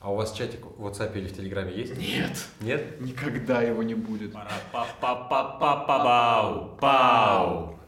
А 0.00 0.12
у 0.12 0.14
вас 0.14 0.32
чатик 0.32 0.60
в 0.64 0.86
WhatsApp 0.86 1.18
или 1.18 1.26
в 1.26 1.36
Телеграме 1.36 1.74
есть? 1.74 1.98
Нет, 1.98 2.46
Нет? 2.60 3.00
никогда 3.00 3.62
его 3.62 3.82
не 3.82 3.94
будет. 3.94 4.32
Пау, 4.32 4.46
пау. 6.80 7.78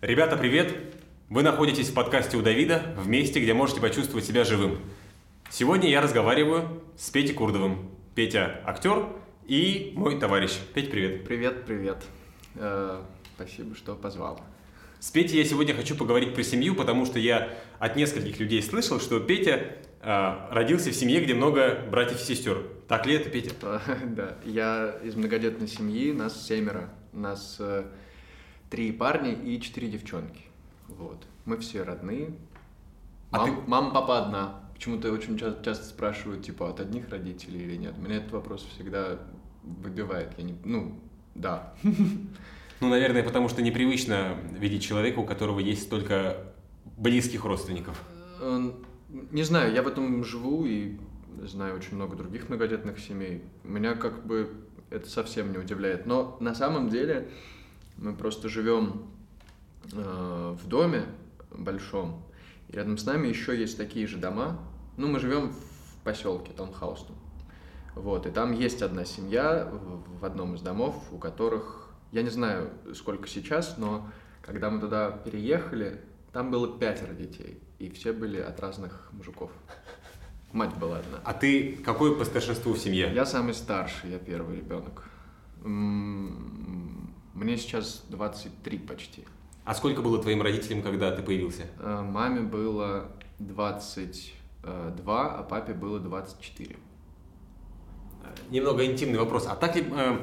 Ребята, 0.00 0.38
привет! 0.38 0.74
Вы 1.28 1.42
находитесь 1.42 1.90
в 1.90 1.94
подкасте 1.94 2.38
у 2.38 2.42
Давида, 2.42 2.94
в 2.96 3.08
месте, 3.08 3.40
где 3.40 3.52
можете 3.52 3.82
почувствовать 3.82 4.24
себя 4.24 4.44
живым. 4.44 4.78
Сегодня 5.50 5.90
я 5.90 6.00
разговариваю 6.00 6.82
с 6.96 7.10
Петей 7.10 7.34
Курдовым. 7.34 7.90
Петя– 8.14 8.62
актер 8.66 9.06
и 9.46 9.92
мой 9.96 10.18
товарищ. 10.18 10.52
Петь, 10.72 10.90
привет. 10.90 11.26
Привет, 11.26 11.66
привет. 11.66 11.98
Э, 12.54 13.02
спасибо, 13.36 13.74
что 13.74 13.94
позвал. 13.96 14.40
С 14.98 15.10
Петей 15.10 15.36
я 15.36 15.44
сегодня 15.44 15.74
хочу 15.74 15.94
поговорить 15.94 16.34
про 16.34 16.42
семью, 16.42 16.74
потому 16.74 17.04
что 17.04 17.18
я 17.18 17.50
от 17.78 17.96
нескольких 17.96 18.40
людей 18.40 18.62
слышал, 18.62 18.98
что 18.98 19.20
Петя 19.20 19.76
родился 20.04 20.90
в 20.90 20.94
семье, 20.94 21.20
где 21.22 21.34
много 21.34 21.78
братьев 21.90 22.20
и 22.20 22.24
сестер. 22.24 22.62
Так 22.88 23.06
ли 23.06 23.14
это, 23.14 23.30
Петя? 23.30 23.52
Да, 24.06 24.36
я 24.44 24.96
из 25.02 25.14
многодетной 25.16 25.68
семьи, 25.68 26.12
нас 26.12 26.46
семеро. 26.46 26.90
Нас 27.12 27.56
э, 27.60 27.84
три 28.70 28.92
парня 28.92 29.32
и 29.32 29.60
четыре 29.60 29.88
девчонки. 29.88 30.42
Вот. 30.88 31.24
Мы 31.46 31.56
все 31.58 31.82
родные. 31.82 32.34
А 33.30 33.38
Мам- 33.38 33.46
ты- 33.64 33.70
Мама, 33.70 33.90
папа 33.92 34.18
одна. 34.24 34.60
Почему-то 34.74 35.10
очень 35.12 35.38
ча- 35.38 35.56
часто 35.64 35.84
спрашивают, 35.84 36.44
типа, 36.44 36.68
от 36.70 36.80
одних 36.80 37.08
родителей 37.08 37.62
или 37.62 37.76
нет. 37.76 37.96
Меня 37.98 38.16
этот 38.16 38.32
вопрос 38.32 38.66
всегда 38.74 39.18
выбивает. 39.62 40.32
Я 40.36 40.44
не... 40.44 40.54
Ну, 40.64 41.00
да. 41.34 41.72
Ну, 42.80 42.88
наверное, 42.90 43.22
потому 43.22 43.48
что 43.48 43.62
непривычно 43.62 44.36
видеть 44.58 44.82
человека, 44.82 45.20
у 45.20 45.24
которого 45.24 45.60
есть 45.60 45.84
столько 45.84 46.36
близких 46.98 47.44
родственников. 47.44 48.02
Не 49.14 49.44
знаю, 49.44 49.72
я 49.72 49.84
в 49.84 49.86
этом 49.86 50.24
живу 50.24 50.66
и 50.66 50.98
знаю 51.44 51.76
очень 51.76 51.94
много 51.94 52.16
других 52.16 52.48
многодетных 52.48 52.98
семей. 52.98 53.44
Меня 53.62 53.94
как 53.94 54.26
бы 54.26 54.50
это 54.90 55.08
совсем 55.08 55.52
не 55.52 55.58
удивляет. 55.58 56.04
Но 56.04 56.36
на 56.40 56.52
самом 56.52 56.88
деле 56.88 57.30
мы 57.96 58.16
просто 58.16 58.48
живем 58.48 59.06
э, 59.92 60.56
в 60.60 60.66
доме 60.66 61.04
большом, 61.52 62.24
и 62.68 62.72
рядом 62.74 62.98
с 62.98 63.06
нами 63.06 63.28
еще 63.28 63.56
есть 63.56 63.76
такие 63.76 64.08
же 64.08 64.18
дома. 64.18 64.58
Ну, 64.96 65.06
мы 65.06 65.20
живем 65.20 65.52
в 65.52 66.02
поселке 66.02 66.52
таунхаусном. 66.52 67.16
Вот, 67.94 68.26
и 68.26 68.30
там 68.32 68.52
есть 68.52 68.82
одна 68.82 69.04
семья 69.04 69.70
в 70.20 70.24
одном 70.24 70.56
из 70.56 70.60
домов, 70.60 70.96
у 71.12 71.18
которых, 71.18 71.88
я 72.10 72.22
не 72.22 72.30
знаю, 72.30 72.70
сколько 72.94 73.28
сейчас, 73.28 73.78
но 73.78 74.10
когда 74.42 74.70
мы 74.70 74.80
туда 74.80 75.12
переехали, 75.12 76.00
там 76.34 76.50
было 76.50 76.78
пятеро 76.78 77.14
детей, 77.14 77.62
и 77.78 77.88
все 77.88 78.12
были 78.12 78.40
от 78.40 78.58
разных 78.58 79.08
мужиков. 79.12 79.52
Мать 80.52 80.74
была 80.76 80.98
одна. 80.98 81.20
А 81.24 81.32
ты 81.32 81.76
какой 81.76 82.18
по 82.18 82.24
старшинству 82.24 82.72
в 82.72 82.78
семье? 82.78 83.12
Я 83.14 83.24
самый 83.24 83.54
старший, 83.54 84.10
я 84.10 84.18
первый 84.18 84.56
ребенок. 84.56 85.04
Мне 85.62 87.56
сейчас 87.56 88.04
23 88.08 88.78
почти. 88.78 89.24
А 89.64 89.74
сколько 89.74 90.02
было 90.02 90.20
твоим 90.20 90.42
родителям, 90.42 90.82
когда 90.82 91.12
ты 91.12 91.22
появился? 91.22 91.66
Э, 91.78 92.02
Маме 92.02 92.40
было 92.40 93.12
22, 93.38 94.24
а 95.06 95.42
папе 95.44 95.72
было 95.72 96.00
24. 96.00 96.76
Немного 98.50 98.84
интимный 98.84 99.20
вопрос. 99.20 99.46
А 99.46 99.54
так 99.54 99.76
ли 99.76 99.86
э, 99.88 100.18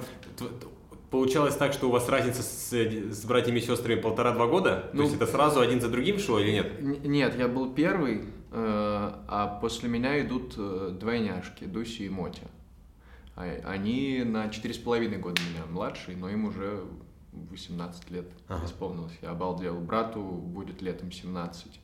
получалось 1.11 1.55
так, 1.57 1.73
что 1.73 1.89
у 1.89 1.91
вас 1.91 2.09
разница 2.09 2.41
с, 2.41 2.71
с 2.71 3.25
братьями 3.25 3.59
и 3.59 3.61
сестрами 3.61 3.99
полтора-два 3.99 4.47
года? 4.47 4.89
Ну, 4.93 4.99
То 4.99 5.03
есть 5.03 5.15
это 5.17 5.27
сразу 5.27 5.59
один 5.59 5.81
за 5.81 5.89
другим 5.89 6.17
шло 6.17 6.39
или 6.39 6.51
нет? 6.51 6.81
Нет, 7.05 7.37
я 7.37 7.47
был 7.47 7.73
первый, 7.73 8.21
э, 8.21 8.23
а 8.53 9.59
после 9.61 9.89
меня 9.89 10.19
идут 10.21 10.55
э, 10.57 10.95
двойняшки, 10.99 11.65
Дуси 11.65 12.03
и 12.03 12.09
Мотя. 12.09 12.47
А- 13.35 13.59
Они 13.65 14.23
на 14.25 14.49
четыре 14.49 14.73
с 14.73 14.77
половиной 14.77 15.17
года 15.17 15.41
меня 15.41 15.65
младшие, 15.69 16.17
но 16.17 16.29
им 16.29 16.45
уже 16.45 16.83
18 17.33 18.09
лет 18.11 18.25
Ага. 18.47 18.65
исполнилось. 18.65 19.13
Я 19.21 19.31
обалдел. 19.31 19.75
Брату 19.79 20.21
будет 20.21 20.81
летом 20.81 21.11
17. 21.11 21.79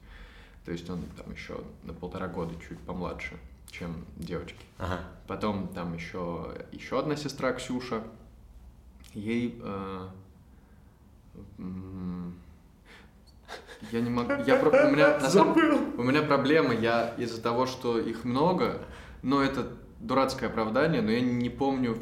То 0.66 0.72
есть 0.72 0.90
он 0.90 1.02
там 1.18 1.32
еще 1.34 1.62
на 1.84 1.94
полтора 1.94 2.28
года 2.28 2.54
чуть 2.68 2.80
помладше, 2.80 3.38
чем 3.72 4.06
девочки. 4.18 4.60
Ага. 4.78 5.00
Потом 5.28 5.68
там 5.70 5.94
еще, 5.94 6.54
еще 6.72 7.00
одна 7.00 7.16
сестра 7.16 7.54
Ксюша. 7.54 8.04
Ей... 9.14 9.60
э, 9.64 10.08
я 13.92 14.02
не 14.02 14.10
могу... 14.10 14.32
Я, 14.46 14.56
про- 14.58 14.88
у, 14.88 14.92
меня, 14.92 15.18
на 15.20 15.30
самом- 15.30 15.58
у 15.98 16.04
меня 16.04 16.22
проблема, 16.24 16.74
я 16.74 17.14
из-за 17.18 17.42
того, 17.42 17.66
что 17.66 18.00
их 18.00 18.24
много, 18.26 18.82
но 19.24 19.42
это 19.44 19.68
дурацкое 20.00 20.50
оправдание, 20.50 21.02
но 21.02 21.12
я 21.12 21.22
не 21.22 21.50
помню 21.50 21.98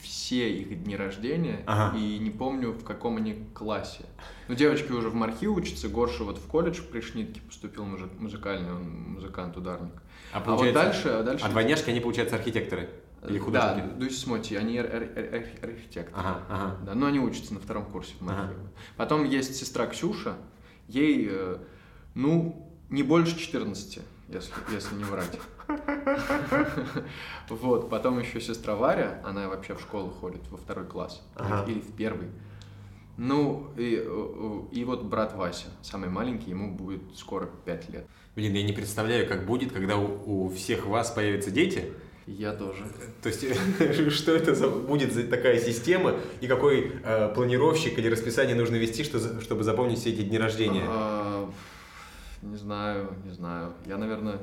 все 0.00 0.50
их 0.52 0.84
дни 0.84 0.96
рождения 0.96 1.62
Ага. 1.66 1.96
и 1.96 2.18
не 2.18 2.30
помню, 2.30 2.72
в 2.72 2.84
каком 2.84 3.16
они 3.16 3.44
классе. 3.54 4.04
Ну, 4.48 4.54
девочки 4.54 4.90
уже 4.92 5.08
в 5.10 5.14
мархи 5.14 5.46
учатся, 5.46 5.88
Горша 5.88 6.24
вот 6.24 6.38
в 6.38 6.46
колледж 6.46 6.80
при 6.82 7.00
Шнитке 7.00 7.40
поступил 7.40 7.84
мужи- 7.84 8.08
музыкальный, 8.18 8.72
он 8.72 8.84
музыкант-ударник. 9.14 9.92
А, 10.32 10.38
А, 10.38 10.40
вот 10.40 10.46
получается- 10.46 10.82
дальше... 10.82 11.08
А 11.08 11.22
дальше 11.22 11.44
А 11.44 11.48
двойняшки, 11.50 11.90
они, 11.90 12.00
получается, 12.00 12.36
архитекторы? 12.36 12.88
Или 13.26 13.38
художники? 13.38 13.86
да, 13.86 13.94
Дусь 13.94 14.18
Смоти, 14.18 14.54
они 14.54 14.78
ар- 14.78 14.86
ар- 14.86 15.02
ар- 15.16 15.34
ар- 15.34 15.70
архитекторы. 15.70 16.12
Ага, 16.14 16.42
ага. 16.48 16.76
Да, 16.84 16.94
но 16.94 17.06
они 17.06 17.18
учатся 17.18 17.54
на 17.54 17.60
втором 17.60 17.86
курсе 17.86 18.14
в 18.20 18.28
Ага. 18.28 18.54
Потом 18.96 19.24
есть 19.24 19.56
сестра 19.56 19.86
Ксюша, 19.86 20.36
ей, 20.86 21.28
э, 21.30 21.58
ну, 22.14 22.70
не 22.90 23.02
больше 23.02 23.36
14, 23.38 24.00
если, 24.28 24.54
если 24.72 24.94
не 24.94 25.04
врать. 25.04 25.38
Вот, 27.48 27.90
потом 27.90 28.18
еще 28.18 28.40
сестра 28.40 28.74
Варя, 28.74 29.20
она 29.24 29.48
вообще 29.48 29.74
в 29.74 29.80
школу 29.80 30.10
ходит 30.10 30.48
во 30.50 30.56
второй 30.56 30.86
класс 30.86 31.22
или 31.66 31.80
в 31.80 31.94
первый. 31.94 32.28
Ну, 33.16 33.70
и, 33.76 33.96
э, 33.96 34.04
э, 34.06 34.60
и 34.70 34.84
вот 34.84 35.02
брат 35.02 35.34
Вася, 35.34 35.66
самый 35.82 36.08
маленький, 36.08 36.50
ему 36.50 36.72
будет 36.72 37.02
скоро 37.16 37.46
5 37.46 37.90
лет. 37.90 38.06
Блин, 38.36 38.54
я 38.54 38.62
не 38.62 38.72
представляю, 38.72 39.26
как 39.28 39.44
будет, 39.44 39.72
когда 39.72 39.96
у, 39.96 40.44
у 40.46 40.48
всех 40.50 40.86
вас 40.86 41.10
появятся 41.10 41.50
дети. 41.50 41.92
Я 42.36 42.52
тоже. 42.52 42.84
То 43.22 43.30
есть, 43.30 43.44
что 44.14 44.32
это 44.32 44.54
за, 44.54 44.68
будет 44.68 45.12
за 45.12 45.24
такая 45.26 45.58
система, 45.58 46.14
и 46.40 46.46
какой 46.46 46.92
э, 47.02 47.32
планировщик 47.34 47.98
или 47.98 48.08
расписание 48.08 48.54
нужно 48.54 48.76
вести, 48.76 49.02
что, 49.02 49.40
чтобы 49.40 49.64
запомнить 49.64 49.98
все 49.98 50.10
эти 50.10 50.22
дни 50.22 50.38
рождения? 50.38 50.84
А, 50.86 51.50
Не 52.42 52.56
знаю, 52.56 53.14
не 53.24 53.32
знаю. 53.32 53.72
Я, 53.86 53.96
наверное... 53.96 54.38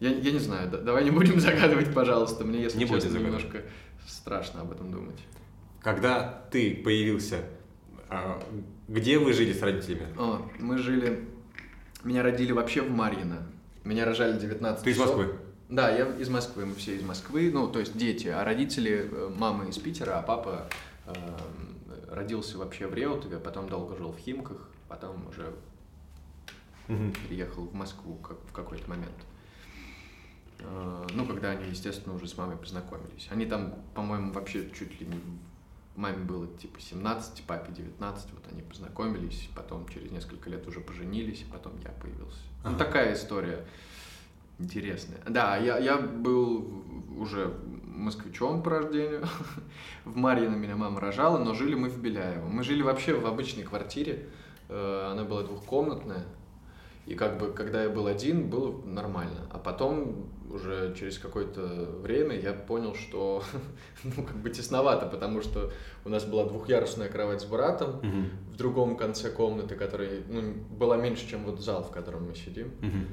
Я, 0.00 0.10
я 0.10 0.32
не 0.32 0.38
знаю, 0.38 0.70
да- 0.70 0.78
давай 0.78 1.04
не 1.04 1.10
будем 1.10 1.38
загадывать, 1.40 1.92
пожалуйста. 1.92 2.44
Мне, 2.44 2.62
если 2.62 2.78
Не 2.78 2.84
будем 2.84 3.00
честно, 3.02 3.18
загадывать. 3.18 3.44
немножко 3.44 3.68
страшно 4.06 4.60
об 4.62 4.72
этом 4.72 4.90
думать. 4.90 5.18
Когда 5.80 6.44
ты 6.50 6.76
появился, 6.76 7.38
а, 8.08 8.40
где 8.88 9.18
вы 9.18 9.32
жили 9.32 9.52
с 9.52 9.60
родителями? 9.62 10.06
О, 10.16 10.40
мы 10.58 10.78
жили... 10.78 11.28
Меня 12.04 12.22
родили 12.22 12.52
вообще 12.52 12.82
в 12.82 12.90
Марьино. 12.90 13.46
Меня 13.84 14.04
рожали 14.04 14.38
19 14.38 14.84
Ты 14.84 14.90
из. 14.90 14.98
Москвы? 14.98 15.34
Да, 15.72 15.88
я 15.90 16.04
из 16.16 16.28
Москвы, 16.28 16.66
мы 16.66 16.74
все 16.74 16.96
из 16.96 17.02
Москвы, 17.02 17.50
ну, 17.50 17.66
то 17.66 17.78
есть 17.78 17.96
дети, 17.96 18.28
а 18.28 18.44
родители, 18.44 19.08
э, 19.10 19.32
мама 19.34 19.64
из 19.66 19.78
Питера, 19.78 20.18
а 20.18 20.22
папа 20.22 20.68
э, 21.06 21.12
родился 22.10 22.58
вообще 22.58 22.86
в 22.86 22.92
Реутове, 22.92 23.38
потом 23.38 23.70
долго 23.70 23.96
жил 23.96 24.12
в 24.12 24.18
Химках, 24.18 24.68
потом 24.88 25.26
уже 25.28 25.50
переехал 27.26 27.62
в 27.68 27.72
Москву 27.74 28.16
как, 28.16 28.36
в 28.46 28.52
какой-то 28.52 28.86
момент. 28.90 29.14
Э, 30.58 31.06
Ну, 31.14 31.24
когда 31.24 31.52
они, 31.52 31.70
естественно, 31.70 32.14
уже 32.14 32.28
с 32.28 32.36
мамой 32.36 32.58
познакомились. 32.58 33.28
Они 33.30 33.46
там, 33.46 33.74
по-моему, 33.94 34.30
вообще 34.34 34.70
чуть 34.78 35.00
ли 35.00 35.06
не... 35.06 35.18
Маме 35.96 36.18
было 36.18 36.46
типа 36.58 36.80
17, 36.80 37.44
папе 37.44 37.72
19, 37.72 38.30
вот 38.32 38.44
они 38.52 38.60
познакомились, 38.60 39.48
потом 39.56 39.88
через 39.88 40.10
несколько 40.10 40.50
лет 40.50 40.66
уже 40.66 40.80
поженились, 40.80 41.40
и 41.40 41.44
потом 41.44 41.72
я 41.82 41.90
появился. 41.92 42.40
Ну, 42.62 42.70
Ага. 42.70 42.78
такая 42.78 43.14
история 43.14 43.64
интересная. 44.62 45.18
Да, 45.28 45.56
я, 45.56 45.78
я 45.78 45.98
был 45.98 46.82
уже 47.18 47.52
москвичом 47.84 48.62
по 48.62 48.70
рождению. 48.70 49.24
В 50.04 50.16
Марьино 50.16 50.54
меня 50.56 50.76
мама 50.76 51.00
рожала, 51.00 51.38
но 51.38 51.54
жили 51.54 51.74
мы 51.74 51.88
в 51.88 51.98
Беляево. 52.00 52.46
Мы 52.48 52.64
жили 52.64 52.82
вообще 52.82 53.14
в 53.14 53.26
обычной 53.26 53.62
квартире. 53.64 54.28
Э, 54.68 55.10
Она 55.12 55.24
была 55.24 55.42
двухкомнатная. 55.42 56.24
И 57.06 57.14
как 57.14 57.38
бы, 57.38 57.52
когда 57.52 57.82
я 57.82 57.90
был 57.90 58.06
один, 58.06 58.48
было 58.48 58.80
нормально. 58.84 59.40
А 59.50 59.58
потом, 59.58 60.28
уже 60.50 60.94
через 60.98 61.18
какое-то 61.18 61.60
время, 62.00 62.38
я 62.38 62.52
понял, 62.52 62.94
что 62.94 63.42
ну, 64.04 64.22
как 64.24 64.36
бы 64.36 64.50
тесновато, 64.50 65.06
потому 65.06 65.42
что 65.42 65.72
у 66.04 66.08
нас 66.08 66.24
была 66.24 66.44
двухъярусная 66.46 67.08
кровать 67.08 67.40
с 67.42 67.44
братом 67.44 67.96
Мгм. 68.02 68.28
в 68.52 68.56
другом 68.56 68.96
конце 68.96 69.30
комнаты, 69.30 69.74
которая 69.74 70.22
ну, 70.28 70.54
была 70.76 70.96
меньше, 70.96 71.28
чем 71.28 71.44
вот 71.44 71.60
зал, 71.60 71.82
в 71.84 71.90
котором 71.90 72.28
мы 72.28 72.34
сидим. 72.36 72.70
Мгм. 72.80 73.06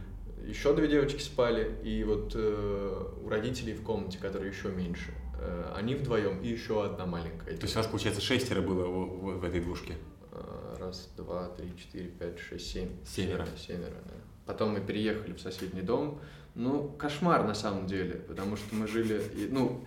Еще 0.50 0.74
две 0.76 0.88
девочки 0.88 1.22
спали, 1.22 1.78
и 1.84 2.04
вот 2.04 2.32
э, 2.36 3.04
у 3.24 3.30
родителей 3.30 3.74
в 3.74 3.84
комнате, 3.84 4.18
которая 4.18 4.50
еще 4.50 4.70
меньше, 4.70 5.14
э, 5.40 5.74
они 5.76 5.94
вдвоем, 5.94 6.42
и 6.42 6.48
еще 6.48 6.84
одна 6.84 7.06
маленькая. 7.06 7.56
То 7.56 7.64
есть 7.64 7.76
у 7.76 7.80
вас, 7.80 7.88
получается, 7.88 8.20
шестеро 8.22 8.62
было 8.62 8.86
в, 8.86 9.20
в- 9.20 9.40
в 9.42 9.44
этой 9.44 9.62
двушке? 9.62 9.94
Э, 10.32 10.76
Раз, 10.80 11.10
два, 11.18 11.50
три, 11.50 11.72
четыре, 11.78 12.08
пять, 12.08 12.40
шесть, 12.40 12.72
семь. 12.72 12.90
Семеро. 13.06 13.46
Семеро, 13.58 13.92
да. 14.06 14.14
Потом 14.48 14.72
мы 14.72 14.80
переехали 14.82 15.34
в 15.34 15.40
соседний 15.40 15.82
дом, 15.82 16.20
Ну, 16.56 16.90
кошмар 16.98 17.44
на 17.46 17.54
самом 17.54 17.86
деле, 17.86 18.16
потому 18.16 18.56
что 18.58 18.74
мы 18.76 18.88
жили, 18.88 19.22
и, 19.36 19.48
ну, 19.52 19.86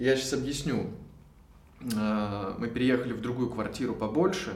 я 0.00 0.16
сейчас 0.16 0.32
объясню. 0.32 0.90
А, 1.94 2.56
Мы 2.58 2.68
переехали 2.68 3.12
в 3.12 3.20
другую 3.20 3.50
квартиру 3.50 3.94
побольше, 3.94 4.54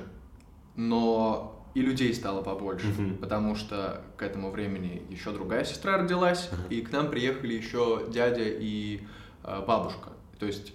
но 0.75 1.56
и 1.77 1.83
людей 1.83 2.15
стало 2.15 2.41
побольше, 2.43 2.87
Мгм. 2.87 3.19
потому 3.19 3.55
что 3.55 4.01
к 4.17 4.23
этому 4.23 4.51
времени 4.51 5.03
еще 5.11 5.31
другая 5.31 5.63
сестра 5.65 5.99
родилась, 5.99 6.49
и 6.71 6.81
к 6.81 6.91
нам 6.91 7.11
приехали 7.11 7.53
еще 7.53 8.07
дядя 8.11 8.45
и 8.45 9.03
а, 9.45 9.61
бабушка. 9.61 10.09
То 10.39 10.47
есть 10.47 10.73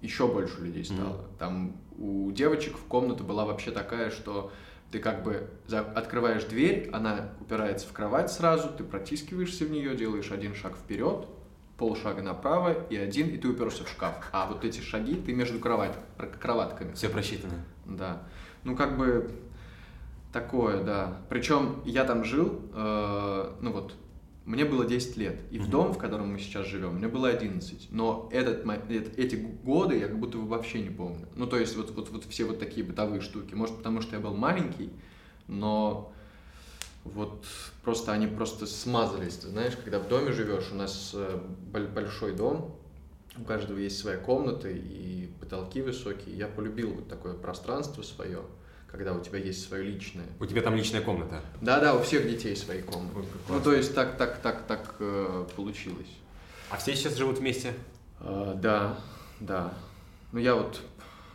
еще 0.00 0.28
больше 0.28 0.60
людей 0.60 0.84
стало. 0.84 1.24
Там 1.40 1.76
у 1.98 2.30
девочек 2.30 2.76
в 2.78 2.84
комната 2.84 3.24
была 3.24 3.44
вообще 3.44 3.72
такая, 3.72 4.10
что 4.12 4.52
ты 4.92 5.00
как 5.00 5.24
бы 5.24 5.50
за- 5.66 5.80
открываешь 5.80 6.44
дверь, 6.44 6.88
она 6.92 7.30
упирается 7.40 7.88
в 7.88 7.92
кровать 7.92 8.30
сразу, 8.30 8.68
ты 8.68 8.84
протискиваешься 8.84 9.64
в 9.64 9.70
нее, 9.72 9.96
делаешь 9.96 10.30
один 10.30 10.54
шаг 10.54 10.76
вперед, 10.76 11.26
полшага 11.76 12.22
направо 12.22 12.74
и 12.90 12.96
один, 12.96 13.28
и 13.28 13.38
ты 13.38 13.48
уперся 13.48 13.82
в 13.84 13.88
шкаф. 13.88 14.14
А 14.30 14.46
вот 14.46 14.64
эти 14.64 14.80
шаги 14.80 15.16
ты 15.16 15.32
между 15.34 15.58
кровать, 15.58 15.96
кроватками. 16.40 16.92
Все 16.92 17.08
просчитано. 17.08 17.64
Да. 17.86 18.22
Ну, 18.64 18.76
как 18.76 18.96
бы 18.96 19.30
такое, 20.38 20.82
да. 20.82 21.20
Причем 21.28 21.80
я 21.84 22.04
там 22.04 22.24
жил, 22.24 22.60
э, 22.72 23.52
ну 23.60 23.72
вот, 23.72 23.94
мне 24.44 24.64
было 24.64 24.86
10 24.86 25.16
лет. 25.16 25.40
И 25.50 25.58
в 25.58 25.62
Мгм. 25.62 25.70
дом, 25.70 25.92
в 25.92 25.98
котором 25.98 26.32
мы 26.32 26.38
сейчас 26.38 26.66
живем, 26.66 26.94
мне 26.96 27.08
было 27.08 27.28
11. 27.28 27.88
Но 27.90 28.28
этот, 28.32 28.64
эти 29.18 29.36
годы 29.36 29.98
я 29.98 30.06
как 30.08 30.18
будто 30.18 30.38
бы 30.38 30.46
вообще 30.48 30.80
не 30.80 30.90
помню. 30.90 31.26
Ну, 31.36 31.46
то 31.46 31.58
есть 31.58 31.76
вот, 31.76 31.90
вот, 31.90 32.10
вот 32.10 32.24
все 32.24 32.44
вот 32.44 32.58
такие 32.58 32.86
бытовые 32.86 33.20
штуки. 33.20 33.54
Может, 33.54 33.76
потому 33.76 34.00
что 34.00 34.16
я 34.16 34.22
был 34.22 34.34
маленький, 34.34 34.90
но 35.48 36.12
вот 37.04 37.44
просто 37.82 38.12
они 38.12 38.26
просто 38.26 38.66
смазались. 38.66 39.36
Ты 39.36 39.48
знаешь, 39.48 39.76
когда 39.76 39.98
в 39.98 40.08
доме 40.08 40.32
живешь, 40.32 40.70
у 40.72 40.76
нас 40.76 41.12
э, 41.14 41.38
боль- 41.72 41.88
большой 41.88 42.34
дом, 42.34 42.74
у 43.36 43.44
каждого 43.44 43.78
есть 43.78 43.98
своя 43.98 44.16
комната 44.18 44.68
и 44.70 45.28
потолки 45.40 45.82
высокие. 45.82 46.36
Я 46.36 46.46
полюбил 46.48 46.92
вот 46.94 47.08
такое 47.08 47.34
пространство 47.34 48.02
свое, 48.02 48.40
когда 48.90 49.12
у 49.12 49.20
тебя 49.20 49.38
есть 49.38 49.66
свое 49.66 49.84
личное. 49.84 50.26
У 50.40 50.46
тебя 50.46 50.62
там 50.62 50.74
личная 50.74 51.00
комната. 51.02 51.42
Да-да, 51.60 51.94
у 51.94 52.02
всех 52.02 52.26
детей 52.28 52.56
свои 52.56 52.82
комнаты. 52.82 53.18
Ой, 53.18 53.24
Ну, 53.48 53.60
то 53.60 53.72
есть 53.72 53.94
так, 53.94 54.16
так, 54.16 54.38
так, 54.38 54.66
так 54.66 54.96
э, 54.98 55.46
получилось. 55.56 56.08
А 56.70 56.76
все 56.76 56.94
сейчас 56.96 57.16
живут 57.16 57.38
вместе? 57.38 57.72
А, 58.20 58.54
да, 58.54 58.98
да. 59.40 59.72
Ну, 60.32 60.38
я 60.38 60.54
вот, 60.54 60.80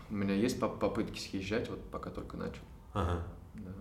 у 0.10 0.14
меня 0.16 0.34
есть 0.36 0.60
поп- 0.60 0.80
попытки 0.80 1.20
съезжать, 1.20 1.70
вот 1.70 1.80
пока 1.92 2.10
только 2.10 2.38
начал. 2.38 2.62
Ага. 2.94 3.24
Да. 3.56 3.72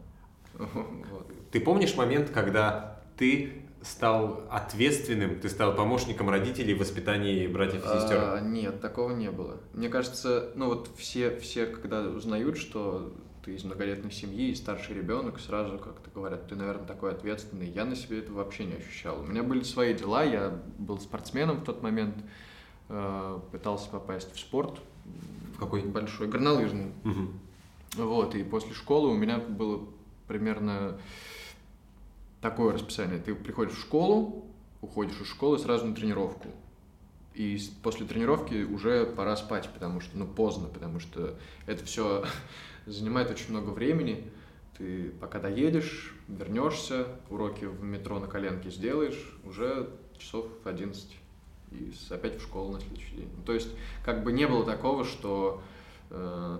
Вот. 1.10 1.32
Ты 1.50 1.60
помнишь 1.60 1.94
момент, 1.96 2.30
когда 2.30 3.00
ты 3.16 3.62
стал 3.82 4.44
ответственным, 4.50 5.40
ты 5.40 5.48
стал 5.48 5.74
помощником 5.74 6.30
родителей 6.30 6.74
в 6.74 6.78
воспитании 6.78 7.46
братьев 7.46 7.84
и 7.84 7.88
сестер? 7.98 8.18
А, 8.20 8.40
нет, 8.40 8.80
такого 8.80 9.10
не 9.12 9.30
было. 9.30 9.60
Мне 9.72 9.88
кажется, 9.88 10.50
ну 10.54 10.66
вот 10.68 10.90
все, 10.96 11.36
все, 11.36 11.66
когда 11.66 12.02
узнают, 12.02 12.56
что 12.58 13.12
ты 13.44 13.54
из 13.54 13.64
многодетной 13.64 14.12
семьи 14.12 14.50
и 14.50 14.54
старший 14.54 14.96
ребенок, 14.96 15.40
сразу 15.40 15.78
как-то 15.78 16.10
говорят, 16.10 16.46
ты, 16.48 16.54
наверное, 16.54 16.86
такой 16.86 17.12
ответственный. 17.12 17.68
Я 17.68 17.84
на 17.84 17.96
себе 17.96 18.20
это 18.20 18.32
вообще 18.32 18.64
не 18.64 18.74
ощущал. 18.74 19.20
У 19.20 19.24
меня 19.24 19.42
были 19.42 19.62
свои 19.62 19.94
дела, 19.94 20.22
я 20.22 20.62
был 20.78 21.00
спортсменом 21.00 21.58
в 21.58 21.64
тот 21.64 21.82
момент, 21.82 22.14
э, 22.88 23.40
пытался 23.50 23.88
попасть 23.90 24.32
в 24.32 24.38
спорт. 24.38 24.80
В 25.56 25.58
какой? 25.58 25.82
Большой, 25.82 26.28
горнолыжный. 26.28 26.92
Мгм. 27.02 27.40
Вот, 27.96 28.34
и 28.34 28.44
после 28.44 28.74
школы 28.74 29.10
у 29.10 29.16
меня 29.16 29.38
было 29.38 29.86
примерно 30.28 30.98
такое 32.40 32.72
расписание. 32.72 33.18
Ты 33.18 33.34
приходишь 33.34 33.74
в 33.74 33.80
школу, 33.80 34.46
уходишь 34.80 35.20
из 35.20 35.28
школы 35.28 35.58
сразу 35.58 35.86
на 35.86 35.94
тренировку. 35.94 36.48
И 37.34 37.58
после 37.82 38.06
тренировки 38.06 38.62
уже 38.64 39.06
пора 39.06 39.36
спать, 39.36 39.68
потому 39.72 40.00
что, 40.00 40.16
ну, 40.18 40.26
поздно, 40.26 40.68
потому 40.68 41.00
что 41.00 41.36
это 41.66 41.84
все 41.84 42.24
занимает 42.86 43.30
очень 43.30 43.50
много 43.50 43.70
времени. 43.70 44.30
Ты 44.78 45.10
пока 45.20 45.38
доедешь, 45.38 46.14
вернешься, 46.28 47.06
уроки 47.28 47.64
в 47.64 47.82
метро 47.82 48.18
на 48.18 48.26
коленке 48.26 48.70
сделаешь, 48.70 49.36
уже 49.44 49.90
часов 50.18 50.46
11. 50.64 51.16
И 51.72 51.92
опять 52.10 52.38
в 52.38 52.42
школу 52.42 52.72
на 52.72 52.80
следующий 52.80 53.16
день. 53.16 53.30
Ну, 53.36 53.42
То 53.44 53.54
есть, 53.54 53.70
как 54.04 54.24
бы 54.24 54.32
не 54.32 54.46
было 54.46 54.64
такого, 54.64 55.04
что 55.04 55.62
э, 56.10 56.58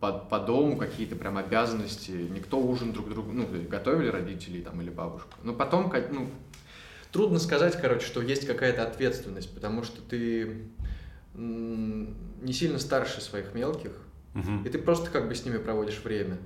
по, 0.00 0.12
по 0.12 0.40
дому 0.40 0.76
какие-то 0.76 1.14
прям 1.16 1.38
обязанности, 1.38 2.10
никто 2.10 2.58
ужин 2.58 2.92
друг 2.92 3.08
другу, 3.08 3.32
ну, 3.32 3.46
готовили 3.68 4.08
родители 4.08 4.60
там 4.62 4.80
или 4.80 4.90
бабушка. 4.90 5.30
Но 5.42 5.52
потом, 5.52 5.92
ну, 6.10 6.28
трудно 7.12 7.38
сказать, 7.38 7.78
короче, 7.80 8.06
что 8.06 8.20
есть 8.22 8.46
какая-то 8.46 8.82
ответственность, 8.82 9.54
потому 9.54 9.84
что 9.84 10.00
ты 10.02 10.66
не 11.34 12.52
сильно 12.52 12.78
старше 12.78 13.20
своих 13.20 13.54
мелких, 13.54 13.92
Мгм. 14.34 14.64
и 14.64 14.68
ты 14.68 14.78
просто 14.78 15.10
как 15.10 15.28
бы 15.28 15.34
с 15.34 15.44
ними 15.44 15.58
проводишь 15.58 16.02
время. 16.02 16.38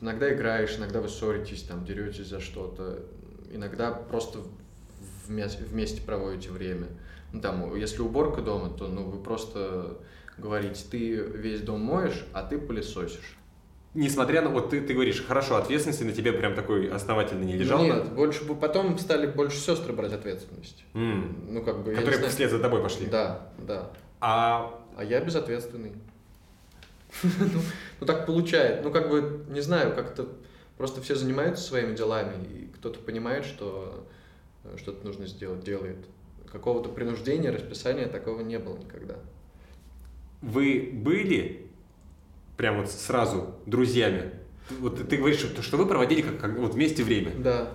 Иногда 0.00 0.32
играешь, 0.32 0.76
иногда 0.76 1.00
вы 1.00 1.08
ссоритесь, 1.08 1.62
там, 1.62 1.84
деретесь 1.84 2.26
за 2.26 2.40
что-то, 2.40 3.02
иногда 3.50 3.92
просто 3.92 4.40
вместе, 5.26 5.62
вместе 5.64 6.02
проводите 6.02 6.50
время. 6.50 6.88
Ну, 7.32 7.40
там, 7.40 7.74
если 7.74 8.02
уборка 8.02 8.42
дома, 8.42 8.70
то 8.70 8.88
ну, 8.88 9.04
вы 9.04 9.22
просто 9.22 9.98
говорите, 10.38 10.84
ты 10.90 11.14
весь 11.14 11.60
дом 11.60 11.80
моешь, 11.80 12.24
а 12.32 12.42
ты 12.42 12.58
пылесосишь. 12.58 13.36
Несмотря 13.92 14.40
на... 14.42 14.50
Вот 14.50 14.70
ты, 14.70 14.80
ты 14.80 14.94
говоришь, 14.94 15.24
хорошо, 15.24 15.56
ответственности 15.56 16.04
на 16.04 16.12
тебе 16.12 16.32
прям 16.32 16.54
такой 16.54 16.88
основательно 16.90 17.42
не 17.42 17.56
лежал. 17.56 17.82
Нет, 17.82 18.12
больше 18.12 18.44
бы 18.44 18.54
потом 18.54 18.96
стали 18.98 19.26
больше 19.26 19.58
сестры 19.58 19.92
брать 19.92 20.12
ответственность. 20.12 20.84
М. 20.94 21.46
Ну, 21.48 21.64
как 21.64 21.82
бы, 21.82 21.94
Которые 21.94 22.28
вслед 22.28 22.50
за 22.50 22.60
тобой 22.60 22.82
пошли. 22.82 23.06
Да, 23.06 23.50
да. 23.58 23.90
А 24.20 24.80
А 24.96 25.02
я 25.02 25.20
безответственный. 25.20 25.92
Ну, 27.38 27.60
ну, 28.00 28.06
так 28.06 28.26
получает. 28.26 28.82
Ну, 28.84 28.90
как 28.90 29.08
бы, 29.10 29.44
не 29.48 29.60
знаю, 29.60 29.94
как-то 29.94 30.28
просто 30.76 31.02
все 31.02 31.14
занимаются 31.14 31.64
своими 31.64 31.94
делами, 31.94 32.34
и 32.44 32.70
кто-то 32.76 32.98
понимает, 33.00 33.44
что 33.44 34.06
э, 34.64 34.76
что-то 34.78 35.06
нужно 35.06 35.26
сделать, 35.26 35.62
делает. 35.62 35.98
Какого-то 36.50 36.88
принуждения, 36.88 37.50
расписания 37.50 38.06
такого 38.06 38.40
не 38.40 38.58
было 38.58 38.76
никогда. 38.76 39.16
вы 40.40 40.90
были 40.92 41.66
прям 42.56 42.78
вот 42.78 42.90
сразу 42.90 43.54
друзьями? 43.66 44.32
Вот 44.78 45.08
ты 45.08 45.16
говоришь, 45.16 45.38
что, 45.38 45.62
что 45.62 45.76
вы 45.76 45.86
проводили 45.86 46.22
как, 46.22 46.38
как 46.38 46.58
вот 46.58 46.74
вместе 46.74 47.02
время. 47.02 47.32
Да. 47.36 47.72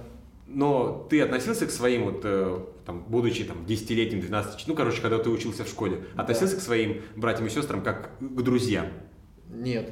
Но 0.48 1.08
ты 1.10 1.22
относился 1.22 1.66
к 1.66 1.72
своим, 1.72 2.06
вот, 2.06 2.22
э, 2.24 2.60
там, 2.86 3.04
будучи 3.08 3.44
там, 3.44 3.66
10-летним, 3.66 4.22
12 4.22 4.68
ну, 4.68 4.76
короче, 4.76 5.02
когда 5.02 5.18
ты 5.18 5.30
учился 5.30 5.64
в 5.64 5.68
школе, 5.68 6.06
относился 6.16 6.56
к 6.58 6.62
своим 6.62 7.02
братьям 7.16 7.48
и 7.48 7.50
сестрам 7.50 7.82
как 7.82 8.12
к 8.20 8.42
друзьям? 8.42 8.88
Нет, 9.56 9.90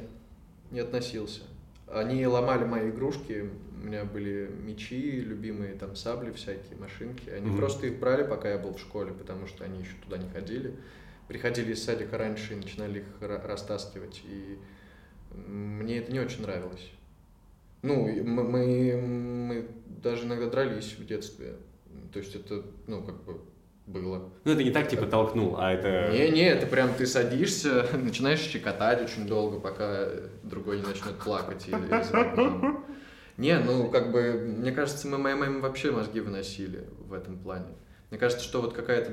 не 0.70 0.80
относился. 0.80 1.42
Они 1.86 2.26
ломали 2.26 2.64
мои 2.64 2.90
игрушки, 2.90 3.50
у 3.82 3.86
меня 3.86 4.04
были 4.04 4.50
мечи 4.62 5.20
любимые, 5.20 5.74
там 5.74 5.94
сабли 5.96 6.30
всякие, 6.32 6.76
машинки. 6.78 7.28
Они 7.28 7.48
Мгм. 7.48 7.56
просто 7.58 7.86
их 7.86 7.98
брали, 7.98 8.26
пока 8.26 8.50
я 8.50 8.58
был 8.58 8.74
в 8.74 8.80
школе, 8.80 9.12
потому 9.12 9.46
что 9.46 9.64
они 9.64 9.80
еще 9.80 9.92
туда 10.02 10.18
не 10.18 10.28
ходили. 10.30 10.74
Приходили 11.28 11.72
из 11.72 11.82
садика 11.82 12.18
раньше 12.18 12.52
и 12.54 12.56
начинали 12.56 13.00
их 13.00 13.06
ра- 13.20 13.46
растаскивать. 13.46 14.22
И 14.26 14.58
мне 15.46 15.98
это 15.98 16.12
не 16.12 16.20
очень 16.20 16.42
нравилось. 16.42 16.90
Ну, 17.82 18.06
мы, 18.24 18.42
мы, 18.44 18.96
мы 18.96 19.68
даже 20.02 20.24
иногда 20.24 20.48
дрались 20.48 20.94
в 20.98 21.06
детстве. 21.06 21.54
То 22.12 22.18
есть 22.18 22.34
это, 22.34 22.62
ну, 22.86 23.02
как 23.02 23.22
бы 23.24 23.40
было. 23.86 24.30
Ну, 24.44 24.52
это 24.52 24.62
не 24.62 24.70
так, 24.70 24.88
типа, 24.88 25.06
толкнул, 25.06 25.56
а 25.58 25.72
это... 25.72 26.10
Не-не, 26.12 26.48
это 26.48 26.66
прям 26.66 26.94
ты 26.94 27.06
садишься, 27.06 27.86
начинаешь 27.96 28.40
щекотать 28.40 29.02
очень 29.02 29.26
долго, 29.26 29.60
пока 29.60 30.08
другой 30.42 30.80
не 30.80 30.86
начнет 30.86 31.16
плакать 31.16 31.68
или, 31.68 31.76
или. 31.76 32.84
Не, 33.36 33.58
ну 33.58 33.90
как 33.90 34.12
бы, 34.12 34.54
мне 34.58 34.70
кажется, 34.70 35.08
мы 35.08 35.18
моей 35.18 35.36
маме 35.36 35.58
вообще 35.58 35.90
мозги 35.90 36.20
выносили 36.20 36.88
в 37.00 37.12
этом 37.12 37.38
плане. 37.38 37.74
Мне 38.10 38.18
кажется, 38.18 38.44
что 38.44 38.62
вот 38.62 38.74
какая-то 38.74 39.12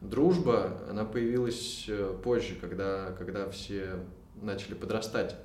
дружба, 0.00 0.78
она 0.88 1.04
появилась 1.04 1.84
э, 1.88 2.14
позже, 2.24 2.54
когда, 2.58 3.12
когда 3.18 3.50
все 3.50 3.96
начали 4.40 4.72
подрастать. 4.72 5.36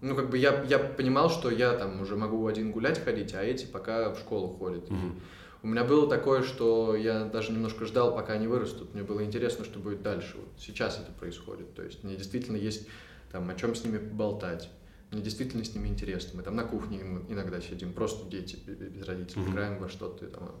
Ну, 0.00 0.14
как 0.14 0.30
бы 0.30 0.38
я, 0.38 0.62
я 0.68 0.78
понимал, 0.78 1.28
что 1.28 1.50
я 1.50 1.72
там 1.72 2.00
уже 2.00 2.16
могу 2.16 2.46
один 2.46 2.70
гулять 2.70 3.02
ходить, 3.02 3.34
а 3.34 3.42
эти 3.42 3.66
пока 3.66 4.10
в 4.10 4.18
школу 4.18 4.48
ходят. 4.48 4.88
Мгм. 4.88 5.20
У 5.66 5.68
меня 5.68 5.82
было 5.82 6.08
такое, 6.08 6.44
что 6.44 6.94
я 6.94 7.24
даже 7.24 7.50
немножко 7.50 7.86
ждал, 7.86 8.14
пока 8.14 8.34
они 8.34 8.46
вырастут. 8.46 8.94
Мне 8.94 9.02
было 9.02 9.24
интересно, 9.24 9.64
что 9.64 9.80
будет 9.80 10.00
дальше. 10.00 10.36
Вот 10.36 10.48
сейчас 10.60 11.00
это 11.00 11.10
происходит. 11.10 11.74
То 11.74 11.82
есть 11.82 12.04
мне 12.04 12.14
действительно 12.14 12.56
есть 12.56 12.86
там 13.32 13.50
о 13.50 13.54
чем 13.56 13.74
с 13.74 13.82
ними 13.82 13.98
поболтать. 13.98 14.70
Мне 15.10 15.22
действительно 15.22 15.64
с 15.64 15.74
ними 15.74 15.88
интересно. 15.88 16.36
Мы 16.36 16.44
там 16.44 16.54
на 16.54 16.62
кухне 16.62 17.00
иногда 17.28 17.60
сидим, 17.60 17.92
просто 17.92 18.30
дети 18.30 18.54
без 18.64 19.04
родителей, 19.08 19.42
Мгм. 19.42 19.50
играем 19.54 19.78
во 19.80 19.88
что-то, 19.88 20.28
там, 20.28 20.52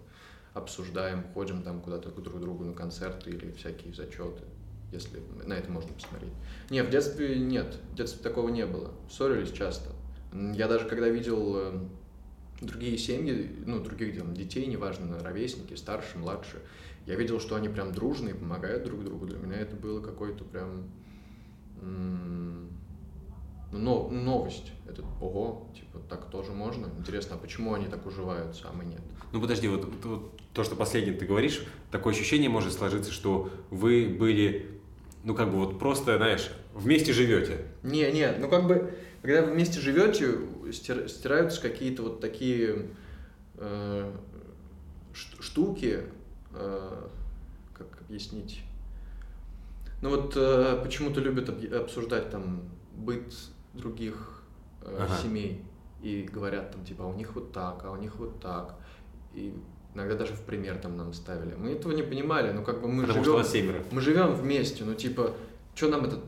обсуждаем, 0.54 1.22
ходим 1.34 1.62
там 1.62 1.82
куда-то 1.82 2.10
к 2.10 2.20
друг 2.20 2.40
другу 2.40 2.64
на 2.64 2.72
концерты 2.72 3.30
или 3.30 3.52
всякие 3.52 3.94
зачеты, 3.94 4.42
если 4.90 5.22
на 5.44 5.52
это 5.52 5.70
можно 5.70 5.92
посмотреть. 5.92 6.32
Не, 6.68 6.82
в 6.82 6.90
детстве 6.90 7.36
нет, 7.38 7.78
в 7.92 7.94
детстве 7.94 8.24
такого 8.24 8.48
не 8.48 8.66
было. 8.66 8.90
Ссорились 9.08 9.52
часто. 9.52 9.90
Я 10.32 10.66
даже 10.66 10.88
когда 10.88 11.08
видел 11.08 11.56
э, 11.58 11.78
другие 12.60 12.96
семьи, 12.98 13.50
ну, 13.66 13.80
других 13.80 14.18
там, 14.18 14.34
детей, 14.34 14.66
неважно, 14.66 15.18
ровесники, 15.20 15.74
старше, 15.74 16.18
младше, 16.18 16.62
я 17.06 17.14
видел, 17.14 17.38
что 17.40 17.56
они 17.56 17.68
прям 17.68 17.92
дружные, 17.92 18.34
помогают 18.34 18.84
друг 18.84 19.04
другу. 19.04 19.26
Для 19.26 19.38
меня 19.38 19.56
это 19.56 19.76
было 19.76 20.00
какой-то 20.00 20.44
прям 20.44 20.90
ну, 23.72 23.78
но, 23.78 24.08
новость. 24.08 24.72
Это, 24.88 25.02
ого, 25.20 25.68
типа, 25.74 25.98
так 26.08 26.30
тоже 26.30 26.52
можно? 26.52 26.86
Интересно, 26.98 27.36
а 27.36 27.38
почему 27.38 27.74
они 27.74 27.86
так 27.86 28.06
уживаются, 28.06 28.68
а 28.68 28.72
мы 28.72 28.84
нет? 28.84 29.00
Ну 29.32 29.40
подожди, 29.40 29.68
вот, 29.68 29.84
вот- 29.84 30.04
вот 30.04 30.40
то, 30.52 30.64
что 30.64 30.76
последнее 30.76 31.14
ты 31.14 31.26
говоришь, 31.26 31.64
такое 31.90 32.14
ощущение 32.14 32.48
может 32.48 32.72
сложиться, 32.72 33.10
что 33.12 33.50
вы 33.70 34.08
были, 34.08 34.75
ну 35.26 35.34
как 35.34 35.50
бы 35.50 35.56
вот 35.56 35.78
просто, 35.80 36.16
знаешь, 36.18 36.52
вместе 36.72 37.12
живете. 37.12 37.66
Не, 37.82 38.12
не, 38.12 38.30
ну 38.38 38.48
как 38.48 38.68
бы, 38.68 38.94
когда 39.22 39.42
вы 39.42 39.50
вместе 39.54 39.80
живете, 39.80 40.38
стир- 40.70 41.08
стираются 41.08 41.60
какие-то 41.60 42.04
вот 42.04 42.20
такие 42.20 42.86
э, 43.56 44.12
штуки, 45.12 46.04
э, 46.54 47.08
как 47.74 47.88
объяснить? 48.02 48.60
Ну 50.00 50.10
вот 50.10 50.34
э, 50.36 50.80
почему-то 50.84 51.20
любят 51.20 51.48
обсуждать 51.72 52.30
там 52.30 52.62
быт 52.94 53.34
других 53.74 54.42
э, 54.82 54.96
Ага. 54.96 55.18
семей 55.22 55.64
и 56.02 56.22
говорят 56.22 56.70
там 56.70 56.84
типа, 56.84 57.02
а 57.02 57.08
у 57.08 57.14
них 57.14 57.34
вот 57.34 57.50
так, 57.52 57.84
а 57.84 57.90
у 57.90 57.96
них 57.96 58.14
вот 58.16 58.40
так. 58.40 58.76
И 59.34 59.52
иногда 59.96 60.14
даже 60.14 60.34
в 60.34 60.42
пример 60.42 60.76
там 60.78 60.96
нам 60.96 61.12
ставили. 61.12 61.54
Мы 61.54 61.70
этого 61.72 61.92
не 61.92 62.02
понимали, 62.02 62.52
но 62.52 62.62
как 62.62 62.82
бы 62.82 62.88
мы 62.88 63.06
потому 63.06 63.24
живем... 63.24 63.44
семеро. 63.44 63.82
Мы 63.90 64.00
живем 64.02 64.34
вместе, 64.34 64.84
ну 64.84 64.94
типа, 64.94 65.32
что 65.74 65.88
нам 65.88 66.04
это... 66.04 66.20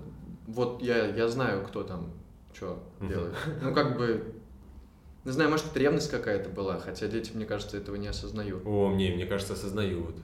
Вот 0.46 0.82
я, 0.82 1.06
я 1.06 1.28
знаю, 1.28 1.64
кто 1.66 1.82
там 1.82 2.10
что 2.54 2.82
делает. 3.00 3.34
Ну 3.62 3.74
как 3.74 3.96
бы... 3.96 4.34
Не 5.24 5.32
знаю, 5.32 5.50
может, 5.50 5.66
это 5.66 5.78
ревность 5.78 6.10
какая-то 6.10 6.48
была, 6.48 6.78
хотя 6.78 7.06
дети, 7.06 7.32
мне 7.34 7.44
кажется, 7.44 7.76
этого 7.76 7.96
не 7.96 8.06
осознают. 8.06 8.62
О, 8.64 8.88
мне, 8.88 9.14
мне 9.14 9.26
кажется, 9.26 9.52
осознают. 9.52 10.16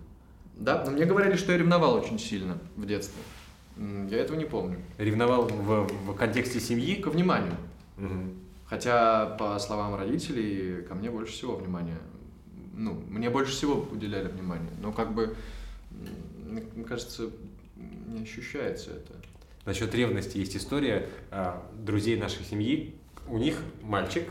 Да, 0.56 0.82
но 0.84 0.92
мне 0.92 1.04
говорили, 1.04 1.36
что 1.36 1.52
я 1.52 1.58
ревновал 1.58 1.94
очень 1.94 2.18
сильно 2.18 2.58
в 2.76 2.86
детстве. 2.86 3.20
Я 3.76 4.18
этого 4.18 4.36
не 4.38 4.46
помню. 4.46 4.78
Ревновал 4.96 5.46
в, 5.48 5.86
в 5.88 6.14
контексте 6.14 6.60
семьи. 6.60 6.94
Ко 7.02 7.10
вниманию. 7.10 7.56
Мгм. 7.96 8.34
Хотя, 8.66 9.26
по 9.38 9.58
словам 9.58 9.94
родителей, 9.96 10.82
ко 10.82 10.94
мне 10.94 11.10
больше 11.10 11.32
всего 11.34 11.56
внимания. 11.56 11.98
Ну, 12.76 13.02
мне 13.08 13.30
больше 13.30 13.52
всего 13.52 13.86
уделяли 13.90 14.28
внимание. 14.28 14.70
Но 14.80 14.92
как 14.92 15.14
бы, 15.14 15.36
мне, 16.46 16.62
кажется, 16.84 17.30
не 17.76 18.22
ощущается 18.22 18.90
это. 18.92 19.12
Насчет 19.64 19.94
ревности 19.94 20.36
есть 20.38 20.56
история 20.56 21.08
а, 21.30 21.66
друзей 21.74 22.18
нашей 22.18 22.44
семьи. 22.44 22.94
У 23.28 23.38
них 23.38 23.58
мальчик, 23.82 24.28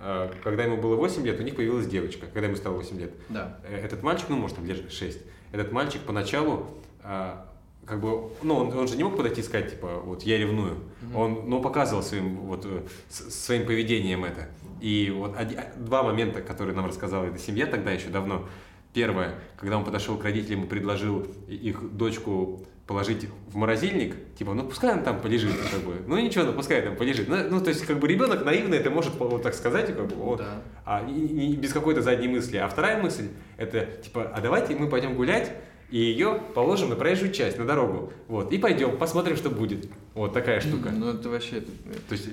а, 0.00 0.30
когда 0.44 0.64
ему 0.64 0.76
было 0.76 0.96
8 0.96 1.24
лет, 1.24 1.40
у 1.40 1.42
них 1.42 1.56
появилась 1.56 1.86
девочка, 1.86 2.26
когда 2.26 2.46
ему 2.46 2.56
стало 2.56 2.74
8 2.74 2.98
лет. 2.98 3.12
Да. 3.30 3.58
Э, 3.64 3.76
Этот 3.76 4.02
мальчик, 4.02 4.26
ну, 4.28 4.36
может, 4.36 4.56
там 4.56 4.66
лет 4.66 4.92
6, 4.92 5.18
этот 5.52 5.72
мальчик 5.72 6.02
поначалу, 6.02 6.66
а, 7.02 7.48
как 7.86 8.00
бы, 8.00 8.30
ну, 8.42 8.56
он, 8.56 8.76
он 8.76 8.86
же 8.86 8.96
не 8.96 9.04
мог 9.04 9.16
подойти 9.16 9.40
и 9.40 9.44
сказать, 9.44 9.70
типа, 9.70 10.02
вот, 10.04 10.22
я 10.24 10.36
ревную. 10.36 10.76
Мгм. 11.00 11.16
Он, 11.16 11.42
ну, 11.48 11.62
показывал 11.62 12.02
своим, 12.02 12.36
вот, 12.40 12.66
э, 12.66 12.82
своим 13.08 13.64
поведением 13.66 14.26
это. 14.26 14.48
И 14.80 15.10
вот 15.16 15.36
оди- 15.38 15.58
два 15.76 16.02
момента, 16.02 16.40
которые 16.40 16.74
нам 16.76 16.86
рассказала 16.86 17.24
эта 17.26 17.38
семья 17.38 17.66
тогда 17.66 17.90
еще 17.90 18.08
давно. 18.08 18.46
Первое, 18.94 19.34
когда 19.58 19.76
он 19.76 19.84
подошел 19.84 20.16
к 20.16 20.24
родителям 20.24 20.64
и 20.64 20.66
предложил 20.66 21.26
их 21.46 21.96
дочку 21.96 22.64
положить 22.86 23.28
в 23.48 23.56
морозильник, 23.56 24.16
типа, 24.34 24.54
ну 24.54 24.64
пускай 24.64 24.94
он 24.94 25.02
там 25.02 25.20
полежит, 25.20 25.52
как 25.70 25.80
бы, 25.82 25.96
ну 26.06 26.18
ничего, 26.18 26.44
ну 26.44 26.54
пускай 26.54 26.80
там 26.80 26.96
полежит. 26.96 27.28
Ну, 27.28 27.36
ну, 27.50 27.60
то 27.60 27.68
есть, 27.68 27.84
как 27.84 27.98
бы 27.98 28.08
ребенок 28.08 28.46
наивно 28.46 28.74
это 28.74 28.90
может 28.90 29.14
вот 29.16 29.42
так 29.42 29.52
сказать, 29.54 29.94
как 29.94 30.06
бы, 30.08 30.16
вот, 30.16 30.38
Да. 30.38 30.62
а, 30.86 31.06
и- 31.06 31.52
и 31.52 31.56
без 31.56 31.74
какой-то 31.74 32.00
задней 32.00 32.28
мысли. 32.28 32.56
А 32.56 32.66
вторая 32.66 33.02
мысль, 33.02 33.28
это 33.58 33.84
типа, 33.84 34.32
а 34.34 34.40
давайте 34.40 34.74
мы 34.74 34.88
пойдем 34.88 35.14
гулять, 35.16 35.52
и 35.90 35.98
ее 35.98 36.40
положим 36.54 36.90
на 36.90 36.96
проезжую 36.96 37.32
часть, 37.32 37.56
на 37.58 37.64
дорогу. 37.64 38.12
Вот, 38.28 38.52
и 38.52 38.58
пойдем, 38.58 38.98
посмотрим, 38.98 39.36
что 39.36 39.48
будет. 39.48 39.88
Вот 40.14 40.34
такая 40.34 40.60
штука. 40.60 40.90
Ну, 40.90 41.10
это 41.14 41.30
вообще... 41.30 41.58
это- 41.58 41.70
То 42.08 42.12
есть, 42.12 42.28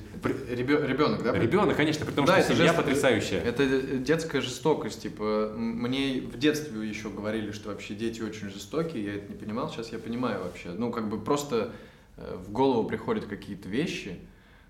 ребенок, 0.50 1.24
да? 1.24 1.32
ребенок, 1.38 1.78
конечно, 1.78 2.06
при 2.06 2.14
том, 2.14 2.26
Да, 2.26 2.34
что 2.34 2.42
это 2.42 2.54
семья 2.56 2.72
жест- 2.74 2.78
потрясающая. 2.78 3.40
Это 3.42 3.66
детская 3.98 4.42
жестокость, 4.42 5.04
типа, 5.04 5.54
мне 5.56 6.20
в 6.22 6.38
детстве 6.38 6.86
еще 6.88 7.10
говорили, 7.10 7.52
что 7.52 7.70
вообще 7.70 7.96
дети 7.96 8.22
очень 8.22 8.50
жестокие, 8.50 9.04
я 9.06 9.16
это 9.16 9.32
не 9.32 9.38
понимал, 9.38 9.70
сейчас 9.70 9.92
я 9.94 10.00
понимаю 10.00 10.44
вообще. 10.44 10.70
Ну, 10.70 10.92
как 10.92 11.08
бы 11.08 11.20
просто 11.22 11.72
э, 12.18 12.38
в 12.46 12.52
голову 12.52 12.86
приходят 12.88 13.26
какие-то 13.26 13.70
вещи 13.70 14.20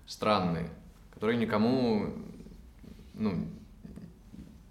странные, 0.06 0.70
которые 1.12 1.38
никому, 1.38 2.12
ну, 3.14 3.48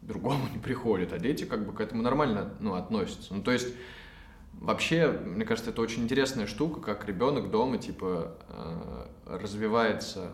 другому 0.02 0.48
не 0.54 0.60
приходят, 0.60 1.12
а 1.14 1.20
дети 1.20 1.44
как 1.46 1.66
бы 1.66 1.74
к 1.74 1.82
этому 1.82 2.02
нормально, 2.02 2.54
ну, 2.60 2.76
относятся. 2.76 3.34
Ну, 3.34 3.42
то 3.42 3.52
есть, 3.52 3.68
вообще, 4.66 5.12
мне 5.12 5.46
кажется, 5.46 5.72
это 5.72 5.82
очень 5.82 6.04
интересная 6.04 6.48
штука, 6.48 6.82
как 6.82 7.06
ребенок 7.08 7.52
дома, 7.52 7.78
типа, 7.78 8.36
э, 8.50 9.06
развивается 9.38 10.32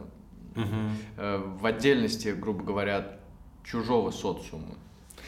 э, 0.56 1.38
в 1.60 1.66
отдельности, 1.66 2.30
грубо 2.30 2.64
говоря, 2.64 3.18
чужого 3.64 4.12
социума. 4.12 4.76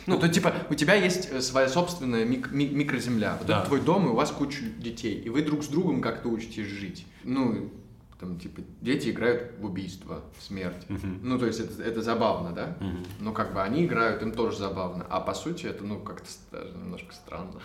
Ну, 0.05 0.19
то 0.19 0.27
типа 0.27 0.53
у 0.69 0.73
тебя 0.75 0.95
есть 0.95 1.29
э, 1.31 1.39
своя 1.41 1.69
собственная 1.69 2.25
мик- 2.25 2.51
ми- 2.51 2.69
микроземля. 2.69 3.35
Вот 3.37 3.47
Да. 3.47 3.59
это 3.59 3.67
твой 3.67 3.79
дом, 3.81 4.07
и 4.07 4.09
у 4.09 4.15
вас 4.15 4.31
куча 4.31 4.63
детей. 4.65 5.21
И 5.21 5.29
вы 5.29 5.43
друг 5.43 5.63
с 5.63 5.67
другом 5.67 6.01
как-то 6.01 6.27
учитесь 6.29 6.67
жить. 6.67 7.05
Ну, 7.23 7.71
там, 8.19 8.37
типа, 8.39 8.61
дети 8.81 9.09
играют 9.09 9.53
в 9.59 9.65
убийство, 9.65 10.21
в 10.37 10.43
смерть. 10.43 10.83
Мгм. 10.89 11.19
Ну, 11.23 11.39
то 11.39 11.45
есть 11.45 11.59
это, 11.59 11.81
это 11.83 12.01
забавно, 12.01 12.51
да? 12.51 12.75
Мгм. 12.81 13.03
Ну, 13.19 13.33
как 13.33 13.53
бы 13.53 13.61
они 13.61 13.85
играют, 13.85 14.21
им 14.23 14.31
тоже 14.33 14.57
забавно. 14.57 15.05
А 15.09 15.19
по 15.21 15.33
сути 15.33 15.67
это, 15.67 15.83
ну, 15.85 15.99
как-то 15.99 16.27
даже 16.51 16.73
немножко 16.75 17.13
странно. 17.13 17.61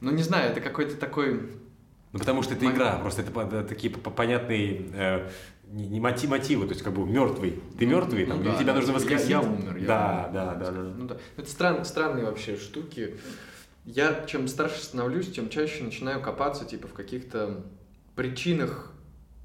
Ну, 0.00 0.10
не 0.12 0.22
знаю, 0.22 0.50
это 0.52 0.60
какой-то 0.60 0.96
такой... 0.96 1.50
Ну, 2.12 2.18
потому 2.18 2.42
что 2.42 2.54
это 2.54 2.64
Мой- 2.64 2.74
игра, 2.74 2.98
просто 2.98 3.22
это 3.22 3.32
да, 3.44 3.62
такие 3.64 3.92
по- 3.92 4.10
понятные 4.10 4.86
э, 4.94 5.28
не, 5.70 5.86
не 5.88 6.00
моти- 6.00 6.26
мотивы, 6.26 6.66
то 6.66 6.72
есть 6.72 6.82
как 6.82 6.94
бы 6.94 7.06
мертвый. 7.06 7.60
Ты 7.78 7.84
мертвый, 7.86 8.24
там, 8.24 8.38
Ну 8.38 8.44
или 8.44 8.50
да, 8.52 8.56
тебя 8.58 8.72
да. 8.72 8.74
нужно 8.76 8.90
Я- 8.92 8.94
воскресить. 8.96 9.28
я 9.28 9.40
умер, 9.42 9.76
я 9.76 9.86
да, 9.86 10.24
умер. 10.28 10.32
да, 10.32 10.54
да, 10.54 10.70
да. 10.70 10.82
Ну 10.96 11.06
да. 11.06 11.16
Это 11.36 11.50
стран, 11.50 11.84
странные 11.84 12.24
вообще 12.24 12.56
штуки. 12.56 13.16
Я 13.84 14.24
чем 14.26 14.48
старше 14.48 14.82
становлюсь, 14.82 15.30
тем 15.32 15.48
чаще 15.50 15.82
начинаю 15.84 16.22
копаться 16.22 16.64
типа 16.64 16.88
в 16.88 16.92
каких-то 16.94 17.64
причинах 18.16 18.92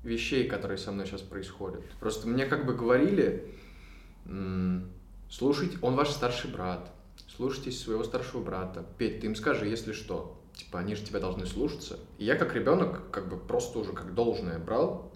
вещей, 0.03 0.47
которые 0.47 0.77
со 0.77 0.91
мной 0.91 1.05
сейчас 1.05 1.21
происходят. 1.21 1.81
Просто 1.99 2.27
мне 2.27 2.45
как 2.45 2.65
бы 2.65 2.73
говорили, 2.75 3.51
слушайте, 5.29 5.77
он 5.81 5.95
ваш 5.95 6.09
старший 6.09 6.49
брат, 6.51 6.91
слушайтесь 7.35 7.81
своего 7.81 8.03
старшего 8.03 8.41
брата. 8.41 8.85
Петь, 8.97 9.19
ты 9.21 9.27
им 9.27 9.35
скажи, 9.35 9.67
если 9.67 9.91
что. 9.93 10.39
Типа, 10.53 10.79
они 10.79 10.95
же 10.95 11.03
тебя 11.03 11.19
должны 11.19 11.45
слушаться. 11.45 11.99
И 12.17 12.25
я 12.25 12.35
как 12.35 12.53
ребенок, 12.55 13.09
как 13.11 13.27
бы 13.27 13.37
просто 13.37 13.79
уже 13.79 13.91
как 13.93 14.13
должное 14.13 14.59
брал. 14.59 15.11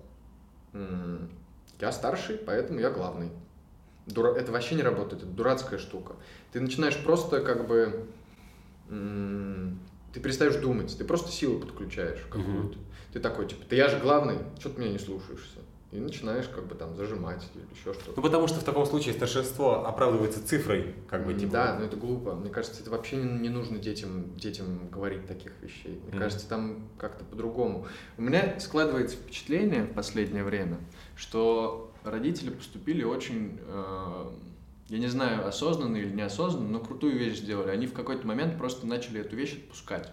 Я 1.80 1.92
старший, 1.92 2.38
поэтому 2.38 2.80
я 2.80 2.90
главный. 2.90 3.30
Дура- 4.08 4.36
Это 4.36 4.52
вообще 4.52 4.76
не 4.76 4.82
работает, 4.84 5.24
это 5.24 5.32
дурацкая 5.32 5.80
штука. 5.80 6.16
Ты 6.52 6.60
начинаешь 6.62 6.98
просто 7.04 7.42
как 7.42 7.68
бы... 7.68 8.08
Ты 10.14 10.20
перестаешь 10.22 10.56
думать, 10.56 10.98
ты 10.98 11.04
просто 11.04 11.30
силу 11.32 11.60
подключаешь 11.60 12.22
какую-то. 12.32 12.80
Ты 13.14 13.20
такой, 13.20 13.48
типа, 13.48 13.66
ты 13.68 13.76
я 13.76 13.90
же 13.90 14.00
главный, 14.00 14.38
что 14.60 14.70
ты 14.70 14.82
меня 14.82 14.92
не 14.94 15.00
слушаешься? 15.00 15.60
И 15.92 16.00
начинаешь 16.00 16.48
как 16.50 16.68
бы 16.68 16.76
там 16.76 16.96
зажимать 16.98 17.48
или 17.56 17.64
еще 17.74 17.94
что-то. 17.94 18.12
Ну, 18.18 18.22
потому 18.22 18.48
что 18.48 18.60
в 18.60 18.64
таком 18.64 18.86
случае 18.86 19.14
старшинство 19.14 19.86
оправдывается 19.88 20.46
цифрой, 20.46 20.94
как 21.08 21.26
бы, 21.26 21.34
типа. 21.34 21.52
Да, 21.54 21.78
но 21.80 21.86
это 21.86 21.96
глупо. 21.96 22.34
Мне 22.36 22.50
кажется, 22.50 22.82
это 22.82 22.92
вообще 22.92 23.16
не, 23.16 23.40
не 23.40 23.48
нужно 23.50 23.78
детям, 23.78 24.36
детям 24.36 24.90
говорить 24.90 25.26
таких 25.28 25.54
вещей. 25.62 26.02
Мне 26.04 26.10
Мгм. 26.12 26.20
кажется, 26.20 26.50
там 26.50 26.90
как-то 26.98 27.24
по-другому. 27.24 27.88
У 28.18 28.22
меня 28.22 28.60
складывается 28.60 29.16
впечатление 29.16 29.84
в 29.84 29.94
последнее 29.94 30.44
время, 30.44 30.78
что 31.16 31.94
родители 32.04 32.50
поступили 32.50 33.04
очень, 33.06 33.58
э, 33.66 34.26
я 34.90 34.98
не 35.00 35.08
знаю, 35.08 35.48
осознанно 35.48 35.96
или 35.96 36.10
неосознанно, 36.14 36.68
но 36.68 36.80
крутую 36.82 37.18
вещь 37.18 37.38
сделали. 37.40 37.70
Они 37.70 37.88
в 37.88 37.94
какой-то 37.94 38.28
момент 38.28 38.58
просто 38.58 38.86
начали 38.86 39.22
эту 39.22 39.38
вещь 39.38 39.54
отпускать. 39.54 40.12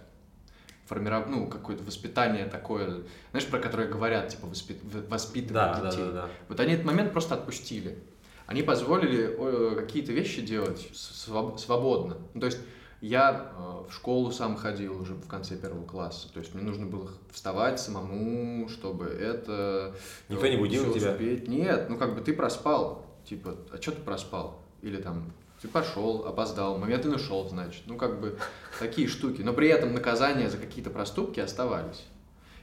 Формировать, 0.85 1.27
ну, 1.27 1.47
какое-то 1.47 1.83
воспитание 1.83 2.45
такое, 2.45 3.01
знаешь, 3.31 3.47
про 3.47 3.59
которое 3.59 3.87
говорят, 3.87 4.29
типа, 4.29 4.45
воспит- 4.47 4.81
воспитывать 5.09 5.53
Да, 5.53 5.79
да, 5.81 5.89
детей. 5.89 6.05
да, 6.05 6.11
да. 6.11 6.29
Вот 6.47 6.59
они 6.59 6.73
этот 6.73 6.85
момент 6.85 7.11
просто 7.11 7.33
отпустили. 7.35 7.97
Они 8.45 8.61
позволили 8.61 9.75
какие-то 9.75 10.11
вещи 10.11 10.41
делать 10.41 10.87
свободно. 10.93 12.17
Ну, 12.33 12.39
то 12.39 12.45
есть 12.45 12.59
я 13.01 13.51
э, 13.57 13.89
в 13.89 13.93
школу 13.93 14.31
сам 14.31 14.55
ходил 14.55 15.01
уже 15.01 15.13
в 15.15 15.27
конце 15.27 15.55
первого 15.57 15.85
класса. 15.85 16.31
То 16.31 16.39
есть 16.39 16.53
мне 16.53 16.63
нужно 16.63 16.85
было 16.85 17.09
вставать 17.31 17.79
самому, 17.79 18.69
чтобы 18.69 19.05
это... 19.05 19.93
э, 20.29 20.33
Никто 20.33 20.47
не 20.47 20.57
будил 20.57 20.93
тебя? 20.93 21.11
успеть. 21.13 21.47
Нет, 21.47 21.89
ну 21.89 21.97
как 21.97 22.15
бы 22.15 22.21
ты 22.21 22.33
проспал. 22.33 23.05
Типа, 23.27 23.55
а 23.71 23.81
что 23.81 23.91
ты 23.91 24.01
проспал? 24.01 24.61
Или 24.83 24.97
там, 25.01 25.31
ты 25.65 25.71
пошел, 25.71 26.25
опоздал, 26.27 26.77
момент 26.77 27.03
ты 27.03 27.09
нашел, 27.09 27.47
значит. 27.49 27.83
Ну 27.87 27.97
как 27.97 28.19
бы 28.19 28.37
такие 28.79 29.07
штуки. 29.07 29.41
Но 29.41 29.53
при 29.53 29.67
этом 29.67 29.93
наказания 29.93 30.49
за 30.49 30.57
какие-то 30.57 30.89
проступки 30.91 31.39
оставались. 31.39 32.05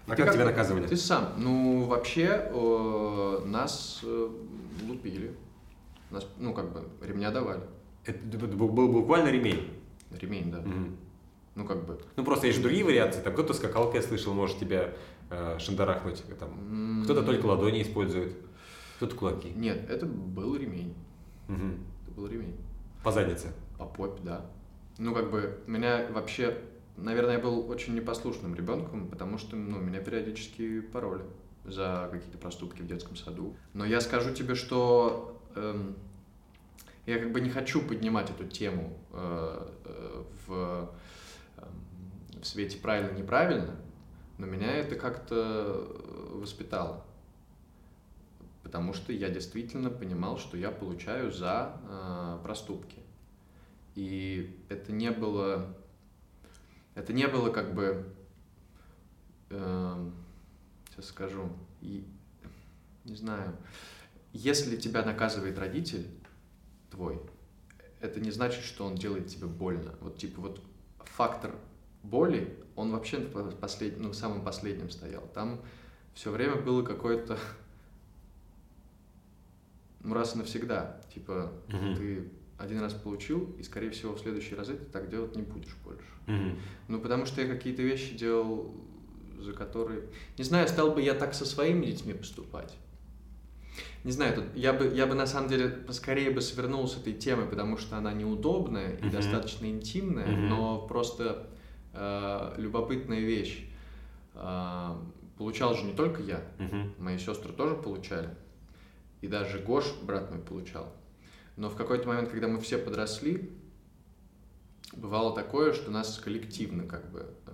И 0.06 0.10
А 0.12 0.14
ты 0.16 0.22
как 0.22 0.34
тебя 0.34 0.44
наказывали? 0.44 0.86
Ты 0.86 0.96
сам. 0.96 1.32
Ну, 1.36 1.84
вообще, 1.84 2.48
э, 2.52 3.42
нас 3.46 4.00
э, 4.02 4.28
лупили. 4.86 5.34
Нас, 6.10 6.26
ну, 6.38 6.52
как 6.52 6.72
бы, 6.72 6.84
ремня 7.06 7.30
давали. 7.30 7.62
Это 8.04 8.18
был 8.46 8.88
буквально 8.88 9.28
ремень. 9.28 9.70
Ремень, 10.10 10.50
да. 10.50 10.58
Мгм. 10.58 10.96
Ну, 11.54 11.64
как 11.64 11.84
бы. 11.86 12.00
Ну, 12.16 12.24
просто 12.24 12.46
есть 12.46 12.56
же 12.58 12.62
другие 12.62 12.84
вариации. 12.84 13.20
Там 13.20 13.32
кто-то 13.32 13.54
скакалкой, 13.54 14.00
я 14.00 14.06
слышал, 14.06 14.34
может 14.34 14.58
тебя 14.58 14.92
э, 15.30 15.58
шандарахнуть. 15.58 16.22
Там. 16.38 16.50
м, 16.50 17.04
Кто-то 17.04 17.22
только 17.22 17.46
ладони 17.46 17.82
использует, 17.82 18.36
кто-то 18.96 19.14
кулаки. 19.16 19.52
Нет, 19.54 19.88
это 19.88 20.06
был 20.06 20.56
ремень. 20.56 20.94
Мгм. 21.48 21.78
Это 22.02 22.10
был 22.12 22.26
ремень. 22.26 22.56
По 23.02 23.10
заднице. 23.10 23.52
По 23.78 23.84
попе, 23.84 24.20
да. 24.22 24.46
Ну, 24.98 25.14
как 25.14 25.30
бы, 25.30 25.60
меня 25.66 26.06
вообще, 26.10 26.56
наверное, 26.96 27.34
я 27.34 27.38
был 27.40 27.68
очень 27.68 27.94
непослушным 27.94 28.54
ребенком, 28.54 29.08
потому 29.08 29.38
что, 29.38 29.56
ну, 29.56 29.78
меня 29.78 30.00
периодически 30.00 30.80
пароли 30.80 31.24
за 31.64 32.08
какие-то 32.12 32.38
проступки 32.38 32.82
в 32.82 32.86
детском 32.86 33.16
саду. 33.16 33.56
Но 33.72 33.84
я 33.84 34.00
скажу 34.00 34.32
тебе, 34.32 34.54
что 34.54 35.40
эм, 35.54 35.96
я 37.06 37.18
как 37.18 37.32
бы 37.32 37.40
не 37.40 37.50
хочу 37.50 37.80
поднимать 37.82 38.30
эту 38.30 38.44
тему 38.44 38.98
э, 39.12 39.68
э, 39.84 40.22
в, 40.46 40.90
эм, 41.58 42.40
в 42.40 42.46
свете 42.46 42.78
правильно-неправильно, 42.78 43.76
но 44.38 44.46
меня 44.46 44.76
это 44.76 44.96
как-то 44.96 45.34
э, 45.36 46.38
воспитало. 46.38 47.04
Потому 48.72 48.94
что 48.94 49.12
я 49.12 49.28
действительно 49.28 49.90
понимал, 49.90 50.38
что 50.38 50.56
я 50.56 50.70
получаю 50.70 51.30
за 51.30 51.78
э, 51.86 52.38
проступки. 52.42 53.00
И 53.94 54.58
это 54.70 54.92
не 54.92 55.10
было, 55.10 55.76
это 56.94 57.12
не 57.12 57.28
было 57.28 57.50
как 57.50 57.74
бы, 57.74 58.10
эм, 59.50 60.14
сейчас 60.88 61.04
скажу, 61.04 61.52
и, 61.82 62.08
не 63.04 63.14
знаю, 63.14 63.54
если 64.32 64.78
тебя 64.78 65.04
наказывает 65.04 65.58
родитель 65.58 66.08
твой, 66.90 67.20
это 68.00 68.20
не 68.20 68.30
значит, 68.30 68.64
что 68.64 68.86
он 68.86 68.94
делает 68.94 69.26
тебе 69.26 69.48
больно. 69.48 69.94
Вот 70.00 70.16
типа 70.16 70.40
вот 70.40 70.62
фактор 70.96 71.54
боли, 72.02 72.58
он 72.74 72.90
вообще 72.90 73.18
в 73.18 73.54
послед... 73.56 73.98
ну, 74.00 74.12
в 74.12 74.14
самом 74.14 74.42
последнем 74.42 74.88
стоял. 74.88 75.28
Там 75.34 75.60
все 76.14 76.30
время 76.30 76.56
было 76.56 76.82
какое-то 76.82 77.38
раз 80.04 80.34
и 80.34 80.38
навсегда. 80.38 81.00
Типа, 81.14 81.52
Мгм. 81.68 81.96
ты 81.96 82.28
один 82.58 82.80
раз 82.80 82.94
получил, 82.94 83.54
и, 83.58 83.62
скорее 83.62 83.90
всего, 83.90 84.14
в 84.14 84.20
следующие 84.20 84.56
разы 84.56 84.74
ты 84.74 84.84
так 84.86 85.08
делать 85.08 85.34
не 85.36 85.42
будешь 85.42 85.76
больше. 85.84 86.06
Мгм. 86.26 86.58
Ну, 86.88 87.00
потому 87.00 87.26
что 87.26 87.40
я 87.40 87.48
какие-то 87.48 87.82
вещи 87.82 88.16
делал, 88.16 88.74
за 89.38 89.52
которые... 89.52 90.02
Не 90.38 90.44
знаю, 90.44 90.68
стал 90.68 90.92
бы 90.92 91.02
я 91.02 91.14
так 91.14 91.34
со 91.34 91.44
своими 91.44 91.86
детьми 91.86 92.14
поступать. 92.14 92.76
Не 94.04 94.12
знаю, 94.12 94.34
тут 94.34 94.44
я 94.54 94.72
бы, 94.72 94.92
я 94.94 95.06
бы 95.06 95.14
на 95.14 95.26
самом 95.26 95.48
деле 95.48 95.68
поскорее 95.68 96.30
бы 96.30 96.40
свернул 96.40 96.86
с 96.88 96.96
этой 96.96 97.12
темы, 97.12 97.46
потому 97.46 97.76
что 97.78 97.96
она 97.96 98.12
неудобная 98.12 98.96
и 98.96 99.08
достаточно 99.08 99.66
интимная, 99.66 100.26
Мгм. 100.26 100.48
но 100.48 100.86
просто 100.86 101.48
э, 101.94 102.54
любопытная 102.58 103.20
вещь. 103.20 103.68
Э, 104.34 104.96
получал 105.38 105.74
же 105.74 105.84
не 105.84 105.92
только 105.94 106.22
я, 106.22 106.42
Мгм. 106.58 106.94
мои 106.98 107.18
сестры 107.18 107.52
тоже 107.52 107.74
получали. 107.76 108.28
И 109.22 109.28
даже 109.28 109.58
Гош, 109.58 109.90
брат 110.02 110.30
мой, 110.30 110.40
получал. 110.40 110.92
Но 111.56 111.70
в 111.70 111.76
какой-то 111.76 112.06
момент, 112.06 112.28
когда 112.28 112.48
мы 112.48 112.60
все 112.60 112.76
подросли, 112.76 113.50
бывало 114.94 115.34
такое, 115.34 115.72
что 115.72 115.90
нас 115.90 116.18
коллективно 116.18 116.84
как 116.84 117.10
бы... 117.10 117.34
э, 117.46 117.50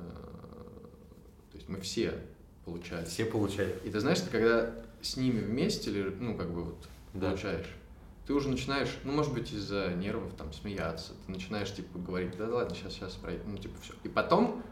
то 1.53 1.57
есть 1.57 1.69
мы 1.69 1.79
все 1.81 2.15
получали. 2.65 3.05
Все 3.05 3.25
получали. 3.25 3.79
И 3.85 3.91
ты 3.91 4.01
знаешь, 4.01 4.21
ты 4.21 4.31
когда 4.31 4.75
с 5.03 5.17
ними 5.17 5.41
вместе, 5.41 5.91
ну, 6.19 6.37
как 6.37 6.51
бы 6.53 6.65
вот, 6.65 6.89
Да. 7.15 7.31
получаешь, 7.31 7.69
ты 8.27 8.33
уже 8.35 8.49
начинаешь, 8.49 8.95
ну, 9.05 9.13
может 9.13 9.33
быть, 9.33 9.53
из-за 9.53 9.95
нервов 9.95 10.35
там 10.35 10.53
смеяться, 10.53 11.13
ты 11.25 11.33
начинаешь, 11.33 11.73
типа, 11.75 11.99
говорить, 11.99 12.37
да 12.37 12.49
ладно, 12.49 12.75
сейчас, 12.75 12.93
сейчас 12.95 13.15
пройдет, 13.15 13.47
ну, 13.47 13.57
типа, 13.57 13.75
все. 13.81 13.95
И 14.05 14.09
потом 14.09 14.63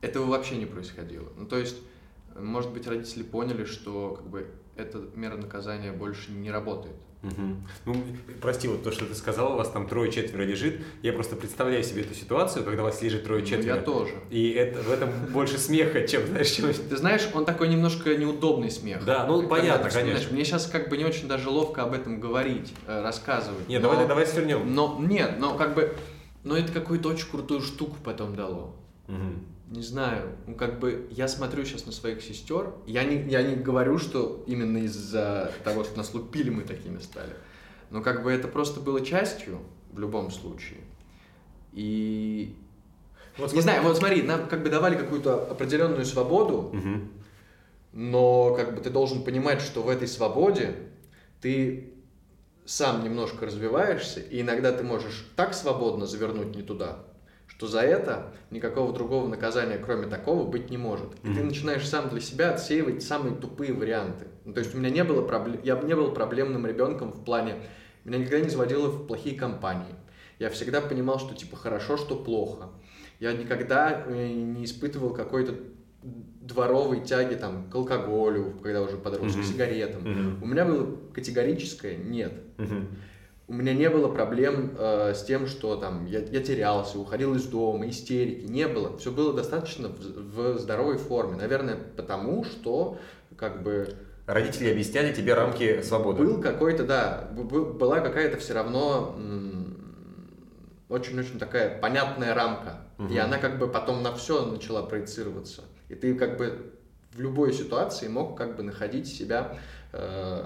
этого 0.00 0.26
вообще 0.26 0.56
не 0.56 0.66
происходило. 0.66 1.28
Ну, 1.36 1.46
то 1.46 1.56
есть, 1.56 1.78
может 2.36 2.72
быть, 2.72 2.86
родители 2.86 3.22
поняли, 3.22 3.64
что, 3.64 4.14
как 4.16 4.28
бы, 4.28 4.48
эта 4.76 4.98
мера 5.14 5.36
наказания 5.36 5.92
больше 5.92 6.30
не 6.32 6.50
работает. 6.50 6.96
Мгм. 7.22 7.68
Ну, 7.84 7.94
прости, 8.40 8.66
вот 8.66 8.82
то, 8.82 8.90
что 8.90 9.06
ты 9.06 9.14
сказал, 9.14 9.52
у 9.52 9.56
вас 9.56 9.70
там 9.70 9.86
трое-четверо 9.86 10.42
лежит. 10.42 10.80
Я 11.02 11.12
просто 11.12 11.36
представляю 11.36 11.84
себе 11.84 12.02
эту 12.02 12.14
ситуацию, 12.14 12.64
когда 12.64 12.82
у 12.82 12.86
вас 12.86 13.00
лежит 13.00 13.20
Ну, 13.22 13.26
трое-четверо. 13.28 13.76
я 13.76 13.80
тоже. 13.82 14.14
И 14.30 14.50
это, 14.50 14.82
в 14.82 14.90
этом 14.90 15.08
больше 15.32 15.56
смеха, 15.58 16.04
чем, 16.08 16.26
знаешь, 16.26 16.50
чем... 16.50 16.72
Ты 16.72 16.96
знаешь, 16.96 17.28
он 17.32 17.44
такой 17.44 17.68
немножко 17.68 18.16
неудобный 18.16 18.72
смех. 18.72 19.04
Да, 19.04 19.24
ну, 19.26 19.36
Когда 19.42 19.54
понятно, 19.56 19.90
конечно. 19.90 20.32
Мне 20.32 20.44
сейчас 20.44 20.66
как 20.66 20.88
бы 20.88 20.96
не 20.96 21.04
очень 21.04 21.28
даже 21.28 21.48
ловко 21.48 21.84
об 21.84 21.92
этом 21.92 22.18
говорить, 22.18 22.74
э, 22.88 23.02
рассказывать. 23.02 23.68
Нет, 23.68 23.80
но- 23.82 23.90
давай, 23.92 24.08
давай 24.08 24.26
свернем. 24.26 24.74
Но 24.74 24.98
нет, 25.00 25.36
но 25.38 25.54
как 25.56 25.76
бы, 25.76 25.94
но 26.42 26.56
это 26.56 26.72
какую-то 26.72 27.08
очень 27.10 27.30
крутую 27.30 27.60
штуку 27.60 27.96
потом 28.02 28.34
дало. 28.34 28.74
Мгм. 29.06 29.44
Не 29.72 29.80
знаю, 29.80 30.36
ну 30.46 30.54
как 30.54 30.78
бы 30.80 31.08
я 31.10 31.26
смотрю 31.28 31.64
сейчас 31.64 31.86
на 31.86 31.92
своих 31.92 32.20
сестер, 32.22 32.74
я 32.86 33.04
не, 33.04 33.22
я 33.30 33.42
не 33.42 33.56
говорю, 33.56 33.96
что 33.98 34.44
именно 34.46 34.76
из-за 34.84 35.50
того, 35.64 35.82
что 35.82 35.96
нас 35.96 36.12
лупили, 36.12 36.50
мы 36.50 36.62
такими 36.62 36.98
стали. 36.98 37.32
Но 37.88 38.02
как 38.02 38.22
бы 38.22 38.30
это 38.30 38.48
просто 38.48 38.80
было 38.80 39.00
частью 39.02 39.60
в 39.90 39.98
любом 39.98 40.30
случае. 40.30 40.80
И 41.72 42.54
Вот 43.38 43.44
не 43.54 43.60
смотри. 43.60 43.62
знаю, 43.62 43.82
вот 43.82 43.96
смотри, 43.96 44.22
нам 44.22 44.46
как 44.46 44.62
бы 44.62 44.68
давали 44.68 44.94
какую-то 44.94 45.50
определенную 45.50 46.04
свободу, 46.04 46.68
Мгм. 46.74 47.10
но 47.94 48.54
как 48.54 48.74
бы 48.74 48.82
ты 48.82 48.90
должен 48.90 49.24
понимать, 49.24 49.62
что 49.62 49.80
в 49.82 49.88
этой 49.88 50.06
свободе 50.06 50.74
ты 51.40 51.94
сам 52.66 53.02
немножко 53.04 53.46
развиваешься, 53.46 54.20
и 54.20 54.42
иногда 54.42 54.70
ты 54.70 54.84
можешь 54.84 55.26
так 55.34 55.54
свободно 55.54 56.04
завернуть 56.04 56.54
не 56.54 56.62
туда, 56.62 56.98
что 57.56 57.66
за 57.66 57.80
это 57.80 58.32
никакого 58.50 58.92
другого 58.92 59.28
наказания, 59.28 59.78
кроме 59.78 60.06
такого, 60.06 60.48
быть 60.48 60.70
не 60.70 60.78
может. 60.78 61.14
И 61.22 61.32
ты 61.32 61.42
начинаешь 61.42 61.86
сам 61.86 62.08
для 62.08 62.20
себя 62.20 62.54
отсеивать 62.54 63.02
самые 63.02 63.36
тупые 63.36 63.72
варианты. 63.72 64.26
Ну, 64.44 64.52
то 64.52 64.60
есть 64.60 64.74
у 64.74 64.78
меня 64.78 64.90
не 64.90 65.04
было 65.04 65.22
проблем, 65.22 65.60
я 65.62 65.76
не 65.76 65.94
был 65.94 66.12
проблемным 66.12 66.66
ребенком 66.66 67.12
в 67.12 67.24
плане, 67.24 67.56
меня 68.04 68.18
никогда 68.18 68.40
не 68.40 68.48
заводило 68.48 68.88
в 68.88 69.06
плохие 69.06 69.36
компании. 69.38 69.94
Я 70.38 70.50
всегда 70.50 70.80
понимал, 70.80 71.20
что 71.20 71.34
типа 71.34 71.56
хорошо, 71.56 71.96
что 71.96 72.16
плохо. 72.16 72.70
Я 73.20 73.32
никогда 73.32 74.04
э, 74.08 74.28
не 74.32 74.64
испытывал 74.64 75.14
какой-то 75.14 75.54
дворовой 76.02 77.00
тяги 77.04 77.36
там, 77.36 77.70
к 77.70 77.74
алкоголю, 77.76 78.58
когда 78.62 78.82
уже 78.82 78.96
подрос, 78.96 79.34
Мгм. 79.34 79.42
к 79.42 79.46
сигаретам. 79.46 80.02
Мгм. 80.02 80.42
У 80.42 80.46
меня 80.46 80.64
было 80.64 80.96
категорическое 81.14 81.96
нет. 81.96 82.32
Мгм. 82.58 82.88
У 83.52 83.54
меня 83.54 83.74
не 83.74 83.90
было 83.90 84.08
проблем 84.08 84.74
э, 84.78 85.12
с 85.14 85.24
тем, 85.24 85.46
что 85.46 85.76
там 85.76 86.06
я, 86.06 86.20
я 86.20 86.40
терялся, 86.42 86.98
уходил 86.98 87.34
из 87.34 87.44
дома, 87.44 87.86
истерики. 87.86 88.46
Не 88.46 88.66
было. 88.66 88.96
Все 88.96 89.12
было 89.12 89.34
достаточно 89.34 89.88
в, 89.88 90.54
в 90.54 90.58
здоровой 90.58 90.96
форме. 90.96 91.36
Наверное, 91.36 91.76
потому 91.94 92.44
что 92.44 92.96
как 93.36 93.62
бы 93.62 93.94
Родители 94.24 94.70
объясняли 94.70 95.12
тебе 95.12 95.34
рамки 95.34 95.82
свободы. 95.82 96.24
был 96.24 96.40
какой-то, 96.40 96.84
да, 96.84 97.28
была 97.34 98.00
какая-то 98.00 98.38
все 98.38 98.54
равно 98.54 99.14
очень-очень 100.88 101.38
такая 101.38 101.78
понятная 101.78 102.34
рамка. 102.34 102.86
И 102.98 103.02
Мгм. 103.02 103.20
она 103.20 103.36
как 103.36 103.58
бы 103.58 103.68
потом 103.68 104.02
на 104.02 104.14
все 104.14 104.46
начала 104.46 104.82
проецироваться. 104.82 105.62
И 105.90 105.94
ты 105.94 106.14
как 106.14 106.38
бы 106.38 106.72
в 107.12 107.20
любой 107.20 107.52
ситуации 107.52 108.08
мог 108.08 108.38
как 108.38 108.56
бы 108.56 108.62
находить 108.62 109.08
себя, 109.08 109.58
э, 109.92 110.42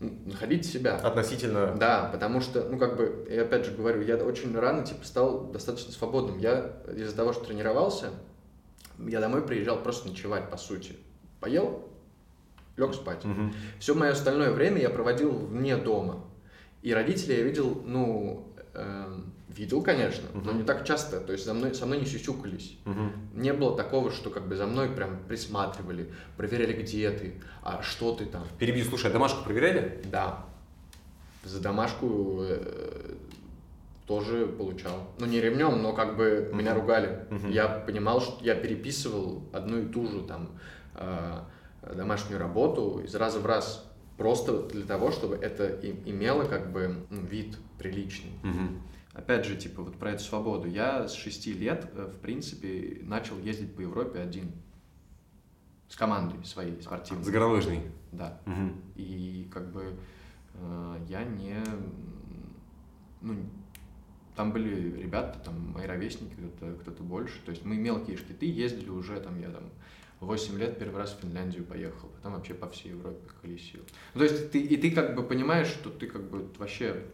находить 0.00 0.64
себя. 0.64 0.96
Относительно... 0.96 1.74
Да, 1.74 2.08
потому 2.12 2.40
что, 2.40 2.64
ну, 2.68 2.78
как 2.78 2.96
бы, 2.96 3.26
я 3.30 3.42
опять 3.42 3.64
же 3.64 3.72
говорю, 3.72 4.02
я 4.02 4.16
очень 4.16 4.56
рано, 4.56 4.84
типа, 4.84 5.04
стал 5.04 5.50
достаточно 5.50 5.92
свободным. 5.92 6.38
Я 6.38 6.76
из-за 6.94 7.16
того, 7.16 7.32
что 7.32 7.46
тренировался, 7.46 8.10
я 8.98 9.20
домой 9.20 9.42
приезжал 9.42 9.82
просто 9.82 10.08
ночевать, 10.08 10.50
по 10.50 10.56
сути. 10.56 10.96
Поел, 11.40 11.88
лег 12.76 12.94
спать. 12.94 13.24
Мгм. 13.24 13.52
Все 13.78 13.94
мое 13.94 14.10
остальное 14.10 14.52
время 14.52 14.80
я 14.80 14.90
проводил 14.90 15.32
вне 15.32 15.76
дома. 15.76 16.24
И 16.82 16.92
родителей 16.92 17.38
я 17.38 17.42
видел, 17.42 17.82
ну, 17.84 18.54
эм, 18.74 19.32
видел, 19.48 19.82
конечно, 19.82 20.28
но 20.34 20.52
Мгм. 20.52 20.58
не 20.58 20.64
так 20.64 20.84
часто. 20.86 21.20
То 21.20 21.32
есть 21.32 21.44
за 21.44 21.54
мной, 21.54 21.74
со 21.74 21.86
мной 21.86 21.98
не 22.00 22.06
сюсюкались. 22.06 22.76
Мгм. 22.84 23.12
Не 23.34 23.52
было 23.52 23.76
такого, 23.76 24.10
что 24.10 24.30
как 24.30 24.46
бы 24.48 24.56
за 24.56 24.66
мной 24.66 24.88
прям 24.90 25.18
присматривали, 25.28 26.12
проверяли, 26.36 26.72
где 26.74 27.10
ты, 27.10 27.34
а 27.62 27.82
что 27.82 28.14
ты 28.14 28.26
там. 28.26 28.44
Перебью, 28.58 28.84
слушай, 28.84 29.10
а 29.10 29.12
домашку 29.12 29.44
проверяли? 29.44 30.02
Да. 30.10 30.44
За 31.44 31.60
домашку 31.60 32.40
э, 32.42 33.14
тоже 34.06 34.46
получал. 34.46 35.08
Ну, 35.18 35.26
не 35.26 35.40
ремнем, 35.40 35.82
но 35.82 35.92
как 35.92 36.16
бы 36.16 36.50
меня 36.52 36.72
Мгм. 36.72 36.80
ругали. 36.80 37.26
Мгм. 37.30 37.50
Я 37.50 37.68
понимал, 37.68 38.20
что 38.20 38.44
я 38.44 38.54
переписывал 38.54 39.42
одну 39.52 39.78
и 39.80 39.86
ту 39.86 40.06
же 40.08 40.22
там 40.22 40.50
э, 40.94 41.40
домашнюю 41.94 42.38
работу 42.38 43.00
из 43.04 43.14
раза 43.14 43.40
в 43.40 43.46
раз. 43.46 43.84
Просто 44.16 44.62
для 44.64 44.84
того, 44.84 45.12
чтобы 45.12 45.36
это 45.36 45.68
имело 46.04 46.44
как 46.44 46.72
бы 46.72 47.06
вид 47.10 47.56
приличный. 47.78 48.32
Мгм. 48.42 48.82
Опять 49.18 49.46
же, 49.46 49.56
типа, 49.56 49.82
вот 49.82 49.98
про 49.98 50.12
эту 50.12 50.22
свободу. 50.22 50.68
Я 50.68 51.08
с 51.08 51.12
шести 51.12 51.52
лет, 51.52 51.90
э, 51.94 52.06
в 52.06 52.20
принципе, 52.20 53.00
начал 53.02 53.36
ездить 53.40 53.74
по 53.74 53.80
Европе 53.80 54.20
один. 54.20 54.52
С 55.88 55.96
командой 55.96 56.44
своей 56.44 56.80
спортивной. 56.80 57.24
Загоролыжный. 57.24 57.80
Да. 58.12 58.40
Мгм. 58.46 58.80
И 58.94 59.50
как 59.52 59.72
бы 59.72 59.98
э, 60.54 61.00
я 61.08 61.24
не... 61.24 61.56
ну, 63.20 63.34
там 64.36 64.52
были 64.52 65.02
ребята, 65.02 65.40
там 65.40 65.72
мои 65.72 65.86
ровесники, 65.86 66.34
кто-то 66.56 66.92
кто 66.92 67.02
больше. 67.02 67.40
То 67.44 67.50
есть 67.50 67.64
мы 67.64 67.76
мелкие 67.76 68.16
штыты 68.16 68.46
ездили 68.46 68.88
уже, 68.88 69.18
там 69.18 69.40
я 69.40 69.50
там 69.50 69.64
8 70.20 70.58
лет 70.58 70.78
первый 70.78 70.98
раз 70.98 71.14
в 71.14 71.22
Финляндию 71.22 71.64
поехал, 71.64 72.08
потом 72.08 72.34
вообще 72.34 72.54
по 72.54 72.68
всей 72.68 72.90
Европе 72.90 73.18
колесил. 73.42 73.80
Ну, 74.14 74.20
то 74.20 74.24
есть 74.26 74.52
ты, 74.52 74.60
и 74.60 74.76
ты 74.76 74.92
как 74.92 75.16
бы 75.16 75.24
понимаешь, 75.24 75.66
что 75.66 75.90
ты 75.90 76.06
как 76.06 76.30
бы 76.30 76.48
вообще 76.58 77.04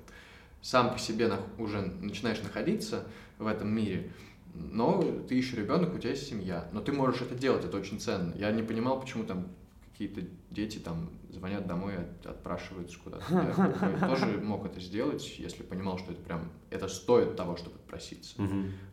сам 0.65 0.93
по 0.93 0.99
себе 0.99 1.31
уже 1.59 1.83
начинаешь 1.83 2.43
находиться 2.43 3.07
в 3.39 3.47
этом 3.47 3.69
мире, 3.69 4.11
но 4.55 5.03
ты 5.29 5.35
еще 5.35 5.57
ребенок, 5.57 5.95
у 5.95 5.99
тебя 5.99 6.11
есть 6.11 6.27
семья, 6.27 6.69
но 6.73 6.81
ты 6.81 6.91
можешь 6.91 7.21
это 7.21 7.35
делать, 7.35 7.67
это 7.67 7.77
очень 7.77 8.01
ценно. 8.01 8.35
Я 8.35 8.51
не 8.51 8.63
понимал, 8.63 8.99
почему 8.99 9.25
там 9.25 9.49
какие-то 9.93 10.23
дети 10.51 10.79
там 10.79 11.11
звонят 11.31 11.67
домой, 11.67 11.99
от, 11.99 12.27
отпрашиваются 12.27 12.99
куда-то. 12.99 13.25
Я 13.31 14.09
тоже 14.09 14.41
мог 14.41 14.65
это 14.65 14.81
сделать, 14.81 15.39
если 15.39 15.63
понимал, 15.63 15.99
что 15.99 16.13
это 16.13 16.23
прям, 16.23 16.51
это 16.71 16.89
стоит 16.89 17.37
того, 17.37 17.59
чтобы 17.59 17.77
отпроситься. 17.77 18.37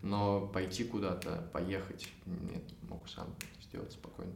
Но 0.02 0.48
пойти 0.48 0.84
куда-то, 0.84 1.50
поехать, 1.54 2.10
нет, 2.26 2.64
мог 2.90 3.08
сам 3.08 3.28
сделать 3.62 3.94
спокойно. 3.94 4.34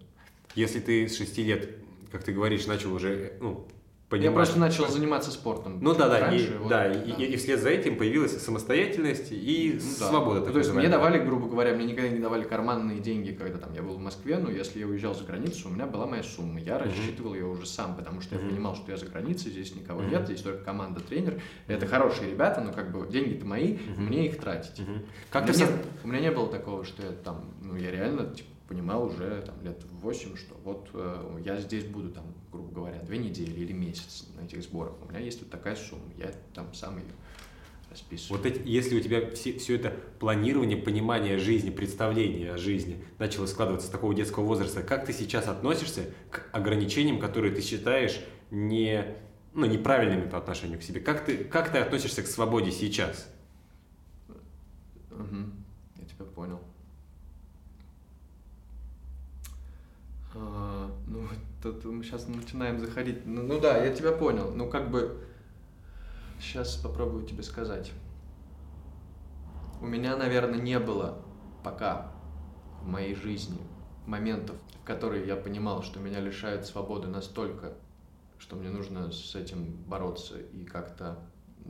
Если 0.55 0.79
ты 0.79 1.09
с 1.09 1.17
6 1.17 1.37
лет, 1.39 1.79
как 2.13 2.23
ты 2.23 2.31
говоришь, 2.31 2.65
начал 2.65 2.93
уже 2.93 3.37
ну, 3.41 3.67
понимать... 4.09 4.25
Я 4.25 4.31
просто 4.31 4.59
начал 4.59 4.87
заниматься 4.87 5.31
спортом. 5.31 5.79
Ну 5.81 5.93
да, 5.95 6.07
да, 6.07 6.19
раньше, 6.19 6.53
и, 6.53 6.57
вот, 6.57 6.69
да, 6.69 6.89
да. 6.89 6.93
И, 6.93 7.25
и 7.25 7.37
вслед 7.37 7.59
за 7.59 7.69
этим 7.69 7.97
появилась 7.97 8.41
самостоятельность 8.41 9.31
и 9.31 9.79
ну, 9.81 9.89
да. 9.99 10.07
свобода. 10.07 10.39
Ну, 10.41 10.51
то 10.51 10.59
есть 10.59 10.73
мне 10.73 10.89
давали, 10.89 11.19
грубо 11.19 11.47
говоря, 11.47 11.73
мне 11.73 11.85
никогда 11.85 12.09
не 12.09 12.19
давали 12.19 12.43
карманные 12.43 12.99
деньги, 12.99 13.31
когда 13.31 13.57
там 13.57 13.73
я 13.73 13.81
был 13.81 13.95
в 13.95 13.99
Москве, 13.99 14.37
но 14.37 14.49
если 14.49 14.79
я 14.79 14.87
уезжал 14.87 15.13
за 15.15 15.23
границу, 15.23 15.69
у 15.69 15.71
меня 15.71 15.85
была 15.85 16.05
моя 16.05 16.23
сумма. 16.23 16.59
Я 16.59 16.73
mm-hmm. 16.73 16.83
рассчитывал 16.83 17.33
ее 17.33 17.45
уже 17.45 17.65
сам, 17.65 17.95
потому 17.95 18.21
что 18.21 18.35
mm-hmm. 18.35 18.43
я 18.43 18.49
понимал, 18.49 18.75
что 18.75 18.91
я 18.91 18.97
за 18.97 19.07
границей, 19.07 19.51
здесь 19.51 19.75
никого 19.75 20.01
mm-hmm. 20.01 20.11
нет, 20.11 20.25
здесь 20.25 20.41
только 20.41 20.63
команда, 20.63 20.99
тренер. 20.99 21.41
Это 21.67 21.87
хорошие 21.87 22.29
ребята, 22.29 22.61
но 22.61 22.71
как 22.71 22.91
бы 22.91 23.07
деньги-то 23.07 23.45
мои, 23.45 23.77
мне 23.97 24.27
их 24.27 24.39
тратить. 24.39 24.79
Mm-hmm. 24.79 25.05
Как 25.31 25.45
у, 25.45 25.47
меня 25.47 25.59
нет, 25.59 25.71
у 26.03 26.07
меня 26.07 26.19
не 26.19 26.31
было 26.31 26.47
такого, 26.49 26.85
что 26.85 27.03
я 27.03 27.11
там, 27.11 27.45
ну 27.61 27.75
я 27.75 27.91
реально 27.91 28.33
типа, 28.33 28.49
понимал 28.67 29.05
уже 29.05 29.43
там, 29.45 29.55
лет 29.63 29.83
в 29.83 29.99
8, 30.01 30.37
что 30.37 30.55
вот 30.63 30.89
э, 30.93 31.41
я 31.43 31.57
здесь 31.57 31.85
буду, 31.85 32.09
там, 32.09 32.23
грубо 32.55 32.73
говоря, 32.73 32.99
две 32.99 33.17
недели 33.17 33.51
или 33.51 33.73
месяц 33.73 34.25
на 34.35 34.45
этих 34.45 34.63
сборах. 34.63 34.93
У 35.01 35.09
меня 35.09 35.19
есть 35.19 35.39
вот 35.41 35.49
такая 35.49 35.75
сумма, 35.75 36.03
я 36.17 36.31
там 36.53 36.73
сам 36.73 36.97
ее 36.97 37.05
расписываю. 37.89 38.37
Вот 38.37 38.45
эти, 38.45 38.61
если 38.67 38.97
у 38.97 39.01
тебя 39.01 39.29
все, 39.31 39.57
все 39.57 39.75
это 39.75 39.95
планирование, 40.19 40.77
понимание 40.77 41.37
жизни, 41.37 41.69
представление 41.69 42.53
о 42.53 42.57
жизни 42.57 43.03
начало 43.19 43.45
складываться 43.45 43.87
с 43.87 43.89
такого 43.89 44.13
детского 44.13 44.45
возраста, 44.45 44.83
как 44.83 45.05
ты 45.05 45.13
сейчас 45.13 45.47
относишься 45.47 46.09
к 46.31 46.47
ограничениям, 46.51 47.19
которые 47.19 47.53
ты 47.53 47.61
считаешь 47.61 48.19
не, 48.51 49.05
ну, 49.53 49.65
неправильными 49.65 50.29
по 50.29 50.37
отношению 50.37 50.79
к 50.79 50.83
себе? 50.83 50.99
Как 50.99 51.25
ты, 51.25 51.37
как 51.37 51.71
ты 51.71 51.79
относишься 51.79 52.23
к 52.23 52.27
свободе 52.27 52.71
сейчас? 52.71 53.29
Угу. 55.11 55.37
Я 55.97 56.05
тебя 56.05 56.25
понял. 56.25 56.59
А, 60.33 60.91
тут 61.73 61.85
мы 61.85 62.03
сейчас 62.03 62.27
начинаем 62.27 62.79
заходить. 62.79 63.25
Ну, 63.25 63.43
ну 63.43 63.59
да, 63.59 63.83
я 63.83 63.93
тебя 63.93 64.11
понял. 64.11 64.51
Ну, 64.51 64.69
как 64.69 64.91
бы 64.91 65.23
сейчас 66.39 66.75
попробую 66.75 67.25
тебе 67.25 67.43
сказать. 67.43 67.91
У 69.81 69.85
меня, 69.85 70.15
наверное, 70.17 70.59
не 70.59 70.79
было 70.79 71.21
пока 71.63 72.11
в 72.81 72.87
моей 72.87 73.15
жизни 73.15 73.59
моментов, 74.05 74.55
в 74.81 74.85
которые 74.85 75.25
я 75.25 75.35
понимал, 75.35 75.83
что 75.83 75.99
меня 75.99 76.19
лишают 76.19 76.65
свободы 76.65 77.07
настолько, 77.07 77.73
что 78.37 78.55
мне 78.55 78.69
нужно 78.69 79.11
с 79.11 79.35
этим 79.35 79.65
бороться 79.87 80.39
и 80.39 80.63
как-то 80.63 81.17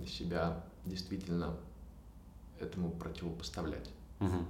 себя 0.06 0.66
действительно 0.86 1.58
этому 2.60 2.92
противопоставлять. 2.92 3.90
Угу 4.20 4.46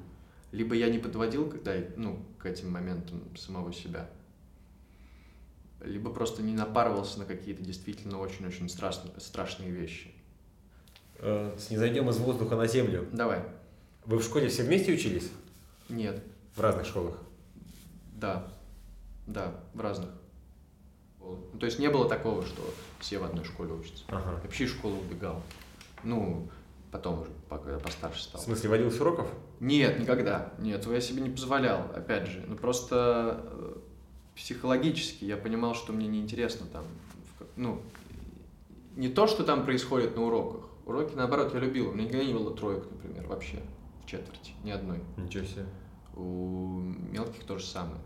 либо 0.55 0.73
я 0.73 0.89
не 0.89 0.99
подводил 0.99 1.49
когда, 1.49 1.73
ну, 1.97 2.25
к 2.39 2.45
этим 2.45 2.71
моментам 2.71 3.21
самого 3.35 3.73
себя, 3.73 4.09
либо 5.85 6.11
просто 6.11 6.41
не 6.41 6.53
напарывался 6.53 7.19
на 7.19 7.25
какие-то 7.25 7.63
действительно 7.63 8.19
очень-очень 8.19 8.69
страшные, 8.69 9.13
страшные 9.19 9.71
вещи. 9.71 10.13
Э, 11.19 11.55
не 11.69 11.77
зайдем 11.77 12.09
из 12.09 12.17
воздуха 12.17 12.55
на 12.55 12.67
землю. 12.67 13.07
Давай. 13.11 13.43
Вы 14.05 14.17
в 14.17 14.23
школе 14.23 14.49
все 14.49 14.63
вместе 14.63 14.93
учились? 14.93 15.29
Нет. 15.89 16.23
В 16.55 16.61
разных 16.61 16.85
школах? 16.85 17.17
Да. 18.15 18.47
Да, 19.27 19.55
в 19.73 19.81
разных. 19.81 20.09
Ну, 21.19 21.59
то 21.59 21.65
есть 21.65 21.79
не 21.79 21.89
было 21.89 22.07
такого, 22.07 22.45
что 22.45 22.61
все 22.99 23.17
в 23.17 23.23
одной 23.23 23.45
школе 23.45 23.73
учатся. 23.73 24.03
Ага. 24.07 24.39
Вообще 24.43 24.65
из 24.65 24.71
школы 24.71 24.99
убегал. 24.99 25.41
Ну, 26.03 26.49
потом 26.91 27.21
уже, 27.21 27.31
когда 27.49 27.79
постарше 27.79 28.23
стал. 28.23 28.41
В 28.41 28.43
смысле, 28.43 28.69
водил 28.69 28.91
с 28.91 28.99
уроков? 28.99 29.27
Нет, 29.59 29.99
никогда. 29.99 30.53
Нет, 30.59 30.85
я 30.85 31.01
себе 31.01 31.23
не 31.23 31.29
позволял, 31.29 31.91
опять 31.95 32.27
же. 32.27 32.43
Ну, 32.47 32.55
просто 32.55 33.41
э, 33.43 33.77
психологически 34.35 35.25
я 35.25 35.37
понимал, 35.37 35.75
что 35.75 35.93
мне 35.93 36.07
неинтересно 36.07 36.67
там, 36.67 36.85
ну, 37.55 37.81
не 38.95 39.09
то, 39.09 39.27
что 39.27 39.43
там 39.43 39.65
происходит 39.65 40.15
на 40.15 40.23
уроках. 40.23 40.69
Уроки, 40.85 41.15
наоборот, 41.15 41.53
я 41.53 41.59
любил. 41.59 41.89
У 41.89 41.93
меня 41.93 42.05
никогда 42.05 42.25
не 42.25 42.33
было 42.33 42.55
троек, 42.55 42.85
например, 42.91 43.27
вообще, 43.27 43.59
в 44.03 44.05
четверти, 44.05 44.51
ни 44.63 44.71
одной. 44.71 44.99
Ничего 45.17 45.45
себе. 45.45 45.65
У 46.15 46.79
мелких 47.11 47.43
то 47.43 47.57
же 47.57 47.65
самое. 47.65 47.99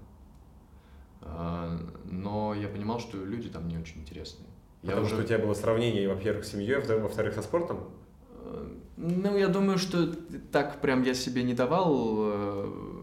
А, 1.22 1.78
но 2.06 2.54
я 2.54 2.70
понимал, 2.70 3.00
что 3.00 3.24
люди 3.24 3.50
там 3.50 3.68
не 3.68 3.78
очень 3.78 4.02
интересные. 4.02 4.48
Потому 4.82 5.02
я 5.02 5.06
уже... 5.06 5.16
что 5.16 5.24
у 5.24 5.28
тебя 5.28 5.40
было 5.40 5.54
сравнение, 5.54 6.08
во-первых, 6.08 6.46
с 6.46 6.52
семьей, 6.52 6.78
во-вторых, 6.78 7.36
со 7.36 7.42
спортом? 7.42 7.90
Ну, 8.96 9.38
я 9.38 9.48
думаю, 9.48 9.78
что 9.78 10.08
так 10.52 10.82
прям 10.82 11.04
я 11.04 11.14
себе 11.14 11.44
не 11.44 11.54
давал 11.54 12.16
э, 12.18 12.99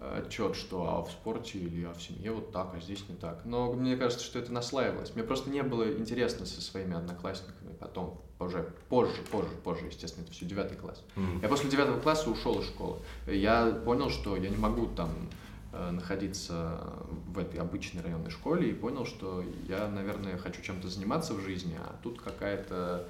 отчет, 0.00 0.56
что 0.56 0.88
а 0.88 1.02
в 1.02 1.10
спорте 1.10 1.58
или 1.58 1.84
а 1.84 1.92
в 1.92 2.02
семье 2.02 2.32
вот 2.32 2.52
так, 2.52 2.72
а 2.74 2.80
здесь 2.80 3.04
не 3.08 3.16
так. 3.16 3.44
Но 3.44 3.72
мне 3.72 3.96
кажется, 3.96 4.24
что 4.24 4.38
это 4.38 4.52
наслаивалось. 4.52 5.14
Мне 5.14 5.24
просто 5.24 5.50
не 5.50 5.62
было 5.62 5.92
интересно 5.92 6.46
со 6.46 6.60
своими 6.60 6.96
одноклассниками 6.96 7.74
потом, 7.78 8.20
позже, 8.38 8.72
позже, 8.88 9.22
позже, 9.30 9.50
позже, 9.62 9.86
естественно, 9.86 10.24
это 10.24 10.32
все 10.32 10.46
девятый 10.46 10.76
класс. 10.76 11.02
Mm-hmm. 11.16 11.42
Я 11.42 11.48
после 11.48 11.70
девятого 11.70 12.00
класса 12.00 12.30
ушел 12.30 12.60
из 12.60 12.66
школы. 12.66 12.98
Я 13.26 13.70
понял, 13.84 14.10
что 14.10 14.36
я 14.36 14.48
не 14.48 14.56
могу 14.56 14.86
там 14.86 15.10
э, 15.72 15.90
находиться 15.90 16.80
в 17.28 17.38
этой 17.38 17.60
обычной 17.60 18.02
районной 18.02 18.30
школе 18.30 18.70
и 18.70 18.72
понял, 18.72 19.04
что 19.04 19.44
я, 19.68 19.88
наверное, 19.88 20.38
хочу 20.38 20.62
чем-то 20.62 20.88
заниматься 20.88 21.34
в 21.34 21.40
жизни, 21.40 21.76
а 21.78 21.94
тут 22.02 22.20
какая-то 22.20 23.06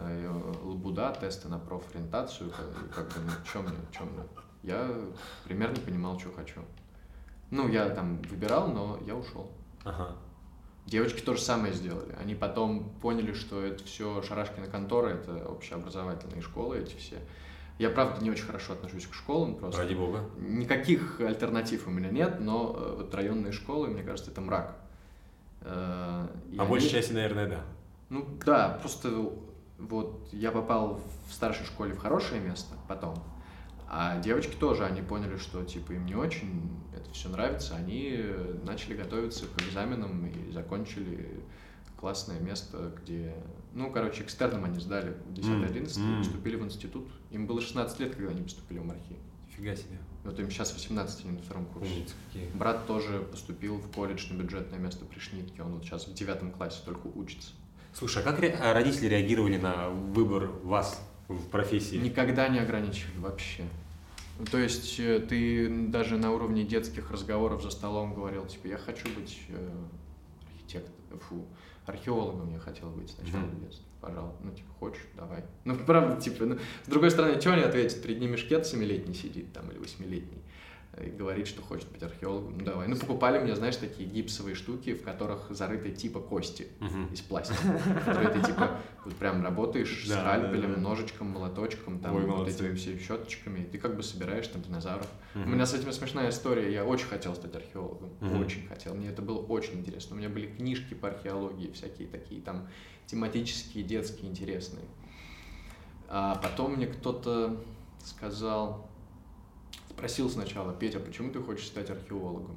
Э, 0.00 0.32
лабуда, 0.62 1.12
тесты 1.20 1.48
на 1.48 1.58
профориентацию, 1.58 2.52
как, 2.94 3.06
бы, 3.08 3.14
ну, 3.26 3.32
что 3.44 3.62
мне, 3.62 3.72
что 3.92 4.04
мне. 4.04 4.22
Я 4.62 4.90
примерно 5.44 5.76
понимал, 5.76 6.18
что 6.18 6.32
хочу. 6.32 6.60
Ну, 7.50 7.68
я 7.68 7.88
там 7.90 8.20
выбирал, 8.22 8.68
но 8.68 8.98
я 9.06 9.14
ушел. 9.14 9.50
Ага. 9.84 10.16
Девочки 10.86 11.20
то 11.20 11.34
же 11.34 11.40
самое 11.40 11.72
сделали. 11.72 12.14
Они 12.20 12.34
потом 12.34 12.90
поняли, 13.00 13.32
что 13.32 13.62
это 13.62 13.84
все 13.84 14.22
Шарашкина 14.22 14.66
контора, 14.66 15.08
это 15.08 15.48
общеобразовательные 15.48 16.40
школы 16.40 16.78
эти 16.78 16.96
все. 16.96 17.16
Я, 17.78 17.90
правда, 17.90 18.22
не 18.22 18.30
очень 18.30 18.44
хорошо 18.44 18.72
отношусь 18.72 19.06
к 19.06 19.14
школам 19.14 19.54
просто. 19.54 19.82
Ради 19.82 19.94
бога. 19.94 20.24
Никаких 20.36 21.20
альтернатив 21.20 21.86
у 21.86 21.90
меня 21.90 22.10
нет, 22.10 22.40
но 22.40 22.74
э, 22.76 22.94
вот 22.98 23.14
районные 23.14 23.52
школы, 23.52 23.88
мне 23.88 24.02
кажется, 24.02 24.32
это 24.32 24.40
мрак. 24.40 24.76
Э, 25.60 26.26
и 26.50 26.58
а 26.58 26.62
они... 26.62 26.70
большей 26.70 26.88
части, 26.88 27.12
наверное, 27.12 27.46
да. 27.46 27.60
Ну 28.08 28.26
да, 28.44 28.78
просто 28.80 29.30
вот 29.78 30.28
я 30.32 30.50
попал 30.50 31.00
в 31.28 31.32
старшей 31.32 31.66
школе 31.66 31.94
в 31.94 31.98
хорошее 31.98 32.40
место 32.40 32.74
потом, 32.88 33.22
а 33.90 34.20
девочки 34.20 34.54
тоже, 34.54 34.84
они 34.84 35.02
поняли, 35.02 35.38
что 35.38 35.64
типа 35.64 35.92
им 35.92 36.06
не 36.06 36.14
очень 36.14 36.70
это 36.94 37.10
все 37.12 37.28
нравится, 37.28 37.74
они 37.76 38.22
начали 38.64 38.94
готовиться 38.94 39.46
к 39.46 39.62
экзаменам 39.62 40.26
и 40.26 40.52
закончили 40.52 41.42
классное 41.96 42.38
место, 42.40 42.92
где, 43.02 43.34
ну, 43.72 43.90
короче, 43.90 44.22
экстерном 44.22 44.64
они 44.64 44.78
сдали 44.78 45.16
10-11 45.30 45.84
mm. 45.84 46.14
и 46.14 46.18
поступили 46.18 46.56
в 46.56 46.64
институт. 46.64 47.08
Им 47.30 47.46
было 47.46 47.60
16 47.60 47.98
лет, 48.00 48.14
когда 48.14 48.30
они 48.30 48.42
поступили 48.42 48.78
в 48.78 48.84
МАРХИ. 48.84 49.16
Фига 49.56 49.74
себе. 49.74 49.98
Вот 50.24 50.38
им 50.38 50.50
сейчас 50.50 50.72
18, 50.72 51.24
они 51.24 51.32
на 51.36 51.42
втором 51.42 51.66
курсе. 51.66 51.88
Брат 52.54 52.86
тоже 52.86 53.20
поступил 53.30 53.78
в 53.78 53.90
колледж 53.90 54.32
на 54.32 54.40
бюджетное 54.40 54.78
место 54.78 55.04
при 55.04 55.18
Шнитке, 55.18 55.62
он 55.62 55.74
вот 55.74 55.84
сейчас 55.84 56.06
в 56.06 56.14
девятом 56.14 56.52
классе 56.52 56.80
только 56.84 57.06
учится. 57.08 57.50
Слушай, 57.92 58.22
а 58.22 58.24
как 58.24 58.38
ре- 58.38 58.54
а 58.54 58.72
родители 58.74 59.06
реагировали 59.06 59.56
на 59.56 59.88
выбор 59.88 60.46
вас 60.62 61.00
в 61.28 61.48
профессии? 61.48 61.96
Никогда 61.96 62.48
не 62.48 62.58
ограничивали 62.58 63.18
вообще. 63.18 63.64
То 64.50 64.58
есть 64.58 65.00
э, 65.00 65.18
ты 65.20 65.68
даже 65.88 66.16
на 66.16 66.32
уровне 66.32 66.64
детских 66.64 67.10
разговоров 67.10 67.62
за 67.62 67.70
столом 67.70 68.14
говорил, 68.14 68.46
типа, 68.46 68.68
я 68.68 68.78
хочу 68.78 69.08
быть 69.14 69.40
э, 69.48 69.70
архитектором, 70.54 71.20
фу, 71.20 71.44
археологом 71.86 72.52
я 72.52 72.58
хотел 72.58 72.90
быть 72.90 73.10
сначала 73.10 73.42
mm-hmm. 73.42 73.56
в 73.56 73.60
детстве. 73.60 73.84
Пожалуйста, 74.00 74.38
ну, 74.44 74.52
типа, 74.52 74.68
хочешь, 74.78 75.02
давай. 75.16 75.42
Ну, 75.64 75.74
правда, 75.74 76.20
типа, 76.20 76.44
ну, 76.44 76.58
с 76.84 76.88
другой 76.88 77.10
стороны, 77.10 77.40
что 77.40 77.52
они 77.52 77.62
ответят? 77.62 78.00
Перед 78.00 78.20
ними 78.20 78.36
шкет 78.36 78.64
семилетний 78.64 79.14
сидит 79.14 79.52
там 79.52 79.68
или 79.72 79.78
восьмилетний. 79.78 80.38
И 81.02 81.10
говорит, 81.10 81.46
что 81.46 81.62
хочет 81.62 81.88
быть 81.90 82.02
археологом. 82.02 82.58
Ну 82.58 82.64
давай. 82.64 82.88
Ну 82.88 82.96
покупали 82.96 83.38
мне, 83.38 83.54
знаешь, 83.56 83.76
такие 83.76 84.08
гипсовые 84.08 84.54
штуки, 84.54 84.94
в 84.94 85.02
которых 85.02 85.46
зарыты 85.50 85.90
типа 85.92 86.20
кости 86.20 86.68
Мгм. 86.80 87.06
из 87.12 87.20
пластика. 87.20 87.58
Которые 88.04 88.30
ты 88.30 88.42
типа 88.42 88.78
вот 89.04 89.14
прям 89.16 89.42
работаешь 89.42 90.06
Да, 90.08 90.20
скальпелем, 90.20 90.70
да, 90.70 90.76
да. 90.76 90.80
ножичком, 90.80 91.28
молоточком, 91.28 92.00
там 92.00 92.14
Ой, 92.16 92.22
вот 92.26 92.38
молодцы. 92.38 92.54
этими 92.66 92.74
всеми 92.74 92.98
щеточками, 92.98 93.60
и 93.60 93.64
ты 93.64 93.78
как 93.78 93.96
бы 93.96 94.02
собираешь 94.02 94.46
там 94.48 94.62
динозавров. 94.62 95.08
У 95.34 95.38
меня 95.48 95.66
с 95.66 95.74
этим 95.74 95.92
смешная 95.92 96.30
история. 96.30 96.72
Я 96.72 96.84
очень 96.84 97.06
хотел 97.06 97.34
стать 97.34 97.54
археологом. 97.54 98.10
Очень 98.40 98.66
хотел. 98.66 98.94
Мне 98.94 99.08
это 99.10 99.22
было 99.22 99.38
очень 99.38 99.74
интересно. 99.80 100.16
У 100.16 100.18
меня 100.18 100.28
были 100.28 100.46
книжки 100.46 100.94
по 100.94 101.08
археологии, 101.08 101.70
всякие 101.72 102.08
такие 102.08 102.40
там 102.42 102.68
тематические, 103.06 103.84
детские, 103.84 104.30
интересные. 104.30 104.84
А 106.08 106.36
потом 106.36 106.74
мне 106.74 106.86
кто-то 106.86 107.60
сказал, 108.04 108.87
спросил 109.98 110.30
сначала, 110.30 110.72
Петя, 110.72 111.00
почему 111.00 111.32
ты 111.32 111.40
хочешь 111.40 111.66
стать 111.66 111.90
археологом? 111.90 112.56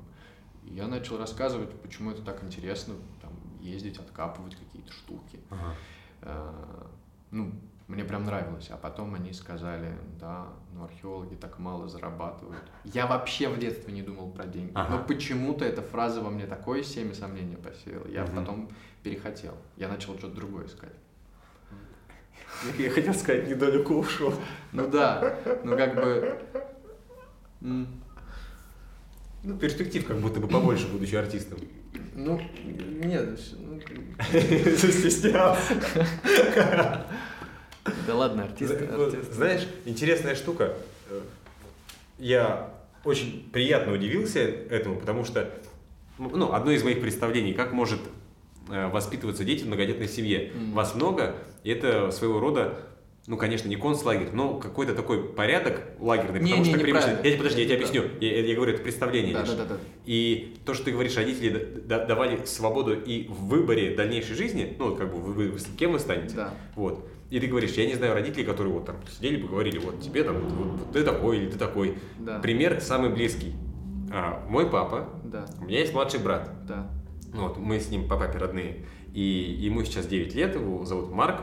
И 0.64 0.76
я 0.76 0.88
начал 0.88 1.18
рассказывать, 1.18 1.72
почему 1.82 2.12
это 2.12 2.22
так 2.22 2.44
интересно, 2.44 2.94
там, 3.20 3.32
ездить, 3.60 3.98
откапывать 3.98 4.56
какие-то 4.56 4.94
штуки. 4.94 5.40
Ага. 5.50 5.76
Э, 6.22 6.52
ну, 7.32 7.52
мне 7.88 8.04
прям 8.04 8.26
нравилось. 8.26 8.70
А 8.70 8.78
потом 8.78 9.16
они 9.16 9.34
сказали, 9.34 9.98
да, 10.20 10.50
ну 10.74 10.84
археологи 10.84 11.34
так 11.34 11.58
мало 11.58 11.88
зарабатывают. 11.88 12.62
Я 12.84 13.08
вообще 13.08 13.50
в 13.50 13.58
детстве 13.58 13.92
не 13.92 14.04
думал 14.04 14.30
про 14.30 14.46
деньги. 14.46 14.72
Ага. 14.76 14.98
Но 14.98 15.04
почему-то 15.04 15.66
эта 15.66 15.82
фраза 15.82 16.22
во 16.22 16.30
мне 16.30 16.46
такое 16.46 16.84
семя 16.84 17.16
сомнения 17.16 17.58
посеяла. 17.58 18.08
Я 18.08 18.24
Мгм. 18.24 18.36
потом 18.36 18.70
перехотел. 19.02 19.56
Я 19.78 19.88
начал 19.88 20.16
что-то 20.20 20.36
другое 20.36 20.68
искать. 20.68 20.94
Я 22.78 22.92
хотел 22.92 23.16
сказать, 23.16 23.48
недалеко 23.50 23.96
ушел. 23.96 24.32
Ну 24.74 24.88
да, 24.88 25.38
ну 25.64 25.76
как 25.76 25.96
бы... 25.96 26.40
м, 27.62 27.88
Ну, 29.44 29.58
перспектив 29.58 30.06
как 30.06 30.20
будто 30.20 30.40
бы 30.40 30.48
побольше, 30.48 30.88
будучи 30.88 31.16
артистом. 31.16 31.58
Ну, 32.16 32.40
нет, 33.04 33.40
ну, 33.58 33.80
Застеснялся. 34.78 35.74
да 36.56 38.16
ладно, 38.16 38.44
артист. 38.44 38.76
Знаешь, 39.32 39.68
интересная 39.86 40.36
штука. 40.36 40.76
Я 42.20 42.70
очень 43.04 43.50
приятно 43.52 43.94
удивился 43.94 44.40
этому, 44.42 45.00
потому 45.00 45.26
что 45.26 45.52
Ну, 46.20 46.54
одно 46.54 46.72
из 46.72 46.84
моих 46.84 47.02
представлений, 47.02 47.54
как 47.54 47.74
может 47.74 48.00
э, 48.70 48.88
воспитываться 48.90 49.44
дети 49.44 49.64
в 49.64 49.68
многодетной 49.68 50.08
семье. 50.08 50.52
Вас 50.74 50.94
много, 50.94 51.36
и 51.64 51.72
это 51.72 52.12
своего 52.12 52.40
рода, 52.40 52.78
ну, 53.28 53.38
конечно, 53.38 53.68
не 53.70 53.76
концлагерь, 53.76 54.30
но 54.34 54.56
какой-то 54.60 54.96
такой 54.96 55.24
порядок 55.24 55.82
лагерный, 56.00 56.40
Не, 56.40 56.52
потому 56.52 56.64
не, 56.66 56.70
что, 56.72 56.78
неправильно. 56.80 57.02
привычно- 57.18 57.28
я, 57.30 57.38
подожди, 57.38 57.62
я 57.62 57.68
тебе 57.68 57.78
Да. 57.78 57.84
объясню, 57.86 58.04
я, 58.20 58.46
я 58.46 58.56
говорю, 58.56 58.74
это 58.74 58.82
представление 58.84 59.34
Да, 59.34 59.42
лишь. 59.42 59.50
да, 59.50 59.56
да, 59.58 59.66
да. 59.66 59.78
И 60.06 60.56
то, 60.66 60.74
что 60.74 60.86
ты 60.86 60.92
говоришь, 60.92 61.16
родители 61.16 61.82
да- 61.86 62.00
да- 62.00 62.06
давали 62.06 62.44
свободу 62.46 63.00
и 63.00 63.28
в 63.28 63.46
выборе 63.48 63.96
дальнейшей 63.96 64.36
жизни, 64.36 64.76
ну, 64.80 64.90
вот 64.90 64.98
как 64.98 65.12
бы 65.14 65.20
вы, 65.20 65.50
вы- 65.52 65.60
кем 65.78 65.92
вы 65.92 66.00
станете, 66.00 66.36
Да. 66.36 66.54
вот. 66.76 67.08
И 67.30 67.40
ты 67.40 67.48
говоришь, 67.48 67.72
я 67.74 67.86
не 67.86 67.94
знаю 67.94 68.14
родителей, 68.14 68.44
которые 68.44 68.74
вот 68.74 68.86
там 68.86 68.98
сидели 69.10 69.38
бы 69.42 69.48
говорили, 69.48 69.78
вот 69.78 70.02
тебе 70.02 70.24
там, 70.24 70.40
вот, 70.40 70.80
вот 70.80 70.92
ты 70.92 71.04
такой 71.04 71.38
или 71.38 71.50
ты 71.50 71.58
такой. 71.58 71.96
Да. 72.20 72.40
Пример 72.40 72.82
самый 72.82 73.10
близкий. 73.12 73.54
А, 74.12 74.46
мой 74.50 74.70
папа, 74.70 75.10
Да, 75.24 75.46
у 75.62 75.66
меня 75.66 75.80
есть 75.80 75.94
младший 75.94 76.20
брат, 76.20 76.50
да. 76.68 76.90
вот, 77.34 77.58
мы 77.58 77.80
с 77.80 77.90
ним 77.90 78.10
по 78.10 78.18
папе 78.18 78.38
родные, 78.40 78.86
и 79.14 79.22
ему 79.22 79.84
сейчас 79.86 80.08
9 80.08 80.36
лет, 80.36 80.56
его 80.56 80.84
зовут 80.84 81.12
Марк, 81.12 81.40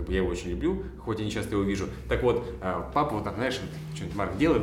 как 0.00 0.06
бы 0.06 0.14
я 0.14 0.20
его 0.20 0.30
очень 0.30 0.50
люблю, 0.50 0.82
хоть 1.04 1.18
я 1.18 1.26
не 1.26 1.30
часто 1.30 1.54
его 1.54 1.62
вижу. 1.62 1.84
Так 2.08 2.22
вот, 2.22 2.42
а, 2.62 2.90
папа 2.94 3.16
вот 3.16 3.24
там, 3.24 3.34
знаешь, 3.34 3.60
что-нибудь 3.94 4.16
Марк 4.16 4.36
делает, 4.38 4.62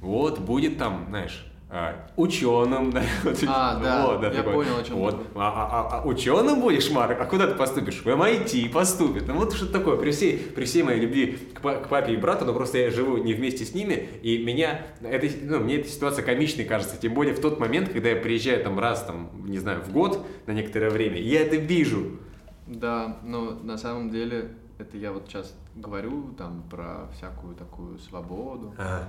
вот, 0.00 0.38
будет 0.38 0.78
там, 0.78 1.04
знаешь, 1.10 1.46
а, 1.68 2.06
ученым, 2.16 2.90
да, 2.92 3.02
А, 3.48 3.78
да, 3.78 4.06
вот, 4.06 4.22
я 4.22 4.30
такой, 4.30 4.52
понял, 4.54 4.78
о 4.78 4.82
чем 4.82 4.96
вот, 4.96 5.26
а, 5.34 5.40
а- 5.40 5.98
а- 5.98 6.02
а 6.02 6.06
ученым 6.06 6.60
будешь, 6.62 6.90
Марк? 6.90 7.18
А 7.20 7.26
куда 7.26 7.46
ты 7.46 7.54
поступишь? 7.54 8.00
В 8.02 8.06
MIT 8.06 8.70
поступит. 8.70 9.26
Ну 9.26 9.34
вот 9.34 9.52
что 9.52 9.66
такое. 9.70 9.96
При 9.98 10.10
всей, 10.10 10.38
при 10.38 10.64
всей 10.64 10.82
моей 10.82 11.00
любви 11.00 11.38
к, 11.54 11.60
к 11.60 11.88
папе 11.88 12.14
и 12.14 12.16
брату, 12.16 12.46
но 12.46 12.54
просто 12.54 12.78
я 12.78 12.90
живу 12.90 13.18
не 13.18 13.34
вместе 13.34 13.66
с 13.66 13.74
ними, 13.74 14.08
и 14.22 14.42
меня, 14.42 14.86
это, 15.02 15.26
ну, 15.42 15.60
мне 15.60 15.76
эта 15.76 15.88
ситуация 15.90 16.24
комичной 16.24 16.64
кажется. 16.64 16.96
Тем 16.98 17.12
более 17.12 17.34
в 17.34 17.40
тот 17.40 17.60
момент, 17.60 17.90
когда 17.90 18.08
я 18.08 18.16
приезжаю 18.16 18.62
там 18.64 18.78
раз, 18.78 19.04
там, 19.04 19.30
не 19.46 19.58
знаю, 19.58 19.82
в 19.82 19.92
год 19.92 20.26
на 20.46 20.52
некоторое 20.52 20.88
время, 20.88 21.20
я 21.20 21.42
это 21.42 21.56
вижу. 21.56 22.18
Да, 22.66 23.18
но 23.24 23.50
на 23.62 23.76
самом 23.76 24.10
деле 24.10 24.50
это 24.82 24.96
я 24.98 25.12
вот 25.12 25.26
сейчас 25.28 25.54
говорю 25.74 26.32
там 26.36 26.62
про 26.68 27.08
всякую 27.16 27.54
такую 27.54 27.98
свободу. 27.98 28.74
А, 28.78 29.08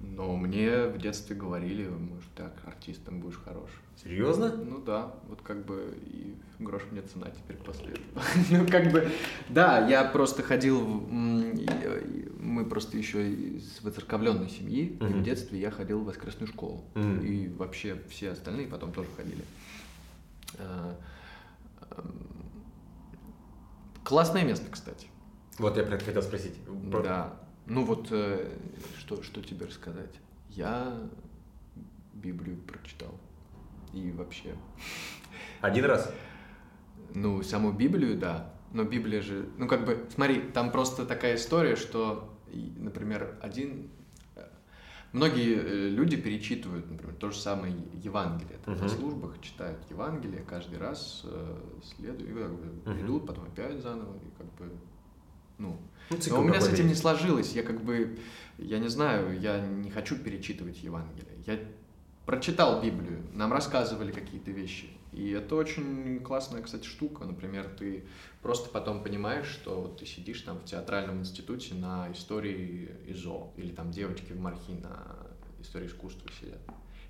Но 0.00 0.36
мне 0.36 0.84
в 0.86 0.98
детстве 0.98 1.34
говорили, 1.34 1.88
может, 1.88 2.30
так, 2.36 2.52
артистом 2.66 3.20
будешь 3.20 3.38
хорош. 3.44 3.70
серьезно? 4.02 4.54
Ну 4.54 4.78
да, 4.80 5.12
вот 5.28 5.40
как 5.42 5.64
бы 5.66 5.98
и 6.06 6.34
грош 6.60 6.82
мне 6.92 7.02
цена 7.02 7.26
теперь 7.30 7.56
после 7.56 7.92
этого. 7.94 8.22
Ну 8.50 8.66
как 8.68 8.92
бы, 8.92 9.10
да, 9.48 9.86
я 9.88 10.04
просто 10.04 10.42
ходил, 10.44 10.80
в- 10.80 11.10
мы 12.40 12.64
просто 12.64 12.96
еще 12.96 13.28
из 13.32 13.80
воцерковленной 13.82 14.48
семьи, 14.48 14.96
и 15.00 15.04
в 15.04 15.22
детстве 15.22 15.60
я 15.60 15.70
ходил 15.70 16.00
в 16.00 16.04
воскресную 16.04 16.46
школу. 16.48 16.84
Мгм. 16.94 17.20
И 17.22 17.48
вообще 17.48 18.00
все 18.08 18.30
остальные 18.30 18.68
потом 18.68 18.92
тоже 18.92 19.08
ходили. 19.16 19.42
Классное 24.08 24.42
место, 24.42 24.70
кстати. 24.70 25.06
Вот 25.58 25.76
я 25.76 25.82
это 25.82 26.02
хотел 26.02 26.22
спросить. 26.22 26.54
Про- 26.90 27.02
Да. 27.02 27.40
Ну 27.66 27.84
вот, 27.84 28.08
э, 28.10 28.56
что, 28.96 29.22
что 29.22 29.42
тебе 29.42 29.66
рассказать? 29.66 30.14
Я 30.48 30.96
Библию 32.14 32.56
прочитал. 32.56 33.14
И 33.92 34.10
вообще. 34.12 34.54
Один 35.60 35.84
раз? 35.84 36.10
Ну, 37.14 37.42
саму 37.42 37.70
Библию, 37.70 38.16
да. 38.18 38.50
Но 38.72 38.84
Библия 38.84 39.20
же... 39.20 39.50
Ну, 39.58 39.68
как 39.68 39.84
бы, 39.84 40.08
смотри, 40.14 40.40
там 40.40 40.72
просто 40.72 41.04
такая 41.04 41.34
история, 41.36 41.76
что, 41.76 42.34
например, 42.78 43.38
один... 43.42 43.90
Многие 45.18 45.56
э, 45.56 45.88
люди 45.88 46.16
перечитывают, 46.16 46.88
например, 46.88 47.14
то 47.16 47.30
же 47.30 47.38
самое 47.40 47.74
Евангелие. 48.04 48.58
Там, 48.64 48.74
на 48.76 48.84
Мгм. 48.84 48.88
службах 48.88 49.40
читают 49.40 49.78
Евангелие 49.90 50.42
каждый 50.48 50.78
раз, 50.78 51.22
э, 51.24 51.56
следуют, 51.82 52.86
Мгм. 52.86 53.00
идут, 53.04 53.26
потом 53.26 53.44
опять 53.44 53.82
заново, 53.82 54.14
и 54.16 54.30
как 54.38 54.46
бы... 54.54 54.72
Ну, 55.58 55.76
Ну, 56.10 56.16
Но 56.30 56.40
у 56.40 56.44
меня 56.44 56.60
с 56.60 56.68
этим 56.68 56.86
не 56.86 56.94
сложилось. 56.94 57.52
Я 57.54 57.62
как 57.64 57.82
бы, 57.82 58.16
я 58.58 58.78
не 58.78 58.88
знаю, 58.88 59.38
я 59.40 59.60
не 59.60 59.90
хочу 59.90 60.16
перечитывать 60.16 60.82
Евангелие. 60.84 61.34
Я 61.46 61.58
прочитал 62.28 62.82
Библию, 62.82 63.22
нам 63.32 63.54
рассказывали 63.54 64.12
какие-то 64.12 64.50
вещи. 64.50 64.90
И 65.14 65.30
это 65.30 65.54
очень 65.54 66.20
классная, 66.20 66.60
кстати, 66.60 66.84
штука. 66.86 67.24
Например, 67.24 67.64
ты 67.78 68.04
просто 68.42 68.68
потом 68.68 69.02
понимаешь, 69.02 69.46
что 69.46 69.96
ты 69.98 70.04
сидишь 70.04 70.42
там 70.42 70.58
в 70.58 70.64
театральном 70.66 71.20
институте 71.20 71.74
на 71.74 72.12
истории 72.12 72.90
ИЗО, 73.06 73.54
или 73.56 73.70
там 73.70 73.90
девочки 73.90 74.32
в 74.34 74.40
Мархи 74.40 74.72
на 74.72 75.06
истории 75.58 75.86
искусства 75.86 76.30
сидят. 76.38 76.58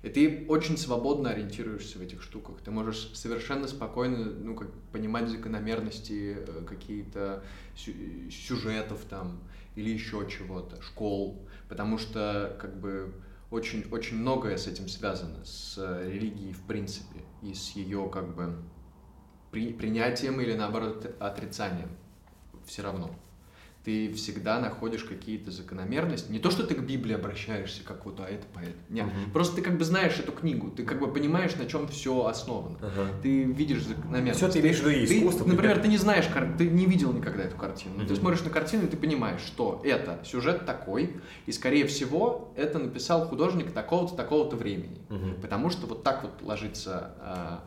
И 0.03 0.07
ты 0.09 0.45
очень 0.47 0.77
свободно 0.77 1.31
ориентируешься 1.31 1.99
в 1.99 2.01
этих 2.01 2.23
штуках. 2.23 2.55
Ты 2.63 2.71
можешь 2.71 3.11
совершенно 3.13 3.67
спокойно 3.67 4.23
ну, 4.23 4.55
как, 4.55 4.71
понимать 4.93 5.27
закономерности 5.27 6.37
э, 6.39 6.63
какие-то 6.65 7.43
сю- 7.75 8.31
сюжетов 8.31 9.03
там 9.09 9.41
или 9.75 9.89
еще 9.89 10.25
чего-то, 10.29 10.81
школ. 10.81 11.45
Потому 11.67 11.97
что 11.97 12.55
как 12.61 12.79
бы 12.79 13.13
очень, 13.51 13.87
очень 13.91 14.17
многое 14.17 14.57
с 14.57 14.67
этим 14.67 14.87
связано, 14.87 15.43
с 15.43 15.77
э, 15.77 16.09
религией 16.09 16.53
в 16.53 16.61
принципе, 16.63 17.21
и 17.41 17.53
с 17.53 17.71
ее 17.71 18.09
как 18.09 18.35
бы 18.35 18.55
при- 19.51 19.73
принятием 19.73 20.39
или 20.39 20.53
наоборот 20.53 21.15
отрицанием. 21.19 21.89
Все 22.65 22.83
равно 22.83 23.15
ты 23.89 24.13
всегда 24.13 24.59
находишь 24.59 25.03
какие-то 25.03 25.49
закономерности. 25.49 26.31
Не 26.31 26.37
то, 26.37 26.51
что 26.51 26.63
ты 26.63 26.75
к 26.75 26.79
Библии 26.79 27.15
обращаешься, 27.15 27.81
как 27.83 28.05
вот, 28.05 28.19
а 28.19 28.27
это 28.29 28.45
поэт. 28.53 28.75
Нет, 28.89 29.07
Мгм. 29.07 29.31
просто 29.31 29.55
ты 29.55 29.61
как 29.63 29.79
бы 29.79 29.83
знаешь 29.83 30.19
эту 30.19 30.31
книгу, 30.31 30.69
ты 30.69 30.83
как 30.83 30.99
бы 30.99 31.11
понимаешь, 31.11 31.55
на 31.55 31.65
чем 31.65 31.87
все 31.87 32.27
основано. 32.27 32.77
Ага. 32.81 33.07
Ты 33.23 33.45
видишь 33.45 33.83
закономерности. 33.83 34.37
Все 34.43 34.51
ты 34.51 34.59
имеешь 34.59 34.77
в 34.77 34.81
виду 34.81 34.89
и 34.91 35.07
Ты, 35.07 35.17
искусство. 35.17 35.45
например, 35.47 35.79
ты 35.79 35.87
не 35.87 35.97
знаешь, 35.97 36.27
кар- 36.27 36.53
ты 36.55 36.69
не 36.69 36.85
видел 36.85 37.11
никогда 37.13 37.43
эту 37.43 37.55
картину. 37.57 37.95
но 37.97 38.05
Ты 38.05 38.15
смотришь 38.15 38.43
на 38.43 38.51
картину, 38.51 38.83
и 38.83 38.87
ты 38.87 38.95
понимаешь, 38.95 39.41
что 39.41 39.81
это 39.83 40.19
сюжет 40.23 40.67
такой, 40.67 41.15
и, 41.47 41.51
скорее 41.51 41.87
всего, 41.87 42.53
это 42.55 42.77
написал 42.77 43.27
художник 43.27 43.71
такого-то, 43.71 44.15
такого-то 44.15 44.55
времени. 44.55 44.99
Мгм. 45.09 45.41
Потому 45.41 45.71
что 45.71 45.87
вот 45.87 46.03
так 46.03 46.21
вот 46.23 46.33
ложится, 46.43 47.15
а, 47.19 47.65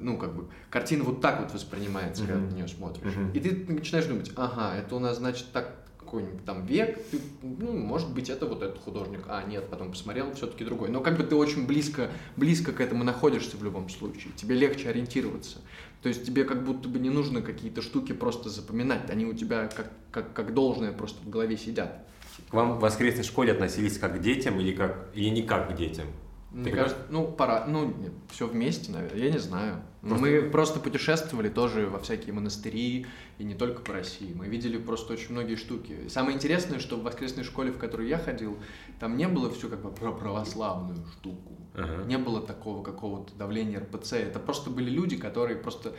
ну, 0.00 0.16
как 0.16 0.34
бы, 0.34 0.46
картина 0.70 1.04
вот 1.04 1.20
так 1.20 1.40
вот 1.40 1.52
воспринимается, 1.52 2.22
когда 2.24 2.38
Мгм. 2.38 2.48
ты 2.48 2.54
на 2.54 2.56
нее 2.58 2.68
смотришь. 2.68 3.14
Мгм. 3.14 3.32
И 3.32 3.40
ты 3.40 3.72
начинаешь 3.72 4.06
думать, 4.06 4.30
ага, 4.36 4.74
это 4.76 4.96
у 4.96 4.98
нас, 4.98 5.18
значит, 5.18 5.46
так 5.52 5.74
какой-нибудь 5.98 6.44
там 6.46 6.64
век, 6.64 6.98
ты, 7.10 7.20
ну, 7.42 7.76
может 7.76 8.10
быть, 8.14 8.30
это 8.30 8.46
вот 8.46 8.62
этот 8.62 8.78
художник, 8.78 9.20
а 9.28 9.42
нет, 9.44 9.68
потом 9.68 9.90
посмотрел, 9.90 10.32
все-таки 10.32 10.64
другой. 10.64 10.88
Но 10.88 11.02
как 11.02 11.18
бы 11.18 11.22
ты 11.22 11.36
очень 11.36 11.66
близко, 11.66 12.10
близко 12.36 12.72
к 12.72 12.80
этому 12.80 13.04
находишься 13.04 13.58
в 13.58 13.62
любом 13.62 13.90
случае, 13.90 14.32
тебе 14.34 14.54
легче 14.56 14.88
ориентироваться. 14.88 15.58
То 16.02 16.08
есть 16.08 16.24
тебе 16.24 16.44
как 16.44 16.64
будто 16.64 16.88
бы 16.88 16.98
не 16.98 17.10
нужно 17.10 17.42
какие-то 17.42 17.82
штуки 17.82 18.12
просто 18.12 18.48
запоминать, 18.48 19.10
они 19.10 19.26
у 19.26 19.34
тебя 19.34 19.68
как, 19.68 19.92
как, 20.10 20.32
как 20.32 20.54
должное 20.54 20.92
просто 20.92 21.20
в 21.22 21.28
голове 21.28 21.58
сидят. 21.58 22.06
к 22.48 22.54
вам 22.54 22.78
в 22.78 22.80
воскресной 22.80 23.24
школе 23.24 23.52
относились 23.52 23.98
как 23.98 24.16
к 24.16 24.20
детям 24.22 24.58
или, 24.60 24.72
как, 24.72 25.10
или 25.14 25.28
не 25.28 25.42
как 25.42 25.70
к 25.70 25.76
детям? 25.76 26.06
Мне 26.50 26.72
кажется, 26.72 27.02
ну, 27.10 27.26
пора, 27.26 27.66
ну, 27.66 27.94
все 28.30 28.46
вместе, 28.46 28.90
наверное, 28.90 29.18
я 29.18 29.30
не 29.30 29.38
знаю. 29.38 29.82
Просто... 30.00 30.18
Мы 30.18 30.42
просто 30.42 30.80
путешествовали 30.80 31.50
тоже 31.50 31.86
во 31.86 31.98
всякие 31.98 32.32
монастыри, 32.32 33.06
и 33.36 33.44
не 33.44 33.54
только 33.54 33.82
по 33.82 33.92
России. 33.92 34.32
Мы 34.34 34.48
видели 34.48 34.78
просто 34.78 35.12
очень 35.12 35.32
многие 35.32 35.56
штуки. 35.56 35.92
И 36.06 36.08
самое 36.08 36.36
интересное, 36.36 36.78
что 36.78 36.96
в 36.96 37.02
воскресной 37.02 37.44
школе, 37.44 37.70
в 37.70 37.78
которую 37.78 38.08
я 38.08 38.18
ходил, 38.18 38.56
там 38.98 39.18
не 39.18 39.28
было 39.28 39.50
все 39.50 39.68
как 39.68 39.82
бы 39.82 39.90
про 39.90 40.10
православную 40.12 41.04
штуку. 41.12 41.58
Ага. 41.74 42.04
Не 42.06 42.16
было 42.16 42.40
такого 42.40 42.82
какого-то 42.82 43.34
давления 43.34 43.80
РПЦ. 43.80 44.14
Это 44.14 44.40
просто 44.40 44.70
были 44.70 44.88
люди, 44.88 45.16
которые 45.16 45.58
просто 45.58 45.92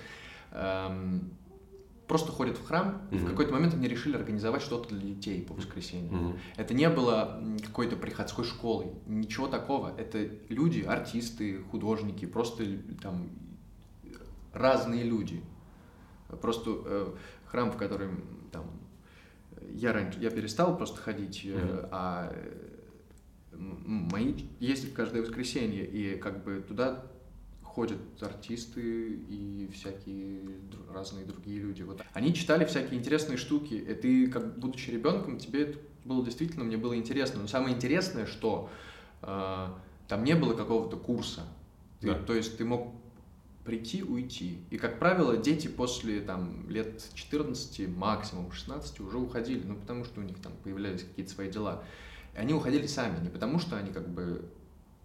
эм, 0.52 1.32
просто 2.10 2.32
ходят 2.32 2.58
в 2.58 2.66
храм, 2.66 3.04
и 3.12 3.16
mm-hmm. 3.16 3.20
в 3.20 3.28
какой-то 3.30 3.54
момент 3.54 3.76
они 3.76 3.88
решили 3.88 4.16
организовать 4.16 4.64
что-то 4.64 4.90
для 4.90 5.14
детей 5.14 5.44
по 5.44 5.54
воскресеньям. 5.54 6.14
Mm-hmm. 6.14 6.40
Это 6.58 6.74
не 6.74 6.90
было 6.90 7.42
какой-то 7.64 7.96
приходской 7.96 8.44
школой, 8.46 8.88
ничего 9.06 9.48
такого. 9.48 9.94
Это 9.96 10.28
люди, 10.50 10.82
артисты, 10.82 11.62
художники, 11.72 12.26
просто 12.26 12.66
там 13.02 13.30
разные 14.54 15.04
люди. 15.04 15.44
Просто 16.42 16.82
э, 16.84 17.14
храм, 17.46 17.72
в 17.72 17.78
который 17.78 18.10
там 18.52 18.66
я 19.70 19.94
раньше 19.94 20.20
я 20.20 20.32
перестал 20.32 20.76
просто 20.76 21.00
ходить, 21.00 21.46
mm-hmm. 21.46 21.90
а 21.92 22.36
мои 23.52 24.34
ездят 24.60 24.94
каждое 24.94 25.22
воскресенье, 25.22 25.86
и 25.86 26.18
как 26.18 26.44
бы 26.44 26.66
туда 26.68 27.04
ходят 27.80 28.00
артисты 28.20 29.22
и 29.30 29.70
всякие 29.74 30.42
разные 30.94 31.24
другие 31.24 31.62
люди. 31.62 31.82
Вот. 31.82 32.02
Они 32.12 32.34
читали 32.34 32.66
всякие 32.66 33.00
интересные 33.00 33.38
штуки, 33.38 33.74
и 33.74 33.94
ты, 33.94 34.28
как 34.28 34.60
будучи 34.60 34.90
ребенком, 34.90 35.38
тебе 35.38 35.62
это 35.62 35.80
было 36.04 36.22
действительно, 36.26 36.66
мне 36.66 36.76
было 36.76 36.98
интересно. 36.98 37.40
Но 37.40 37.48
самое 37.48 37.74
интересное, 37.74 38.26
что 38.26 38.70
э, 39.22 39.68
там 40.10 40.24
не 40.26 40.36
было 40.36 40.56
какого-то 40.56 40.98
курса. 40.98 41.44
Ты, 42.02 42.08
да. 42.08 42.16
То 42.16 42.34
есть 42.34 42.58
ты 42.58 42.66
мог 42.66 42.94
прийти, 43.64 44.04
уйти. 44.04 44.58
И, 44.72 44.78
как 44.78 45.00
правило, 45.00 45.38
дети 45.38 45.70
после 45.70 46.20
там, 46.20 46.70
лет 46.70 47.02
14, 47.14 47.88
максимум 47.96 48.52
16 48.52 49.00
уже 49.00 49.18
уходили, 49.20 49.64
ну, 49.66 49.78
потому 49.78 50.04
что 50.04 50.20
у 50.20 50.24
них 50.24 50.42
там 50.42 50.52
появлялись 50.66 51.04
какие-то 51.04 51.32
свои 51.32 51.50
дела. 51.50 51.82
И 52.36 52.40
они 52.40 52.54
уходили 52.54 52.88
сами, 52.88 53.24
не 53.24 53.30
потому 53.30 53.58
что 53.58 53.78
они 53.78 53.94
как 53.94 54.10
бы 54.10 54.44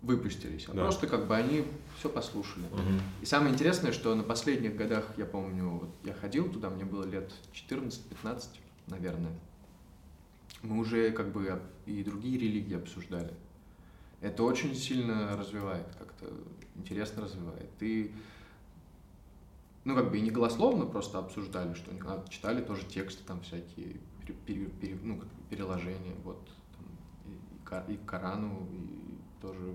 выпустились, 0.04 0.66
а 0.68 0.72
да. 0.72 0.82
просто 0.82 1.06
как 1.06 1.26
бы 1.26 1.34
они 1.34 1.64
все 1.98 2.08
послушали. 2.08 2.66
Угу. 2.66 3.00
И 3.22 3.26
самое 3.26 3.54
интересное, 3.54 3.92
что 3.92 4.14
на 4.14 4.22
последних 4.22 4.76
годах, 4.76 5.06
я 5.16 5.24
помню, 5.24 5.68
вот 5.68 5.90
я 6.04 6.12
ходил 6.12 6.50
туда, 6.50 6.70
мне 6.70 6.84
было 6.84 7.04
лет 7.04 7.32
14-15, 7.54 8.44
наверное, 8.86 9.32
мы 10.62 10.78
уже 10.78 11.10
как 11.10 11.32
бы 11.32 11.60
и 11.86 12.02
другие 12.04 12.38
религии 12.38 12.76
обсуждали. 12.76 13.32
Это 14.20 14.42
очень 14.42 14.74
сильно 14.74 15.36
развивает, 15.36 15.86
как-то 15.98 16.26
интересно 16.76 17.22
развивает. 17.22 17.70
И, 17.80 18.12
ну, 19.84 19.94
как 19.94 20.10
бы 20.10 20.18
и 20.18 20.20
не 20.20 20.30
голословно 20.30 20.86
просто 20.86 21.18
обсуждали, 21.18 21.74
что 21.74 21.90
а, 22.06 22.24
читали 22.28 22.62
тоже 22.62 22.86
тексты 22.86 23.22
там 23.24 23.40
всякие, 23.42 24.00
пере, 24.20 24.34
пере, 24.46 24.66
пере, 24.66 24.98
ну, 25.02 25.20
переложения, 25.50 26.14
вот, 26.24 26.40
там, 27.68 27.88
и, 27.88 27.94
и 27.94 27.98
Корану, 28.06 28.66
и 28.72 29.03
тоже 29.44 29.74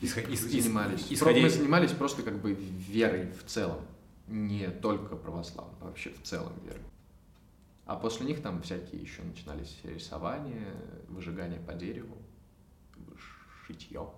Исход, 0.00 0.24
занимались. 0.24 1.06
Исходя... 1.10 1.40
Мы 1.40 1.48
занимались 1.48 1.92
просто 1.92 2.22
как 2.22 2.40
бы 2.40 2.52
верой 2.52 3.30
в 3.32 3.44
целом, 3.44 3.80
не 4.26 4.68
только 4.68 5.16
православной, 5.16 5.74
а 5.80 5.84
вообще 5.86 6.10
в 6.10 6.22
целом 6.22 6.52
верой. 6.64 6.82
А 7.86 7.96
после 7.96 8.26
них 8.26 8.42
там 8.42 8.62
всякие 8.62 9.00
еще 9.00 9.22
начинались 9.22 9.78
рисования, 9.84 10.74
выжигание 11.08 11.60
по 11.60 11.72
дереву, 11.72 12.16
шитье. 13.66 14.10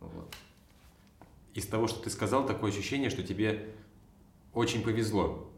Вот. 0.00 0.34
Из 1.54 1.66
того, 1.66 1.86
что 1.86 2.02
ты 2.02 2.10
сказал, 2.10 2.46
такое 2.46 2.70
ощущение, 2.70 3.10
что 3.10 3.22
тебе 3.22 3.74
очень 4.54 4.82
повезло. 4.82 5.50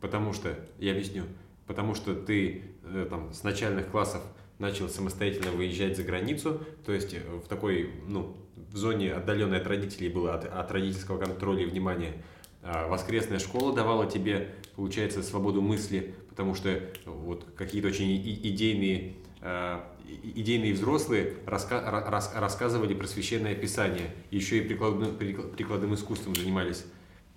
Потому 0.00 0.32
что, 0.32 0.56
я 0.78 0.92
объясню, 0.92 1.24
потому 1.66 1.94
что 1.94 2.14
ты 2.14 2.62
э, 2.84 3.06
там, 3.10 3.32
с 3.32 3.42
начальных 3.42 3.90
классов 3.90 4.22
начал 4.62 4.88
самостоятельно 4.88 5.50
выезжать 5.50 5.96
за 5.96 6.04
границу, 6.04 6.60
то 6.86 6.92
есть 6.92 7.12
э, 7.12 7.18
в 7.44 7.48
такой, 7.48 7.90
ну, 8.06 8.36
в 8.70 8.76
зоне 8.76 9.12
отдаленной 9.12 9.58
от 9.58 9.66
родителей 9.66 10.08
было 10.08 10.34
от, 10.34 10.46
от 10.46 10.70
родительского 10.70 11.18
контроля 11.18 11.64
и 11.64 11.66
внимания. 11.66 12.14
А 12.62 12.86
воскресная 12.86 13.40
школа 13.40 13.74
давала 13.74 14.08
тебе, 14.08 14.54
получается, 14.76 15.22
свободу 15.22 15.60
мысли, 15.60 16.14
потому 16.28 16.54
что 16.54 16.80
вот 17.04 17.44
какие-то 17.56 17.88
очень 17.88 18.16
идейные 18.16 19.16
а, 19.40 19.84
идейные 20.22 20.72
взрослые 20.74 21.34
раска 21.46 21.80
рас 22.08 22.32
рассказывали 22.34 22.94
про 22.94 23.08
священное 23.08 23.56
писание, 23.56 24.14
еще 24.30 24.58
и 24.58 24.60
прикладным, 24.60 25.16
прикладным 25.16 25.94
искусством 25.94 26.36
занимались. 26.36 26.84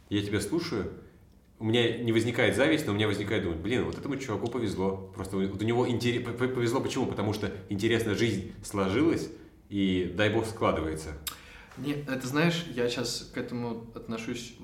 Я 0.09 0.21
тебя 0.21 0.39
слушаю, 0.39 0.91
у 1.59 1.65
меня 1.65 1.97
не 1.97 2.11
возникает 2.11 2.55
зависть, 2.55 2.85
но 2.85 2.91
у 2.91 2.95
меня 2.95 3.07
возникает 3.07 3.43
думать, 3.43 3.59
блин, 3.59 3.85
вот 3.85 3.97
этому 3.97 4.17
чуваку 4.17 4.47
повезло. 4.47 5.09
Просто 5.15 5.37
вот 5.37 5.61
у 5.61 5.65
него 5.65 5.87
интерес... 5.87 6.23
повезло 6.23 6.81
почему? 6.81 7.05
Потому 7.05 7.33
что 7.33 7.51
интересная 7.69 8.15
жизнь 8.15 8.53
сложилась, 8.63 9.29
и 9.69 10.13
дай 10.15 10.29
бог 10.29 10.45
складывается. 10.45 11.13
Нет, 11.77 12.09
это 12.09 12.27
знаешь, 12.27 12.65
я 12.73 12.89
сейчас 12.89 13.31
к 13.33 13.37
этому 13.37 13.85
отношусь 13.95 14.55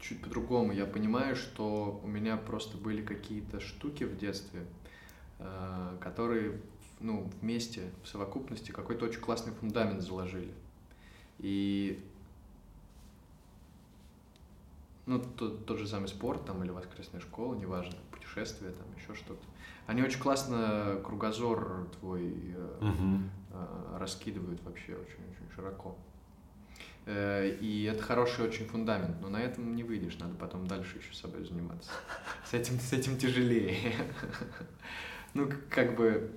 чуть 0.00 0.20
по-другому. 0.20 0.72
Я 0.72 0.86
понимаю, 0.86 1.36
что 1.36 2.00
у 2.02 2.06
меня 2.06 2.36
просто 2.36 2.76
были 2.76 3.02
какие-то 3.02 3.60
штуки 3.60 4.04
в 4.04 4.16
детстве, 4.18 4.66
э, 5.38 5.96
которые 6.00 6.60
ну, 7.00 7.30
вместе, 7.40 7.90
в 8.04 8.08
совокупности 8.08 8.70
какой-то 8.70 9.06
очень 9.06 9.20
классный 9.20 9.52
фундамент 9.52 10.02
заложили. 10.02 10.52
И 11.38 12.00
ну, 15.06 15.20
тот, 15.20 15.66
тот 15.66 15.78
же 15.78 15.86
самый 15.86 16.08
спорт 16.08 16.44
там 16.44 16.62
или 16.64 16.70
воскресная 16.70 17.20
школа, 17.20 17.54
неважно, 17.54 17.96
путешествия 18.10 18.70
там, 18.70 18.86
еще 18.96 19.14
что-то. 19.14 19.44
Они 19.86 20.02
очень 20.02 20.18
классно 20.18 21.00
кругозор 21.04 21.88
твой 22.00 22.32
угу. 22.80 23.20
э, 23.52 23.96
раскидывают 23.98 24.60
вообще 24.64 24.94
очень-очень 24.94 25.54
широко. 25.54 25.96
Э, 27.06 27.48
и 27.60 27.84
это 27.84 28.02
хороший 28.02 28.44
очень 28.44 28.66
фундамент, 28.66 29.20
но 29.20 29.28
на 29.28 29.40
этом 29.40 29.76
не 29.76 29.84
выйдешь, 29.84 30.18
надо 30.18 30.34
потом 30.34 30.66
дальше 30.66 30.98
еще 30.98 31.14
собой 31.14 31.44
заниматься. 31.44 31.90
С 32.44 32.52
этим, 32.54 32.78
с 32.80 32.92
этим 32.92 33.16
тяжелее. 33.16 33.94
Ну, 35.34 35.50
как 35.68 35.96
бы... 35.96 36.32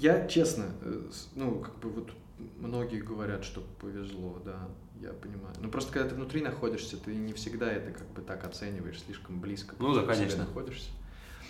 Я, 0.00 0.26
честно, 0.26 0.64
э, 0.80 1.08
ну, 1.36 1.60
как 1.60 1.78
бы 1.78 1.88
вот 1.90 2.10
многие 2.58 3.00
говорят, 3.00 3.44
что 3.44 3.60
повезло, 3.80 4.42
да, 4.44 4.68
я 5.02 5.12
понимаю. 5.12 5.54
Ну 5.60 5.68
просто 5.68 5.92
когда 5.92 6.08
ты 6.08 6.14
внутри 6.14 6.42
находишься, 6.42 6.96
ты 6.96 7.14
не 7.14 7.32
всегда 7.32 7.70
это 7.70 7.90
как 7.90 8.08
бы 8.12 8.22
так 8.22 8.44
оцениваешь, 8.44 9.00
слишком 9.02 9.40
близко. 9.40 9.74
Ну 9.78 9.94
да, 9.94 10.02
конечно. 10.02 10.44
находишься. 10.44 10.90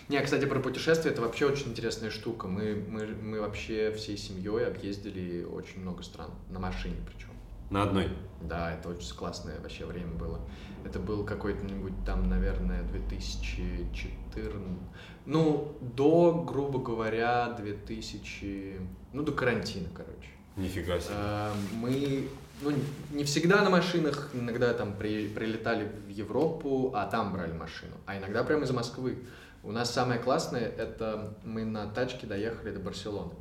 Не, 0.09 0.21
кстати, 0.21 0.45
про 0.47 0.61
путешествия 0.61 1.11
это 1.11 1.23
вообще 1.23 1.47
очень 1.47 1.69
интересная 1.69 2.11
штука. 2.11 2.49
Мы, 2.49 2.75
мы, 2.75 3.07
мы 3.07 3.41
вообще 3.41 3.93
всей 3.93 4.17
семьей 4.17 4.67
объездили 4.67 5.45
очень 5.45 5.81
много 5.81 6.03
стран, 6.03 6.31
на 6.51 6.59
машине 6.59 6.97
причем. 7.07 7.29
На 7.71 7.85
одной? 7.85 8.09
Да, 8.43 8.75
это 8.75 8.91
очень 8.91 9.15
классное 9.15 9.59
вообще 9.61 9.87
время 9.87 10.13
было. 10.13 10.41
Это 10.85 10.99
был 10.99 11.25
какой-то-нибудь 11.25 12.05
там, 12.05 12.29
наверное, 12.29 12.83
2014... 12.83 14.11
Ну, 15.25 15.77
до, 15.81 16.45
грубо 16.47 16.81
говоря, 16.81 17.55
2000... 17.59 18.81
Ну, 19.13 19.23
до 19.23 19.33
карантина, 19.33 19.89
короче. 19.95 20.29
Нифига 20.57 21.01
себе. 21.01 21.15
А, 21.17 21.55
мы 21.75 22.29
ну, 22.63 22.73
не 23.11 23.25
всегда 23.25 23.63
на 23.63 23.71
машинах, 23.71 24.31
иногда 24.33 24.73
там 24.73 24.95
при, 24.95 25.29
прилетали 25.29 25.91
в 26.07 26.09
Европу, 26.09 26.93
а 26.95 27.07
там 27.07 27.33
брали 27.33 27.53
машину, 27.53 27.95
а 28.07 28.17
иногда 28.19 28.45
прямо 28.45 28.65
из 28.65 28.71
Москвы. 28.71 29.19
У 29.63 29.71
нас 29.71 29.93
самое 29.93 30.21
классное, 30.21 30.69
это 30.69 31.37
мы 31.45 31.65
на 31.65 31.87
тачке 31.87 32.27
доехали 32.27 32.73
до 32.73 32.81
Барселоны. 32.81 33.33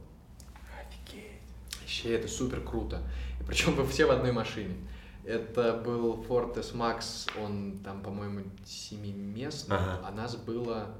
Офигеть. 0.79 1.39
Вообще, 1.79 2.13
это 2.15 2.27
супер 2.27 2.61
круто. 2.61 3.01
И 3.39 3.43
причем 3.43 3.73
вы 3.75 3.87
все 3.87 4.05
в 4.05 4.11
одной 4.11 4.31
машине. 4.31 4.75
Это 5.23 5.73
был 5.73 6.23
Ford 6.27 6.57
S-Max, 6.59 7.29
он 7.43 7.79
там, 7.83 8.01
по-моему, 8.01 8.41
семиместный, 8.65 9.77
ага. 9.77 10.01
а 10.03 10.11
нас 10.11 10.35
было 10.35 10.95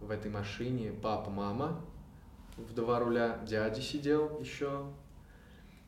в 0.00 0.10
этой 0.10 0.30
машине 0.30 0.92
папа, 1.02 1.30
мама, 1.30 1.80
в 2.56 2.72
два 2.74 3.00
руля, 3.00 3.40
дядя 3.46 3.80
сидел 3.80 4.38
еще, 4.40 4.84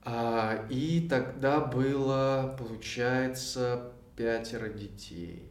а, 0.05 0.67
и 0.69 1.07
тогда 1.09 1.61
было, 1.61 2.57
получается, 2.59 3.93
пятеро 4.17 4.69
детей. 4.69 5.49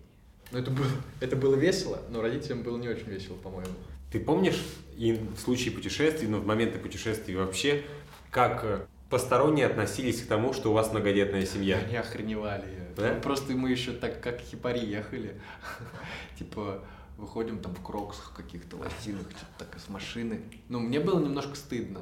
Ну, 0.51 0.59
это 0.59 0.71
было, 0.71 0.87
это 1.21 1.35
было 1.35 1.55
весело, 1.55 1.99
но 2.09 2.21
родителям 2.21 2.63
было 2.63 2.77
не 2.77 2.89
очень 2.89 3.07
весело, 3.07 3.35
по-моему. 3.37 3.73
Ты 4.11 4.19
помнишь, 4.19 4.61
и 4.97 5.13
в 5.13 5.39
случае 5.39 5.73
путешествий, 5.73 6.27
но 6.27 6.39
в 6.39 6.45
моменты 6.45 6.79
путешествий 6.79 7.35
вообще, 7.35 7.83
как 8.29 8.63
э, 8.65 8.85
посторонние 9.09 9.67
относились 9.67 10.21
к 10.21 10.27
тому, 10.27 10.51
что 10.51 10.71
у 10.71 10.73
вас 10.73 10.91
многодетная 10.91 11.45
семья? 11.45 11.77
Они 11.77 11.95
охреневали. 11.95 12.65
Да? 12.97 13.13
Ну, 13.13 13.21
просто 13.21 13.53
мы 13.53 13.71
еще 13.71 13.93
так, 13.93 14.21
как 14.21 14.41
хипари 14.41 14.85
ехали. 14.85 15.39
типа, 16.37 16.83
выходим 17.17 17.59
там 17.59 17.73
в 17.73 17.81
кроксах 17.81 18.33
каких-то 18.35 18.75
лосинах, 18.75 19.29
что-то 19.31 19.65
так 19.65 19.77
из 19.77 19.87
машины. 19.87 20.41
Ну, 20.67 20.79
мне 20.79 20.99
было 20.99 21.23
немножко 21.23 21.55
стыдно. 21.55 22.01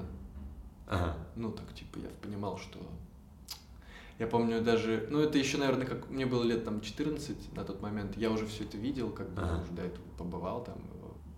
Ага. 0.90 1.16
Ну, 1.36 1.52
так, 1.52 1.74
типа, 1.74 2.00
я 2.00 2.10
понимал, 2.22 2.58
что... 2.58 2.80
Я 4.18 4.28
помню 4.28 4.62
даже... 4.62 5.08
Ну, 5.10 5.20
это 5.22 5.38
еще, 5.38 5.58
наверное, 5.58 5.86
как... 5.88 6.10
Мне 6.10 6.26
было 6.26 6.44
лет 6.44 6.66
там 6.66 6.82
14 6.82 7.54
на 7.56 7.64
тот 7.64 7.82
момент. 7.82 8.18
Я 8.18 8.32
уже 8.32 8.46
все 8.48 8.66
это 8.66 8.76
видел, 8.78 9.12
как 9.12 9.30
бы 9.30 9.42
Ага. 9.42 9.62
уже 9.62 9.72
до 9.72 9.84
этого 9.84 10.04
побывал 10.18 10.64
там. 10.64 10.76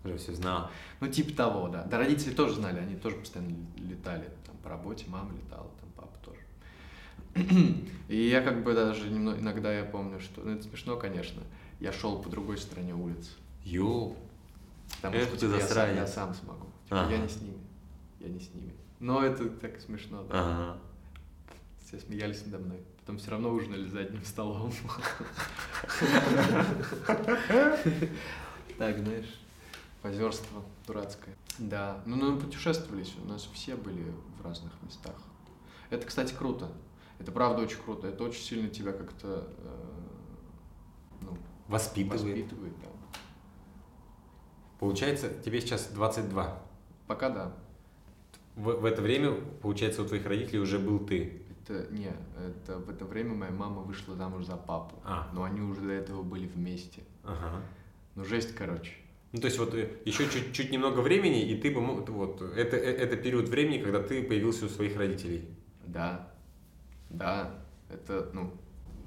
Уже 0.04 0.18
все 0.18 0.34
знал. 0.34 0.72
Ну, 1.00 1.08
типа 1.08 1.36
того, 1.36 1.68
да. 1.68 1.84
Да, 1.84 2.00
родители 2.00 2.34
тоже 2.34 2.56
знали, 2.56 2.80
они 2.80 2.96
тоже 2.96 3.18
постоянно 3.18 3.56
летали. 3.78 4.32
Там 4.48 4.56
по 4.64 4.70
работе 4.70 5.06
мама 5.08 5.32
летала, 5.34 5.70
там 5.80 5.90
папа 5.96 6.18
тоже. 6.26 6.40
И 8.08 8.30
я 8.30 8.42
как 8.42 8.64
бы 8.64 8.74
даже 8.74 9.10
немного, 9.10 9.40
иногда 9.40 9.72
я 9.72 9.84
помню, 9.84 10.20
что... 10.20 10.42
Ну, 10.42 10.54
это 10.56 10.64
смешно, 10.64 10.98
конечно. 10.98 11.44
Я 11.80 11.92
шел 11.92 12.20
по 12.20 12.30
другой 12.30 12.58
стороне 12.58 12.96
улицы. 12.96 13.32
Ё. 13.64 14.16
Потому 14.96 15.18
Эх 15.18 15.24
что 15.28 15.34
ты 15.34 15.40
типа, 15.48 15.58
я, 15.58 15.68
сам, 15.68 15.96
я 15.96 16.08
сам 16.08 16.34
смогу. 16.34 16.66
Типа, 16.86 17.02
Ага. 17.02 17.12
Я 17.12 17.18
не 17.20 17.28
с 17.28 17.42
ними. 17.42 17.60
Я 18.20 18.30
не 18.30 18.40
с 18.40 18.54
ними. 18.56 18.74
Но 19.02 19.26
это 19.26 19.50
так 19.50 19.82
смешно, 19.82 20.24
да. 20.24 20.30
Ага. 20.40 20.78
Все 21.84 22.00
смеялись 22.00 22.46
надо 22.46 22.60
мной. 22.64 22.80
Потом 23.00 23.18
все 23.18 23.32
равно 23.32 23.50
ужинали 23.50 23.88
за 23.88 24.02
одним 24.02 24.24
столом. 24.24 24.72
Так, 28.78 28.98
знаешь, 29.00 29.40
позерство 30.02 30.64
дурацкое. 30.88 31.36
Да, 31.58 32.02
ну 32.06 32.16
мы 32.16 32.40
путешествовались, 32.40 33.14
у 33.24 33.28
нас 33.28 33.50
все 33.54 33.76
были 33.76 34.12
в 34.40 34.46
разных 34.46 34.72
местах. 34.84 35.16
Это, 35.90 36.06
кстати, 36.08 36.34
круто. 36.34 36.72
Это 37.20 37.32
правда 37.32 37.64
очень 37.64 37.80
круто. 37.80 38.08
Это 38.08 38.24
очень 38.24 38.42
сильно 38.42 38.70
тебя 38.70 38.94
как-то 38.94 39.48
э, 39.58 40.02
ну, 41.22 41.38
Воспитывает. 41.68 42.22
воспитывает. 42.24 42.74
Да. 42.82 42.88
Получается, 44.80 45.30
тебе 45.44 45.60
сейчас 45.62 45.88
22. 45.88 46.60
Пока 47.08 47.30
да. 47.30 47.54
В, 48.56 48.82
в 48.82 48.86
это 48.86 49.02
время, 49.02 49.34
получается, 49.62 50.02
у 50.02 50.06
твоих 50.06 50.26
родителей 50.26 50.60
уже 50.60 50.80
был 50.80 51.00
ты. 51.00 51.42
Это 51.64 51.88
не, 51.92 52.12
это 52.38 52.78
в 52.80 52.90
это 52.90 53.06
время 53.06 53.34
моя 53.34 53.52
мама 53.52 53.82
вышла 53.82 54.16
замуж 54.16 54.46
за 54.46 54.58
папу. 54.58 54.96
А. 55.04 55.30
Но 55.34 55.44
они 55.44 55.62
уже 55.62 55.82
до 55.82 55.94
этого 55.94 56.24
были 56.24 56.48
вместе. 56.48 57.04
Ага. 57.24 57.62
Ну 58.16 58.26
жесть, 58.26 58.54
короче. 58.56 58.94
Ну, 59.32 59.40
то 59.40 59.46
есть 59.46 59.58
вот 59.58 59.74
э, 59.74 59.90
еще 60.04 60.30
чуть-чуть 60.30 60.72
немного 60.72 61.00
времени, 61.00 61.50
и 61.50 61.58
ты 61.58 61.72
бы 61.72 61.80
мог, 61.80 62.10
вот, 62.10 62.42
это, 62.42 62.76
э, 62.76 62.92
это 62.98 63.16
период 63.16 63.48
времени, 63.48 63.82
когда 63.82 64.04
ты 64.04 64.24
появился 64.24 64.66
у 64.66 64.70
своих 64.70 64.98
родителей. 64.98 65.48
Да. 65.86 66.28
Да. 67.10 67.56
Это, 67.90 68.30
ну, 68.34 68.52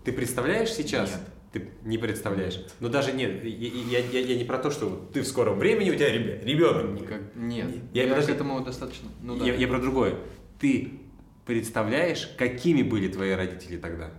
Ты 0.05 0.13
представляешь 0.13 0.73
сейчас? 0.73 1.11
Нет. 1.11 1.21
Ты 1.55 1.71
не 1.85 1.99
представляешь. 1.99 2.61
Но 2.81 2.89
даже 2.89 3.13
нет, 3.13 3.45
я, 3.45 3.99
я, 4.01 4.21
я, 4.21 4.37
не 4.37 4.43
про 4.43 4.59
то, 4.59 4.73
что 4.73 5.09
ты 5.13 5.23
в 5.23 5.27
скором 5.29 5.57
времени, 5.57 5.91
у 5.91 5.95
тебя 5.95 6.11
ребенок. 6.11 7.01
никак... 7.01 7.23
Нет. 7.37 7.71
Я- 7.93 8.03
Я, 8.03 8.09
подожди. 8.11 8.33
к 8.33 8.35
этому 8.35 8.65
достаточно... 8.65 9.09
Ну 9.23 9.39
да. 9.39 9.45
я, 9.47 9.55
я 9.55 9.69
про 9.69 9.79
другое. 9.79 10.17
Ты 10.59 10.99
представляешь, 11.47 12.27
какими 12.37 12.83
были 12.83 13.07
твои 13.07 13.31
родители 13.35 13.77
тогда? 13.77 14.11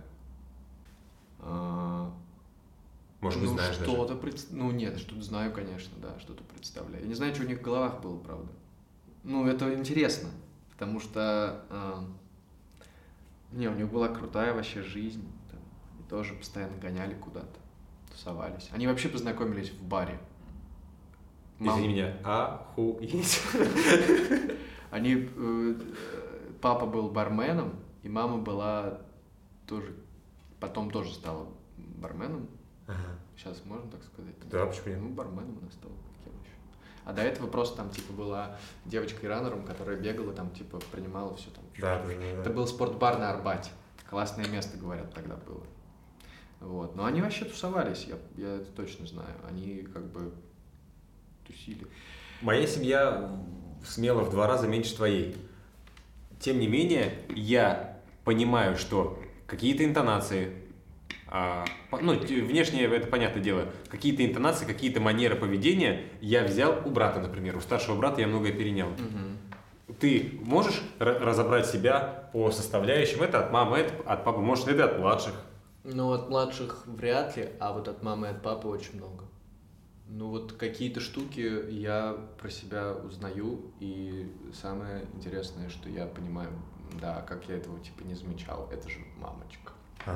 А, 1.40 2.10
Может 3.20 3.40
быть, 3.40 3.50
ну, 3.50 3.56
знаешь 3.56 3.76
даже. 3.76 3.90
что-то 3.90 4.14
пред- 4.16 4.46
Ну, 4.50 4.70
нет, 4.70 4.98
что-то 4.98 5.20
знаю, 5.20 5.52
конечно, 5.52 5.92
да, 6.00 6.18
что-то 6.18 6.42
представляю. 6.42 7.02
Я 7.02 7.08
не 7.08 7.14
знаю, 7.14 7.34
что 7.34 7.44
у 7.44 7.46
них 7.46 7.58
в 7.58 7.62
головах 7.62 8.00
было, 8.00 8.16
правда. 8.16 8.48
Ну, 9.24 9.46
это 9.46 9.74
интересно, 9.74 10.30
потому 10.72 11.00
что... 11.00 11.64
а, 11.68 12.02
Не, 13.52 13.68
у 13.68 13.74
них 13.74 13.90
была 13.90 14.08
крутая 14.08 14.54
вообще 14.54 14.80
жизнь. 14.82 15.22
Тоже 16.08 16.34
постоянно 16.34 16.76
гоняли 16.78 17.14
куда-то, 17.14 17.58
тусовались. 18.10 18.68
Они 18.72 18.86
вообще 18.86 19.08
познакомились 19.08 19.70
в 19.70 19.82
баре. 19.82 20.18
Мам- 21.58 21.78
Извини 21.80 21.94
меня, 21.94 22.16
охуеть. 22.24 23.40
Они... 24.90 25.28
э, 25.36 25.74
Папа 26.60 26.86
был 26.86 27.10
барменом, 27.10 27.74
и 28.02 28.08
мама 28.08 28.38
была 28.38 28.98
тоже... 29.66 29.94
Потом 30.58 30.90
тоже 30.90 31.12
стала 31.12 31.46
барменом. 31.76 32.48
Ага. 32.86 32.98
Сейчас 33.36 33.62
можно 33.64 33.90
так 33.90 34.02
сказать? 34.04 34.34
Да, 34.50 34.64
почему 34.66 34.86
нет? 34.88 34.98
Ну, 35.00 35.08
барменом 35.10 35.58
она 35.60 35.70
стала. 35.70 35.92
Кем 36.24 36.32
еще? 36.42 36.52
А 37.04 37.12
до 37.12 37.22
этого 37.22 37.46
просто 37.46 37.76
там, 37.76 37.90
типа, 37.90 38.12
была 38.14 38.56
девочкой-раннером, 38.86 39.64
которая 39.64 39.96
бегала, 39.98 40.32
там, 40.32 40.50
типа, 40.50 40.78
принимала 40.92 41.36
все 41.36 41.50
там. 41.50 41.62
Да, 41.78 41.98
да, 42.02 42.08
да, 42.08 42.14
да. 42.14 42.26
Это 42.40 42.50
был 42.50 42.66
спортбар 42.66 43.18
на 43.18 43.30
Арбате. 43.30 43.70
Классное 44.08 44.48
место, 44.48 44.78
говорят, 44.78 45.12
тогда 45.12 45.36
было. 45.36 45.62
Вот. 46.60 46.96
Но 46.96 47.04
они 47.04 47.20
вообще 47.22 47.44
тусовались, 47.44 48.06
я, 48.08 48.16
я 48.36 48.54
это 48.56 48.66
точно 48.72 49.06
знаю. 49.06 49.34
Они 49.48 49.86
как 49.92 50.04
бы 50.10 50.32
тусили. 51.46 51.86
Моя 52.42 52.66
семья 52.66 53.30
смело 53.84 54.22
в 54.22 54.30
два 54.30 54.46
раза 54.46 54.66
меньше 54.68 54.94
твоей. 54.96 55.36
Тем 56.40 56.58
не 56.58 56.66
менее, 56.68 57.14
я 57.34 58.00
понимаю, 58.24 58.76
что 58.76 59.18
какие-то 59.46 59.84
интонации, 59.84 60.52
а, 61.28 61.64
ну, 62.00 62.18
т- 62.18 62.42
внешне 62.42 62.84
это 62.84 63.06
понятное 63.06 63.42
дело, 63.42 63.66
какие-то 63.88 64.24
интонации, 64.24 64.64
какие-то 64.66 65.00
манеры 65.00 65.36
поведения 65.36 66.04
я 66.20 66.44
взял 66.44 66.82
у 66.84 66.90
брата, 66.90 67.20
например. 67.20 67.56
У 67.56 67.60
старшего 67.60 67.96
брата 67.96 68.20
я 68.20 68.26
многое 68.26 68.52
перенял. 68.52 68.88
Ты 70.00 70.38
можешь 70.42 70.82
ра- 70.98 71.18
разобрать 71.18 71.66
себя 71.66 72.28
по 72.32 72.50
составляющим? 72.50 73.22
Это 73.22 73.44
от 73.44 73.52
мамы, 73.52 73.78
это 73.78 73.94
от 74.10 74.24
папы, 74.24 74.40
может, 74.40 74.68
это 74.68 74.84
от 74.86 74.98
младших. 74.98 75.32
Ну, 75.88 76.12
от 76.12 76.28
младших 76.28 76.86
вряд 76.86 77.36
ли, 77.36 77.48
а 77.60 77.72
вот 77.72 77.86
от 77.86 78.02
мамы 78.02 78.26
и 78.26 78.30
от 78.30 78.42
папы 78.42 78.66
очень 78.66 78.96
много. 78.96 79.24
Ну, 80.08 80.28
вот 80.28 80.52
какие-то 80.52 81.00
штуки 81.00 81.70
я 81.70 82.16
про 82.40 82.50
себя 82.50 82.92
узнаю, 82.92 83.72
и 83.80 84.32
самое 84.52 85.04
интересное, 85.14 85.68
что 85.68 85.88
я 85.88 86.06
понимаю, 86.06 86.50
да, 87.00 87.22
как 87.22 87.48
я 87.48 87.56
этого 87.56 87.78
типа 87.80 88.02
не 88.02 88.14
замечал, 88.14 88.68
это 88.72 88.88
же 88.88 88.98
мамочка. 89.18 89.72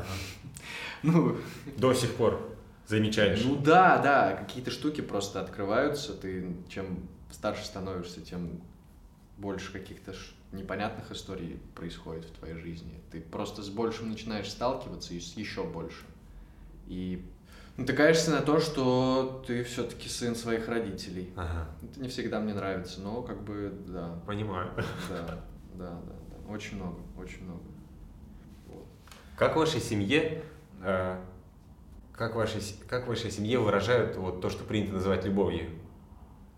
Ну, 1.03 1.37
До 1.77 1.95
сих 1.95 2.15
пор 2.15 2.41
замечаешь. 2.87 3.43
ну 3.45 3.57
да, 3.57 3.99
да, 3.99 4.33
какие-то 4.37 4.71
штуки 4.71 5.01
просто 5.01 5.41
открываются, 5.41 6.15
ты 6.15 6.57
чем 6.69 7.09
старше 7.31 7.65
становишься, 7.65 8.21
тем 8.21 8.61
больше 9.39 9.73
каких-то 9.73 10.13
непонятных 10.53 11.11
историй 11.13 11.61
происходит 11.75 12.25
в 12.25 12.33
твоей 12.33 12.55
жизни. 12.57 13.01
Ты 13.11 13.21
просто 13.21 13.63
с 13.63 13.69
большим 13.69 14.11
начинаешь 14.11 14.51
сталкиваться 14.51 15.15
и 15.15 15.21
с 15.21 15.37
еще 15.37 15.65
больше. 15.65 16.05
И 16.87 17.25
натыкаешься 17.77 18.31
на 18.33 18.41
то, 18.41 18.61
что 18.61 19.43
ты 19.47 19.63
все-таки 19.65 20.09
сын 20.09 20.35
своих 20.35 20.69
родителей. 20.69 21.33
Ага, 21.37 21.69
Это 21.83 22.01
не 22.01 22.09
всегда 22.09 22.41
мне 22.41 22.55
нравится, 22.55 23.01
но 23.01 23.23
как 23.23 23.43
бы 23.43 23.73
да, 23.87 24.21
понимаю. 24.27 24.71
да, 25.09 25.45
да, 25.75 25.91
да, 25.91 26.01
да. 26.01 26.53
Очень 26.53 26.77
много, 26.77 26.99
очень 27.17 27.45
много. 27.45 27.63
Вот. 28.67 28.87
Как 29.37 29.55
в 29.55 29.59
вашей 29.59 29.81
семье, 29.81 30.43
э, 30.83 31.21
как 32.13 32.33
в 32.35 32.37
вашей, 32.37 32.61
как 32.89 33.07
в 33.07 33.09
вашей 33.09 33.31
семье 33.31 33.61
выражают 33.61 34.17
вот 34.17 34.41
то, 34.41 34.51
что 34.51 34.65
принято 34.65 34.95
называть 34.95 35.25
любовью? 35.25 35.71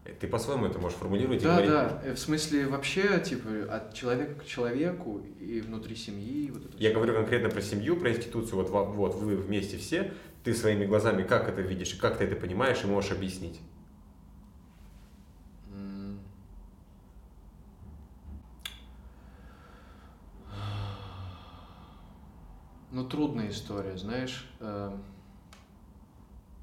Э, 0.04 0.12
Ты 0.18 0.26
по-своему 0.26 0.66
это 0.66 0.78
можешь 0.78 0.98
формулировать 0.98 1.40
и 1.42 1.44
Да, 1.44 1.52
говорить? 1.52 1.70
да. 1.70 2.02
Э, 2.04 2.14
В 2.14 2.18
смысле, 2.18 2.66
вообще, 2.66 3.20
типа, 3.20 3.48
от 3.72 3.94
человека 3.94 4.34
к 4.40 4.44
человеку 4.46 5.20
и 5.40 5.60
внутри 5.60 5.94
семьи. 5.96 6.50
Вот 6.50 6.64
это 6.64 6.76
Я 6.78 6.90
всё. 6.90 6.94
говорю 6.98 7.14
конкретно 7.14 7.50
про 7.50 7.60
семью, 7.62 7.96
про 7.96 8.10
институцию. 8.10 8.56
Вот, 8.56 8.70
во- 8.70 8.84
вот 8.84 9.14
вы 9.14 9.36
вместе 9.36 9.76
все, 9.76 10.12
ты 10.44 10.54
своими 10.54 10.86
глазами 10.86 11.22
как 11.22 11.48
это 11.48 11.60
видишь, 11.60 11.94
и 11.94 11.98
как 11.98 12.18
ты 12.18 12.24
это 12.24 12.36
понимаешь 12.36 12.82
и 12.84 12.86
можешь 12.86 13.12
объяснить? 13.12 13.60
Ну, 22.90 23.04
трудная 23.08 23.48
история, 23.50 23.96
знаешь. 23.96 24.46
эм, 24.60 25.02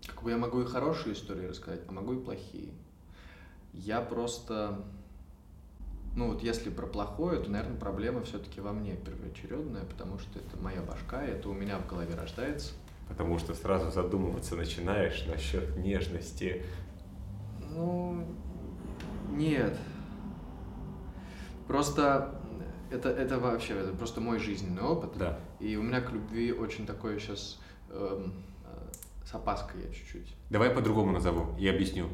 Как 0.06 0.24
бы 0.24 0.32
я 0.32 0.38
могу 0.38 0.62
и 0.62 0.66
хорошие 0.66 1.14
истории 1.14 1.46
рассказать, 1.48 1.82
а 1.88 1.92
могу 1.92 2.14
и 2.14 2.24
плохие. 2.24 2.74
Я 3.80 4.02
просто... 4.02 4.84
Ну, 6.16 6.34
вот 6.34 6.44
если 6.44 6.70
про 6.70 6.86
плохое, 6.86 7.40
то, 7.40 7.50
наверное, 7.50 7.80
проблема 7.80 8.24
все-таки 8.24 8.60
во 8.60 8.74
мне 8.74 8.96
первоочередная, 8.96 9.86
потому 9.86 10.20
что 10.20 10.38
это 10.40 10.62
моя 10.62 10.82
башка, 10.82 11.24
это 11.24 11.48
у 11.48 11.54
меня 11.54 11.78
в 11.78 11.88
голове 11.88 12.14
рождается. 12.16 12.74
Потому 13.08 13.40
что 13.40 13.54
сразу 13.54 13.90
задумываться 13.90 14.56
начинаешь 14.56 15.26
насчет 15.28 15.78
нежности. 15.78 16.66
Ну, 17.72 18.26
нет. 19.30 19.78
Просто 21.68 22.42
это, 22.92 23.10
это 23.10 23.40
вообще, 23.40 23.76
это 23.76 23.94
просто 23.94 24.20
мой 24.20 24.40
жизненный 24.40 24.82
опыт. 24.82 25.12
Да. 25.16 25.40
И 25.60 25.78
у 25.78 25.84
меня 25.84 26.02
к 26.02 26.12
любви 26.12 26.52
очень 26.52 26.86
такое 26.86 27.18
сейчас 27.20 27.60
с 27.90 29.34
опаской 29.34 29.84
я 29.84 29.94
чуть-чуть. 29.94 30.36
Давай 30.50 30.70
по-другому 30.70 31.12
назову 31.12 31.56
и 31.58 31.68
объясню. 31.68 32.10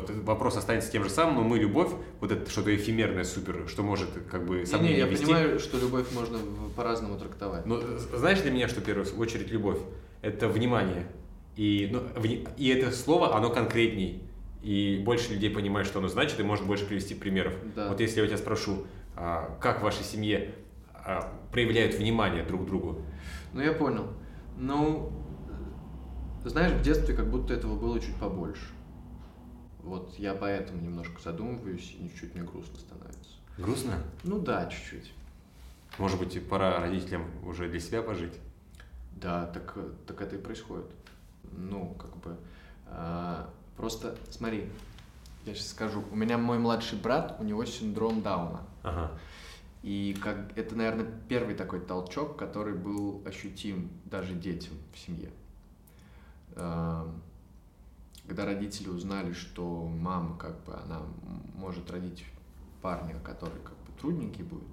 Вот 0.00 0.10
вопрос 0.10 0.56
останется 0.56 0.92
тем 0.92 1.02
же 1.02 1.10
самым, 1.10 1.34
но 1.36 1.42
мы 1.42 1.58
любовь, 1.58 1.90
вот 2.20 2.30
это 2.30 2.48
что-то 2.48 2.74
эфемерное, 2.74 3.24
супер, 3.24 3.64
что 3.68 3.82
может 3.82 4.08
как 4.30 4.46
бы 4.46 4.60
Не, 4.60 4.66
сомнения 4.66 4.94
не, 4.94 5.00
я 5.00 5.06
вести. 5.06 5.24
понимаю, 5.24 5.58
что 5.58 5.76
любовь 5.76 6.06
можно 6.14 6.38
по-разному 6.76 7.18
трактовать. 7.18 7.66
Но 7.66 7.80
э, 7.82 7.98
знаешь 8.14 8.40
для 8.40 8.52
меня, 8.52 8.68
что 8.68 8.80
в 8.80 8.84
первую 8.84 9.06
очередь 9.18 9.50
любовь? 9.50 9.78
Это 10.22 10.46
внимание. 10.48 11.08
И, 11.56 11.88
ну, 11.90 12.02
и 12.56 12.68
это 12.68 12.92
слово, 12.92 13.36
оно 13.36 13.50
конкретней. 13.50 14.22
и 14.62 15.02
больше 15.04 15.32
людей 15.32 15.50
понимает, 15.50 15.88
что 15.88 15.98
оно 15.98 16.06
значит, 16.06 16.38
и 16.38 16.44
может 16.44 16.64
больше 16.64 16.84
привести 16.86 17.14
примеров. 17.14 17.54
Да. 17.74 17.88
Вот 17.88 17.98
если 18.00 18.20
я 18.20 18.26
тебя 18.28 18.36
спрошу, 18.38 18.86
а, 19.16 19.56
как 19.60 19.80
в 19.80 19.82
вашей 19.82 20.04
семье 20.04 20.54
а, 20.94 21.32
проявляют 21.50 21.94
внимание 21.96 22.44
друг 22.44 22.62
к 22.62 22.66
другу? 22.66 23.02
Ну, 23.52 23.60
я 23.60 23.72
понял. 23.72 24.06
Ну, 24.56 25.10
знаешь, 26.44 26.72
в 26.72 26.82
детстве 26.82 27.16
как 27.16 27.28
будто 27.28 27.54
этого 27.54 27.76
было 27.76 27.98
чуть 27.98 28.14
побольше. 28.16 28.62
Вот 29.88 30.18
я 30.18 30.34
поэтому 30.34 30.82
немножко 30.82 31.20
задумываюсь, 31.22 31.96
и 31.98 32.08
чуть-чуть 32.10 32.34
мне 32.34 32.44
грустно 32.44 32.78
становится. 32.78 33.32
Грустно? 33.56 33.94
Ну 34.22 34.38
да, 34.38 34.66
чуть-чуть. 34.66 35.12
Может 35.96 36.18
быть, 36.18 36.46
пора 36.46 36.78
родителям 36.78 37.24
уже 37.42 37.68
для 37.70 37.80
себя 37.80 38.02
пожить? 38.02 38.34
Да, 39.16 39.46
так, 39.46 39.72
э, 39.76 39.90
так 40.06 40.20
это 40.20 40.36
и 40.36 40.38
происходит. 40.38 40.86
Ну, 41.52 41.94
как 41.94 42.14
бы, 42.18 42.36
а, 42.86 43.48
просто 43.78 44.16
смотри, 44.30 44.68
я 45.46 45.54
сейчас 45.54 45.68
скажу. 45.68 46.04
У 46.12 46.16
меня 46.16 46.36
мой 46.36 46.58
младший 46.58 46.98
брат, 46.98 47.36
у 47.40 47.44
него 47.44 47.64
синдром 47.64 48.20
Дауна. 48.20 48.66
Ага. 48.82 49.18
И 49.82 50.14
как 50.22 50.56
это, 50.56 50.76
наверное, 50.76 51.06
первый 51.28 51.54
такой 51.54 51.80
толчок, 51.80 52.36
который 52.36 52.74
был 52.74 53.22
ощутим 53.24 53.90
даже 54.04 54.34
детям 54.34 54.74
в 54.92 54.98
семье. 54.98 55.30
Эм, 56.56 57.22
Когда 58.28 58.44
родители 58.44 58.90
узнали, 58.90 59.32
что 59.32 59.86
мама, 59.86 60.36
как 60.36 60.62
бы, 60.64 60.74
она 60.74 61.00
может 61.54 61.90
родить 61.90 62.26
парня, 62.82 63.18
который 63.20 63.58
как 63.64 63.72
бы 63.72 63.92
трудненький 63.98 64.42
будет, 64.42 64.68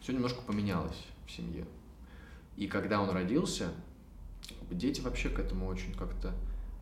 все 0.00 0.12
немножко 0.12 0.42
поменялось 0.42 1.06
в 1.26 1.30
семье. 1.30 1.66
И 2.58 2.66
когда 2.66 3.00
он 3.00 3.08
родился, 3.08 3.72
дети 4.70 5.00
вообще 5.00 5.30
к 5.30 5.38
этому 5.38 5.66
очень 5.66 5.94
как-то... 5.94 6.34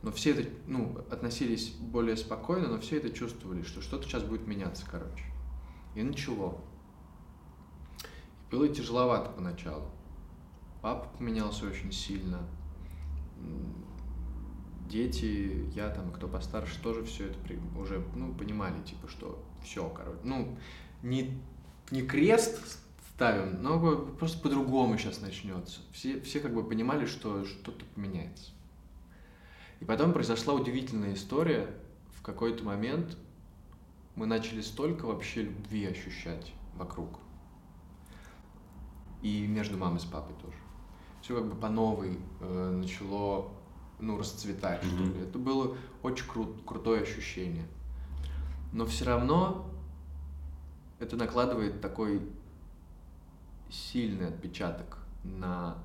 Но 0.02 0.10
все 0.10 0.32
это, 0.32 0.50
ну, 0.66 0.98
относились 1.08 1.70
более 1.70 2.16
спокойно, 2.16 2.66
но 2.66 2.80
все 2.80 2.96
это 2.96 3.10
чувствовали, 3.10 3.62
что 3.62 3.80
что-то 3.80 4.02
сейчас 4.02 4.24
будет 4.24 4.48
меняться, 4.48 4.84
короче. 4.90 5.24
И 5.94 6.02
начало. 6.02 6.60
Было 8.50 8.68
тяжеловато 8.68 9.30
поначалу. 9.30 9.88
Папа 10.80 11.08
поменялся 11.16 11.64
очень 11.64 11.92
сильно. 11.92 12.40
Дети, 14.92 15.70
я 15.74 15.88
там, 15.88 16.12
кто 16.12 16.28
постарше, 16.28 16.78
тоже 16.82 17.02
все 17.04 17.28
это 17.28 17.38
уже, 17.78 18.04
ну, 18.14 18.34
понимали, 18.34 18.78
типа, 18.82 19.08
что 19.08 19.42
все, 19.62 19.88
короче. 19.88 20.20
Ну, 20.22 20.58
не, 21.02 21.40
не 21.90 22.02
крест 22.02 22.78
ставим, 23.14 23.62
но 23.62 23.96
просто 24.18 24.42
по-другому 24.42 24.98
сейчас 24.98 25.22
начнется. 25.22 25.80
Все, 25.92 26.20
все 26.20 26.40
как 26.40 26.52
бы 26.52 26.62
понимали, 26.62 27.06
что 27.06 27.46
что-то 27.46 27.86
поменяется. 27.94 28.50
И 29.80 29.86
потом 29.86 30.12
произошла 30.12 30.52
удивительная 30.52 31.14
история. 31.14 31.74
В 32.18 32.20
какой-то 32.20 32.62
момент 32.62 33.16
мы 34.14 34.26
начали 34.26 34.60
столько 34.60 35.06
вообще 35.06 35.44
любви 35.44 35.86
ощущать 35.86 36.52
вокруг. 36.74 37.18
И 39.22 39.46
между 39.46 39.78
мамой 39.78 40.00
с 40.00 40.04
папой 40.04 40.34
тоже. 40.42 40.58
Все 41.22 41.34
как 41.34 41.48
бы 41.48 41.58
по 41.58 41.70
новой 41.70 42.18
э, 42.40 42.70
начало 42.70 43.52
ну, 44.02 44.18
расцветать, 44.18 44.82
что 44.82 44.96
Мгм. 44.96 45.14
ли. 45.14 45.20
Это 45.22 45.38
было 45.38 45.76
очень 46.02 46.26
кру- 46.26 46.62
крутое 46.64 47.02
ощущение. 47.02 47.66
Но 48.72 48.84
все 48.84 49.04
равно 49.04 49.70
это 50.98 51.16
накладывает 51.16 51.80
такой 51.80 52.20
сильный 53.70 54.28
отпечаток 54.28 54.98
на 55.22 55.78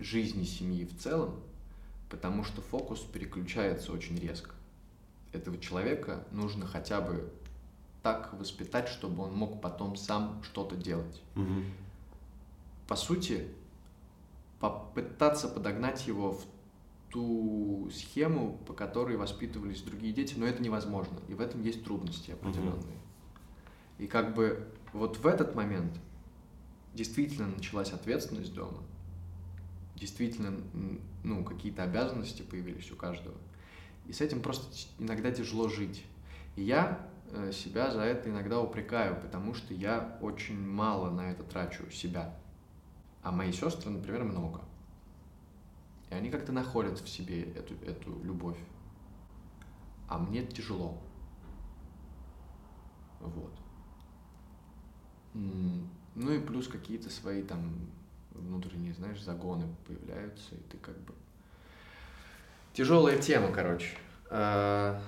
жизни 0.00 0.42
семьи 0.44 0.84
в 0.84 0.98
целом, 0.98 1.36
потому 2.10 2.42
что 2.44 2.60
фокус 2.60 3.00
переключается 3.00 3.92
очень 3.92 4.18
резко. 4.18 4.50
Этого 5.32 5.58
человека 5.58 6.24
нужно 6.32 6.66
хотя 6.66 7.00
бы 7.00 7.32
так 8.02 8.32
воспитать, 8.34 8.88
чтобы 8.88 9.22
он 9.24 9.34
мог 9.34 9.60
потом 9.60 9.94
сам 9.96 10.42
что-то 10.42 10.74
делать. 10.76 11.22
Мгм. 11.34 11.64
По 12.88 12.96
сути, 12.96 13.46
попытаться 14.60 15.46
подогнать 15.48 16.06
его 16.06 16.32
в 16.32 16.44
ту 17.10 17.88
схему, 17.92 18.58
по 18.66 18.72
которой 18.72 19.16
воспитывались 19.16 19.82
другие 19.82 20.12
дети, 20.12 20.34
но 20.36 20.46
это 20.46 20.62
невозможно. 20.62 21.18
И 21.28 21.34
в 21.34 21.40
этом 21.40 21.62
есть 21.62 21.84
трудности 21.84 22.32
определенные. 22.32 22.98
И 23.98 24.06
как 24.06 24.34
бы 24.34 24.68
вот 24.92 25.18
в 25.18 25.26
этот 25.26 25.54
момент 25.54 25.92
действительно 26.94 27.48
началась 27.48 27.92
ответственность 27.92 28.54
дома, 28.54 28.82
действительно, 29.96 30.52
ну, 31.24 31.44
какие-то 31.44 31.82
обязанности 31.82 32.42
появились 32.42 32.90
у 32.92 32.96
каждого. 32.96 33.36
И 34.06 34.12
с 34.12 34.20
этим 34.20 34.40
просто 34.40 34.66
иногда 34.98 35.30
тяжело 35.30 35.68
жить. 35.68 36.04
И 36.56 36.62
я 36.62 37.06
э, 37.30 37.52
себя 37.52 37.90
за 37.90 38.02
это 38.02 38.30
иногда 38.30 38.60
упрекаю, 38.60 39.20
потому 39.20 39.54
что 39.54 39.74
я 39.74 40.18
очень 40.22 40.58
мало 40.58 41.10
на 41.10 41.30
это 41.30 41.42
трачу 41.42 41.90
себя. 41.90 42.34
А 43.22 43.32
мои 43.32 43.52
сестры, 43.52 43.90
например, 43.90 44.24
много. 44.24 44.62
И 46.10 46.14
они 46.14 46.30
как-то 46.30 46.52
находят 46.52 46.98
в 47.00 47.08
себе 47.08 47.42
эту, 47.52 47.74
эту 47.84 48.18
любовь. 48.22 48.58
А 50.08 50.18
мне 50.18 50.44
тяжело. 50.44 50.98
Вот. 53.20 53.52
Ну 55.34 56.32
и 56.32 56.40
плюс 56.40 56.68
какие-то 56.68 57.10
свои 57.10 57.42
там 57.42 57.72
внутренние, 58.32 58.94
знаешь, 58.94 59.20
загоны 59.20 59.66
появляются, 59.86 60.54
и 60.54 60.58
ты 60.70 60.78
как 60.78 60.96
бы... 61.00 61.12
Тяжелая 62.72 63.18
тема, 63.18 63.52
короче. 63.52 63.96
А, 64.30 65.00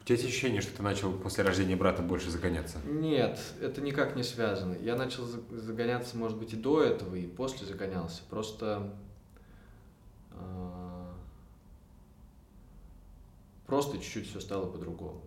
У 0.00 0.04
тебя 0.04 0.16
есть 0.16 0.28
ощущение, 0.28 0.60
что 0.60 0.76
ты 0.76 0.82
начал 0.82 1.12
после 1.12 1.44
рождения 1.44 1.76
брата 1.76 2.02
больше 2.02 2.30
загоняться? 2.30 2.78
Нет, 2.86 3.38
это 3.60 3.80
никак 3.80 4.16
не 4.16 4.22
связано. 4.22 4.74
Я 4.74 4.96
начал 4.96 5.24
за- 5.24 5.42
загоняться, 5.58 6.16
может 6.16 6.38
быть, 6.38 6.52
и 6.52 6.56
до 6.56 6.82
этого, 6.82 7.14
и 7.16 7.26
после 7.26 7.66
загонялся. 7.66 8.22
Просто... 8.30 8.94
а, 10.34 11.14
Просто 13.66 13.98
чуть-чуть 13.98 14.28
все 14.28 14.40
стало 14.40 14.66
по-другому. 14.66 15.20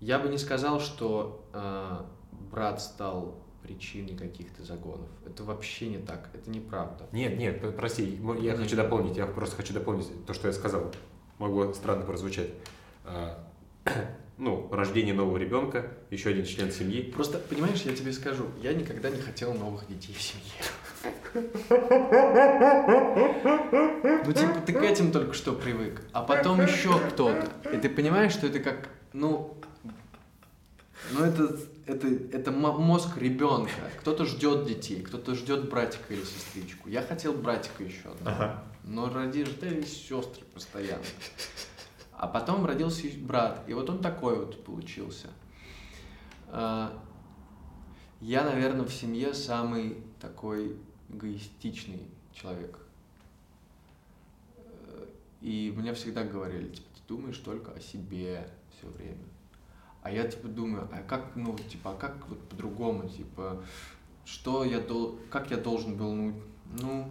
Я 0.00 0.18
бы 0.18 0.28
не 0.28 0.38
сказал, 0.38 0.80
что 0.80 1.44
а, 1.52 2.06
брат 2.50 2.80
стал 2.80 3.36
причиной 3.62 4.16
каких-то 4.16 4.64
загонов. 4.64 5.08
Это 5.26 5.44
вообще 5.44 5.88
не 5.88 5.98
так. 5.98 6.30
Это 6.32 6.50
неправда. 6.50 7.06
Нет, 7.12 7.36
нет, 7.38 7.76
прости, 7.76 8.20
я 8.40 8.56
хочу 8.56 8.76
дополнить, 8.76 9.16
я 9.16 9.26
просто 9.26 9.56
хочу 9.56 9.74
дополнить 9.74 10.08
то, 10.26 10.34
что 10.34 10.48
я 10.48 10.54
сказал. 10.54 10.92
Могло 11.38 11.72
странно 11.74 12.04
прозвучать. 12.04 12.50
А, 13.04 13.38
Ну, 14.38 14.68
рождение 14.70 15.14
нового 15.14 15.38
ребенка, 15.38 15.92
еще 16.10 16.28
один 16.28 16.44
член 16.44 16.70
семьи. 16.70 17.00
Просто, 17.00 17.38
понимаешь, 17.38 17.80
я 17.82 17.96
тебе 17.96 18.12
скажу, 18.12 18.44
я 18.62 18.74
никогда 18.74 19.08
не 19.08 19.18
хотел 19.18 19.54
новых 19.54 19.88
детей 19.88 20.12
в 20.12 20.20
семье. 20.20 20.44
Ну, 24.26 24.32
типа, 24.32 24.60
ты 24.66 24.72
к 24.72 24.82
этим 24.82 25.12
только 25.12 25.32
что 25.34 25.52
привык, 25.52 26.02
а 26.12 26.22
потом 26.22 26.60
еще 26.60 26.98
кто-то. 26.98 27.48
И 27.70 27.78
ты 27.78 27.88
понимаешь, 27.88 28.32
что 28.32 28.46
это 28.46 28.60
как, 28.60 28.88
ну, 29.12 29.56
ну 31.12 31.24
это, 31.24 31.56
это, 31.86 32.08
это 32.08 32.50
мо- 32.52 32.72
мозг 32.78 33.16
ребенка. 33.18 33.70
Кто-то 34.00 34.24
ждет 34.24 34.66
детей, 34.66 35.02
кто-то 35.02 35.34
ждет 35.34 35.68
братика 35.70 36.12
или 36.14 36.24
сестричку. 36.24 36.88
Я 36.88 37.02
хотел 37.02 37.32
братика 37.32 37.82
еще 37.84 38.08
одного. 38.08 38.36
Ага. 38.36 38.64
Но 38.84 39.12
рождались 39.12 39.92
сестры 40.08 40.44
постоянно. 40.54 41.02
А 42.12 42.26
потом 42.26 42.64
родился 42.64 43.06
и 43.06 43.16
брат, 43.16 43.62
и 43.66 43.74
вот 43.74 43.90
он 43.90 43.98
такой 44.00 44.36
вот 44.38 44.64
получился. 44.64 45.28
А, 46.48 46.92
Я, 48.20 48.44
наверное, 48.44 48.86
в 48.86 48.92
семье 48.92 49.34
самый 49.34 49.98
такой 50.20 50.76
эгоистичный 51.10 52.08
человек. 52.32 52.78
И 55.46 55.72
мне 55.76 55.94
всегда 55.94 56.24
говорили, 56.24 56.70
типа, 56.70 56.88
ты 56.92 57.00
думаешь 57.06 57.38
только 57.38 57.70
о 57.70 57.78
себе 57.78 58.48
все 58.76 58.88
время. 58.88 59.22
А 60.02 60.10
я, 60.10 60.26
типа, 60.26 60.48
думаю, 60.48 60.88
а 60.90 61.04
как, 61.08 61.36
ну, 61.36 61.56
типа, 61.70 61.92
а 61.92 61.94
как 61.94 62.28
вот 62.28 62.40
по-другому, 62.48 63.08
типа, 63.08 63.62
что 64.24 64.64
я 64.64 64.80
дол... 64.80 65.20
как 65.30 65.52
я 65.52 65.56
должен 65.56 65.96
был, 65.96 66.12
ну, 66.12 66.34
ну, 66.80 67.08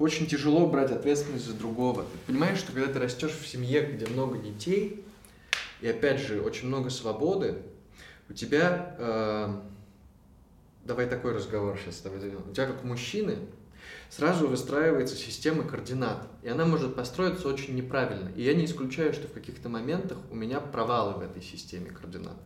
очень 0.00 0.26
тяжело 0.26 0.66
брать 0.66 0.90
ответственность 0.90 1.46
за 1.46 1.54
другого. 1.54 2.02
Ты 2.02 2.32
понимаешь, 2.32 2.58
что 2.58 2.72
когда 2.72 2.92
ты 2.92 2.98
растешь 2.98 3.30
в 3.30 3.46
семье, 3.46 3.86
где 3.86 4.08
много 4.08 4.38
детей, 4.38 5.04
и 5.80 5.86
опять 5.86 6.18
же 6.18 6.42
очень 6.42 6.66
много 6.66 6.90
свободы, 6.90 7.62
у 8.28 8.32
тебя, 8.32 8.96
э, 8.98 9.60
давай 10.84 11.06
такой 11.08 11.32
разговор 11.32 11.78
сейчас 11.78 11.98
с 11.98 12.00
тобой 12.00 12.18
у 12.18 12.52
тебя 12.52 12.66
как 12.66 12.82
мужчины 12.82 13.38
сразу 14.16 14.46
выстраивается 14.46 15.16
система 15.16 15.64
координат, 15.64 16.28
и 16.42 16.48
она 16.48 16.66
может 16.66 16.94
построиться 16.94 17.48
очень 17.48 17.74
неправильно. 17.74 18.30
И 18.36 18.42
я 18.42 18.52
не 18.52 18.66
исключаю, 18.66 19.14
что 19.14 19.26
в 19.26 19.32
каких-то 19.32 19.70
моментах 19.70 20.18
у 20.30 20.34
меня 20.34 20.60
провалы 20.60 21.14
в 21.14 21.22
этой 21.22 21.42
системе 21.42 21.90
координат. 21.90 22.36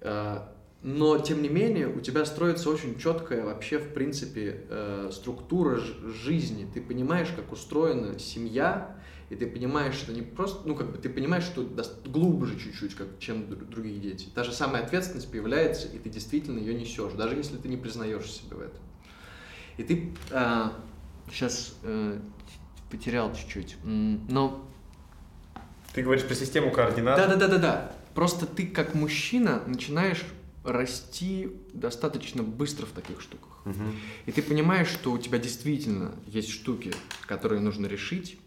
Э, 0.00 0.40
Но, 0.82 1.18
тем 1.18 1.40
не 1.42 1.48
менее, 1.48 1.88
у 1.88 2.00
тебя 2.00 2.24
строится 2.26 2.68
очень 2.68 2.98
четкая 2.98 3.42
вообще, 3.42 3.78
в 3.78 3.94
принципе, 3.94 4.66
э, 4.68 5.10
структура 5.10 5.80
жизни. 6.24 6.70
Ты 6.72 6.82
понимаешь, 6.82 7.30
как 7.34 7.50
устроена 7.50 8.18
семья, 8.18 8.94
и 9.30 9.34
ты 9.34 9.46
понимаешь, 9.46 9.94
что 9.94 10.12
не 10.12 10.22
просто, 10.22 10.68
ну, 10.68 10.76
как 10.76 10.92
бы, 10.92 10.98
ты 10.98 11.08
понимаешь, 11.08 11.44
что 11.44 11.66
глубже 12.04 12.58
чуть-чуть, 12.60 12.94
как, 12.94 13.08
чем 13.18 13.44
др- 13.48 13.64
другие 13.64 13.98
дети. 13.98 14.28
Та 14.34 14.44
же 14.44 14.52
самая 14.52 14.84
ответственность 14.84 15.30
появляется, 15.30 15.88
и 15.88 15.98
ты 15.98 16.10
действительно 16.10 16.58
ее 16.58 16.74
несешь, 16.74 17.14
даже 17.14 17.34
если 17.34 17.56
ты 17.56 17.68
не 17.68 17.78
признаешь 17.78 18.30
себе 18.30 18.56
в 18.56 18.60
этом. 18.60 18.85
И 19.76 19.82
ты 19.82 20.12
сейчас 21.30 21.74
потерял 22.90 23.34
чуть-чуть, 23.34 23.76
но 23.84 24.66
Ты 25.92 26.02
говоришь 26.02 26.24
про 26.24 26.34
систему 26.34 26.70
координат. 26.70 27.16
да, 27.16 27.26
да, 27.26 27.36
да, 27.36 27.48
да, 27.48 27.58
да. 27.58 27.92
Просто 28.14 28.46
ты 28.46 28.66
как 28.66 28.94
мужчина 28.94 29.62
начинаешь 29.66 30.24
расти 30.64 31.50
достаточно 31.74 32.42
быстро 32.42 32.86
в 32.86 32.90
таких 32.90 33.20
штуках. 33.20 33.60
Мгм. 33.64 33.94
И 34.26 34.32
ты 34.32 34.42
понимаешь, 34.42 34.88
что 34.88 35.12
у 35.12 35.18
тебя 35.18 35.38
действительно 35.38 36.14
есть 36.26 36.50
штуки, 36.50 36.92
которые 37.26 37.60
нужно 37.60 37.86
решить. 37.86 38.38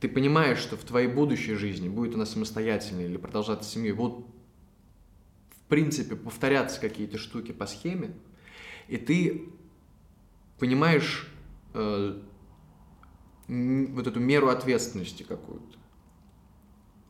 Ты 0.00 0.08
понимаешь, 0.08 0.58
что 0.58 0.76
в 0.76 0.82
твоей 0.84 1.08
будущей 1.08 1.54
жизни, 1.54 1.88
будет 1.88 2.14
она 2.14 2.26
самостоятельной 2.26 3.04
или 3.04 3.16
продолжаться 3.16 3.70
семьей, 3.70 3.92
будут 3.92 4.26
в 5.50 5.68
принципе 5.68 6.16
повторяться 6.16 6.80
какие-то 6.80 7.18
штуки 7.18 7.52
по 7.52 7.66
схеме, 7.66 8.12
и 8.88 8.96
ты 8.96 9.48
понимаешь 10.58 11.28
э, 11.74 12.20
вот 13.48 14.06
эту 14.06 14.20
меру 14.20 14.48
ответственности 14.48 15.22
какую-то. 15.22 15.78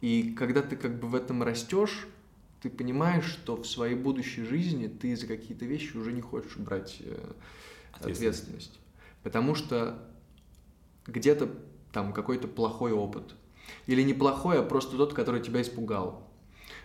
И 0.00 0.34
когда 0.34 0.62
ты 0.62 0.76
как 0.76 1.00
бы 1.00 1.08
в 1.08 1.14
этом 1.14 1.42
растешь, 1.42 2.06
ты 2.60 2.70
понимаешь, 2.70 3.24
что 3.26 3.56
в 3.56 3.66
своей 3.66 3.94
будущей 3.94 4.42
жизни 4.42 4.88
ты 4.88 5.16
за 5.16 5.26
какие-то 5.26 5.64
вещи 5.64 5.96
уже 5.96 6.12
не 6.12 6.20
хочешь 6.20 6.56
брать 6.56 6.98
э, 7.00 7.32
Ответственность. 7.92 8.42
ответственность. 8.42 8.80
Потому 9.22 9.54
что 9.54 10.08
где-то 11.06 11.50
там 11.92 12.12
какой-то 12.12 12.48
плохой 12.48 12.92
опыт. 12.92 13.34
Или 13.86 14.02
не 14.02 14.14
плохой, 14.14 14.60
а 14.60 14.62
просто 14.62 14.96
тот, 14.96 15.14
который 15.14 15.40
тебя 15.42 15.62
испугал. 15.62 16.30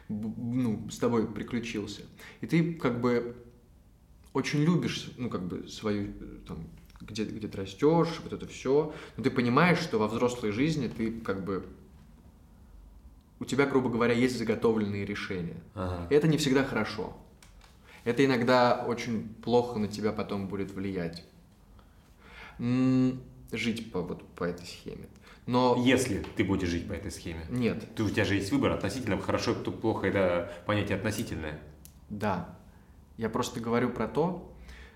Ну, 0.08 0.90
с 0.90 0.98
тобой 0.98 1.28
приключился. 1.32 2.02
И 2.42 2.48
ты 2.48 2.74
как 2.74 3.02
бы 3.02 3.36
очень 4.34 4.64
любишь, 4.64 5.12
ну, 5.18 5.30
как 5.30 5.44
бы 5.48 5.68
свою, 5.68 6.10
э, 6.20 6.38
там, 6.48 6.68
где, 7.02 7.24
где 7.26 7.48
ты 7.48 7.58
растешь, 7.58 8.20
вот 8.24 8.34
это 8.34 8.46
все. 8.48 8.94
Но 9.18 9.24
ты 9.24 9.32
понимаешь, 9.32 9.80
что 9.80 9.98
во 10.00 10.08
взрослой 10.08 10.52
жизни 10.52 10.88
ты 10.88 11.12
как 11.22 11.44
бы 11.44 11.66
у 13.40 13.46
тебя, 13.46 13.66
грубо 13.66 13.90
говоря, 13.90 14.14
есть 14.14 14.38
заготовленные 14.38 15.06
решения. 15.06 15.64
Ага. 15.74 16.08
И 16.10 16.14
это 16.14 16.28
не 16.28 16.38
всегда 16.38 16.64
хорошо. 16.64 17.18
Это 18.04 18.26
иногда 18.26 18.86
очень 18.88 19.30
плохо 19.44 19.80
на 19.80 19.88
тебя 19.88 20.12
потом 20.12 20.48
будет 20.48 20.72
влиять. 20.72 21.24
Жить 23.52 23.92
по, 23.92 24.02
вот, 24.02 24.28
по 24.36 24.44
этой 24.44 24.66
схеме. 24.66 25.08
Но 25.46 25.82
Если 25.84 26.24
ты 26.36 26.44
будешь 26.44 26.68
жить 26.68 26.88
по 26.88 26.94
этой 26.94 27.10
схеме. 27.12 27.44
нет, 27.50 27.84
Ты, 27.96 28.04
у 28.04 28.10
тебя 28.10 28.24
же 28.26 28.36
есть 28.36 28.52
выбор 28.52 28.72
относительно 28.74 29.18
хорошо, 29.20 29.56
то 29.56 29.72
плохо, 29.72 30.06
это 30.08 30.52
понятие 30.68 30.98
относительное. 30.98 31.60
да. 32.10 32.56
Я 33.20 33.30
просто 33.30 33.60
говорю 33.60 33.90
про 33.90 34.08
то, 34.08 34.50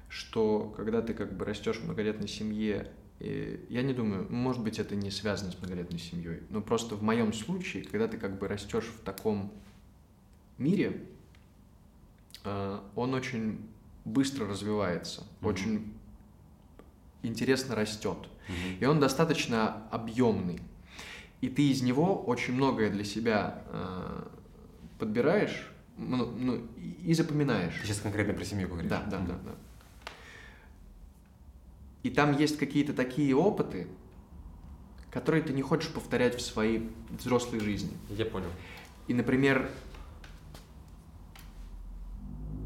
что 0.08 0.74
когда 0.78 1.02
ты 1.02 1.14
как 1.14 1.36
бы 1.36 1.44
растешь 1.44 1.76
в 1.76 1.84
многодетной 1.84 2.30
семье, 2.30 2.90
и 3.20 3.66
я 3.70 3.84
не 3.84 3.92
думаю, 3.94 4.32
может 4.32 4.64
быть, 4.64 4.80
это 4.80 4.96
не 4.96 5.12
связано 5.12 5.52
с 5.52 5.60
многодетной 5.60 6.00
семьей, 6.00 6.40
но 6.50 6.62
просто 6.62 6.96
в 6.96 7.04
моем 7.04 7.34
случае, 7.34 7.84
когда 7.84 8.08
ты 8.08 8.18
как 8.18 8.40
бы 8.40 8.48
растешь 8.48 8.86
в 8.86 9.02
таком 9.04 9.52
мире, 10.58 11.04
э, 12.46 12.80
он 12.96 13.14
очень 13.14 13.60
быстро 14.06 14.48
развивается, 14.48 15.26
Мгм. 15.42 15.50
очень 15.50 15.94
интересно 17.24 17.76
растет. 17.76 18.30
Мгм. 18.48 18.78
И 18.80 18.86
он 18.86 19.02
достаточно 19.02 19.86
объемный. 19.92 20.62
И 21.42 21.50
ты 21.50 21.70
из 21.70 21.82
него 21.82 22.24
очень 22.24 22.54
многое 22.54 22.90
для 22.90 23.04
себя 23.04 23.64
э, 23.68 24.24
подбираешь 24.98 25.73
ну, 25.98 26.26
ну, 26.32 26.56
и- 27.04 27.14
запоминаешь. 27.14 27.74
Ты 27.82 27.88
сейчас 27.88 28.00
конкретно 28.02 28.34
про 28.34 28.46
семью 28.46 28.68
говоришь. 28.70 28.90
Да, 28.90 29.04
да, 29.10 29.20
Мгм. 29.20 29.28
да, 29.28 29.34
да. 29.46 29.52
И 32.04 32.10
там 32.10 32.38
есть 32.38 32.58
какие-то 32.58 32.94
такие 32.94 33.36
опыты, 33.36 33.88
которые 35.12 35.44
ты 35.44 35.54
не 35.54 35.62
хочешь 35.62 35.90
повторять 35.92 36.36
в 36.36 36.42
своей 36.42 36.92
взрослой 37.10 37.60
жизни. 37.60 37.92
Я 38.10 38.26
понял. 38.26 38.50
И, 39.08 39.14
например, 39.14 39.70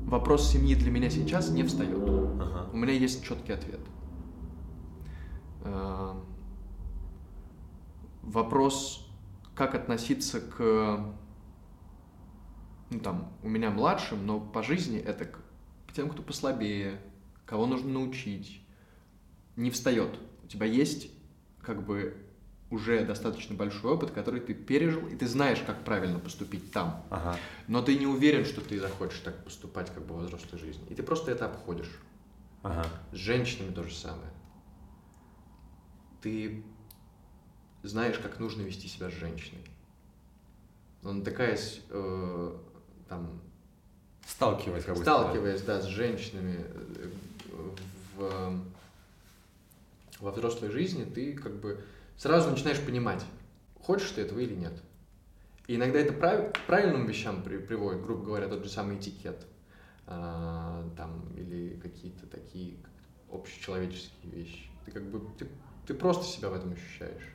вопрос 0.05 0.49
семьи 0.51 0.73
для 0.75 0.89
меня 0.91 1.09
сейчас 1.09 1.49
не 1.49 1.63
встает. 1.63 1.97
Ага. 1.97 2.69
У 2.73 2.77
меня 2.77 2.93
есть 2.93 3.23
четкий 3.25 3.53
ответ. 3.53 3.79
Эм, 5.63 6.23
Вопрос, 8.23 9.09
как 9.55 9.73
относиться 9.73 10.41
к, 10.41 10.99
ну 12.89 12.99
там, 12.99 13.33
у 13.43 13.49
меня 13.49 13.69
младшим, 13.69 14.25
но 14.25 14.39
по 14.39 14.63
жизни 14.63 14.99
это 14.99 15.25
к 15.25 15.93
тем, 15.93 16.09
кто 16.09 16.21
послабее, 16.21 17.01
кого 17.45 17.65
нужно 17.65 17.89
научить, 17.89 18.61
не 19.55 19.71
встает. 19.71 20.17
У 20.43 20.47
тебя 20.47 20.65
есть 20.65 21.11
как 21.61 21.85
бы 21.85 22.15
уже 22.69 23.05
достаточно 23.05 23.55
большой 23.55 23.93
опыт, 23.93 24.11
который 24.11 24.41
ты 24.41 24.53
пережил, 24.53 25.07
и 25.07 25.15
ты 25.15 25.27
знаешь, 25.27 25.61
как 25.65 25.83
правильно 25.83 26.19
поступить 26.19 26.71
там. 26.71 27.05
Ага. 27.09 27.37
Но 27.67 27.81
ты 27.81 27.97
не 27.97 28.05
уверен, 28.05 28.45
что 28.45 28.61
ты 28.61 28.79
захочешь 28.79 29.19
так 29.19 29.43
поступать 29.43 29.93
как 29.93 30.05
бы 30.05 30.15
во 30.15 30.21
взрослой 30.21 30.59
жизни. 30.59 30.85
И 30.89 30.95
ты 30.95 31.03
просто 31.03 31.31
это 31.31 31.45
обходишь. 31.45 31.91
Ага. 32.63 32.85
С 33.13 33.15
женщинами 33.15 33.73
то 33.73 33.83
же 33.83 33.95
самое. 33.95 34.31
Ты 36.21 36.63
знаешь, 37.83 38.17
как 38.17 38.39
нужно 38.39 38.63
вести 38.63 38.87
себя 38.87 39.09
с 39.09 39.13
женщиной. 39.13 39.63
Но 41.03 41.13
натыкаясь, 41.13 41.81
э, 41.89 42.57
там, 43.07 43.41
Сталкиваясь, 44.25 44.83
как 44.83 44.95
бы 44.95 45.01
сталкиваясь, 45.01 45.61
да, 45.61 45.81
с 45.81 45.85
женщинами 45.85 46.65
э, 46.65 47.09
в, 48.17 48.61
во 50.19 50.31
взрослой 50.31 50.69
жизни, 50.69 51.05
ты 51.05 51.33
как 51.33 51.55
бы 51.59 51.81
сразу 52.17 52.49
начинаешь 52.49 52.79
понимать, 52.83 53.23
хочешь 53.81 54.11
ты 54.11 54.21
этого 54.21 54.39
или 54.39 54.53
нет. 54.53 54.73
И 55.67 55.75
иногда 55.75 55.99
это 55.99 56.13
прав- 56.13 56.51
к 56.53 56.59
правильным 56.65 57.05
вещам 57.07 57.41
при- 57.43 57.57
приводит, 57.57 58.01
грубо 58.01 58.23
говоря, 58.25 58.47
тот 58.47 58.63
же 58.63 58.69
самый 58.69 58.97
этикет, 58.97 59.45
а, 60.05 60.89
там, 60.97 61.21
или 61.35 61.79
какие-то 61.81 62.25
такие 62.27 62.75
общечеловеческие 63.31 64.31
вещи. 64.31 64.69
Ты 64.85 64.91
как 64.91 65.03
бы, 65.03 65.21
ты, 65.37 65.47
ты 65.85 65.93
просто 65.93 66.25
себя 66.25 66.49
в 66.49 66.53
этом 66.53 66.73
ощущаешь. 66.73 67.33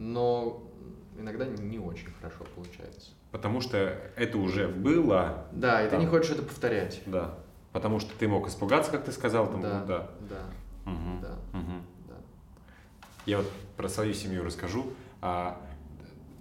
Но 0.00 0.62
иногда 1.18 1.44
не 1.46 1.78
очень 1.78 2.08
хорошо 2.18 2.44
получается. 2.54 3.10
Потому 3.32 3.60
что 3.60 3.76
это 4.16 4.38
уже 4.38 4.66
было, 4.66 5.46
Да, 5.52 5.82
и 5.82 5.90
ты 5.90 5.96
Да. 5.96 5.98
не 5.98 6.06
хочешь 6.06 6.30
это 6.30 6.42
повторять. 6.42 7.02
да. 7.06 7.38
Потому 7.72 8.00
что 8.00 8.10
ты 8.18 8.26
мог 8.26 8.48
испугаться, 8.48 8.90
как 8.90 9.04
ты 9.04 9.12
сказал, 9.12 9.48
там, 9.48 9.60
Да, 9.60 9.84
да. 9.84 10.10
да, 10.28 10.90
Мгм. 10.90 11.20
да, 11.20 11.36
Мгм. 11.52 11.82
да. 12.08 12.14
Я 13.26 13.36
вот 13.38 13.46
про 13.76 13.88
свою 13.88 14.12
семью 14.14 14.42
расскажу. 14.42 14.86
А, 15.20 15.60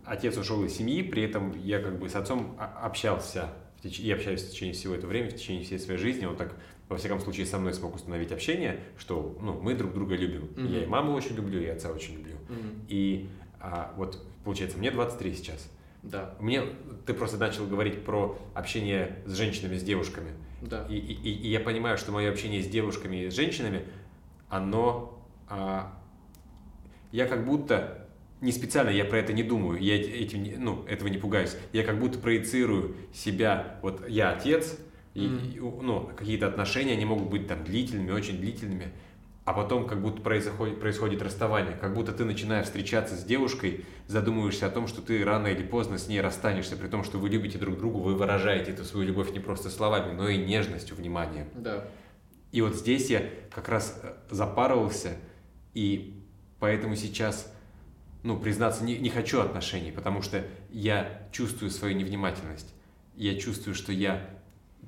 Отец 0.06 0.36
ушел 0.38 0.64
из 0.64 0.74
семьи, 0.76 1.04
при 1.04 1.22
этом 1.22 1.52
я 1.60 1.80
как 1.80 2.00
бы 2.00 2.10
с 2.10 2.16
отцом 2.16 2.56
о- 2.58 2.86
общался 2.86 3.50
в 3.80 3.86
теч- 3.86 4.00
и 4.02 4.10
общаюсь 4.12 4.42
в 4.42 4.50
течение 4.50 4.74
всего 4.74 4.96
этого 4.96 5.10
времени, 5.12 5.30
в 5.30 5.36
течение 5.36 5.64
всей 5.64 5.78
своей 5.78 6.00
жизни. 6.00 6.26
Он 6.26 6.36
так, 6.36 6.56
во 6.88 6.98
всяком 6.98 7.20
случае, 7.20 7.46
со 7.46 7.60
мной 7.60 7.74
смог 7.76 7.94
установить 7.94 8.32
общение, 8.32 8.80
что 8.98 9.38
ну, 9.40 9.54
мы 9.62 9.76
друг 9.76 9.94
друга 9.94 10.16
любим. 10.16 10.50
Мгм. 10.56 10.66
Я 10.66 10.84
и 10.84 10.88
маму 10.88 11.14
очень 11.14 11.36
люблю, 11.36 11.62
и 11.62 11.68
отца 11.68 11.92
очень 11.92 12.16
люблю. 12.16 12.38
Мгм. 12.50 12.86
И 12.88 13.30
а, 13.60 13.94
вот, 13.98 14.24
получается, 14.44 14.78
мне 14.78 14.92
23 14.92 15.36
сейчас. 15.36 15.70
Да, 16.02 16.34
Мне, 16.40 16.64
ты 17.06 17.14
просто 17.14 17.38
начал 17.38 17.68
говорить 17.68 18.06
про 18.06 18.38
общение 18.54 19.18
с 19.26 19.34
женщинами, 19.34 19.76
с 19.76 19.84
девушками. 19.84 20.32
да. 20.62 20.86
И, 20.90 20.96
и- 20.96 21.14
и- 21.14 21.50
я 21.50 21.60
понимаю, 21.60 21.98
что 21.98 22.14
мое 22.14 22.30
общение 22.32 22.64
с 22.64 22.68
девушками 22.70 23.24
и 23.26 23.30
с 23.30 23.34
женщинами, 23.36 23.84
оно... 24.50 25.22
а, 25.50 25.94
я 27.12 27.28
как 27.28 27.46
будто... 27.46 28.08
Не 28.42 28.54
специально 28.54 28.90
я 28.90 29.04
про 29.04 29.18
это 29.18 29.34
не 29.34 29.44
думаю, 29.44 29.82
я 29.82 29.96
эти- 30.00 30.10
этим, 30.12 30.64
ну, 30.64 30.86
этого 30.86 31.10
не 31.10 31.18
пугаюсь. 31.18 31.58
Я 31.74 31.84
как 31.84 32.00
будто 32.00 32.18
проецирую 32.20 32.96
себя, 33.14 33.78
вот 33.82 34.08
я 34.08 34.32
отец, 34.32 34.78
Мгм. 35.16 35.38
и, 35.50 35.60
ну, 35.60 36.10
какие-то 36.16 36.48
отношения, 36.48 36.94
они 36.94 37.04
могут 37.04 37.30
быть 37.30 37.48
там 37.48 37.66
длительными, 37.66 38.12
очень 38.12 38.38
длительными, 38.40 38.94
а 39.50 39.54
потом 39.54 39.88
как 39.88 40.00
будто 40.00 40.22
происходит, 40.22 40.80
происходит 40.80 41.24
расставание, 41.24 41.76
как 41.76 41.96
будто 41.96 42.12
ты 42.12 42.24
начинаешь 42.24 42.68
встречаться 42.68 43.16
с 43.16 43.24
девушкой, 43.24 43.84
задумываешься 44.06 44.68
о 44.68 44.70
том, 44.70 44.86
что 44.86 45.02
ты 45.02 45.26
рано 45.26 45.48
или 45.48 45.64
поздно 45.64 45.98
с 45.98 46.08
ней 46.08 46.22
расстанешься, 46.22 46.78
при 46.78 46.88
том, 46.88 47.04
что 47.04 47.18
вы 47.18 47.30
любите 47.30 47.58
друг 47.58 47.80
друга, 47.80 47.98
вы 47.98 48.14
выражаете 48.14 48.74
эту 48.74 48.86
свою 48.86 49.08
любовь 49.08 49.32
не 49.32 49.40
просто 49.40 49.72
словами, 49.72 50.14
но 50.14 50.30
и 50.30 50.38
нежностью, 50.38 50.96
вниманием. 50.96 51.48
Да. 51.56 51.88
И 52.52 52.62
вот 52.62 52.76
здесь 52.76 53.10
я 53.10 53.28
как 53.50 53.70
раз 53.70 54.00
э, 54.04 54.14
запарывался, 54.30 55.18
и 55.74 56.22
поэтому 56.60 56.96
сейчас, 56.96 57.52
ну, 58.22 58.40
признаться, 58.40 58.84
не, 58.84 59.00
не 59.00 59.10
хочу 59.10 59.42
отношений, 59.42 59.92
потому 59.92 60.22
что 60.22 60.46
я 60.70 61.28
чувствую 61.32 61.72
свою 61.72 61.98
невнимательность. 61.98 62.72
Я 63.16 63.36
чувствую, 63.36 63.74
что 63.74 63.92
я 63.92 64.30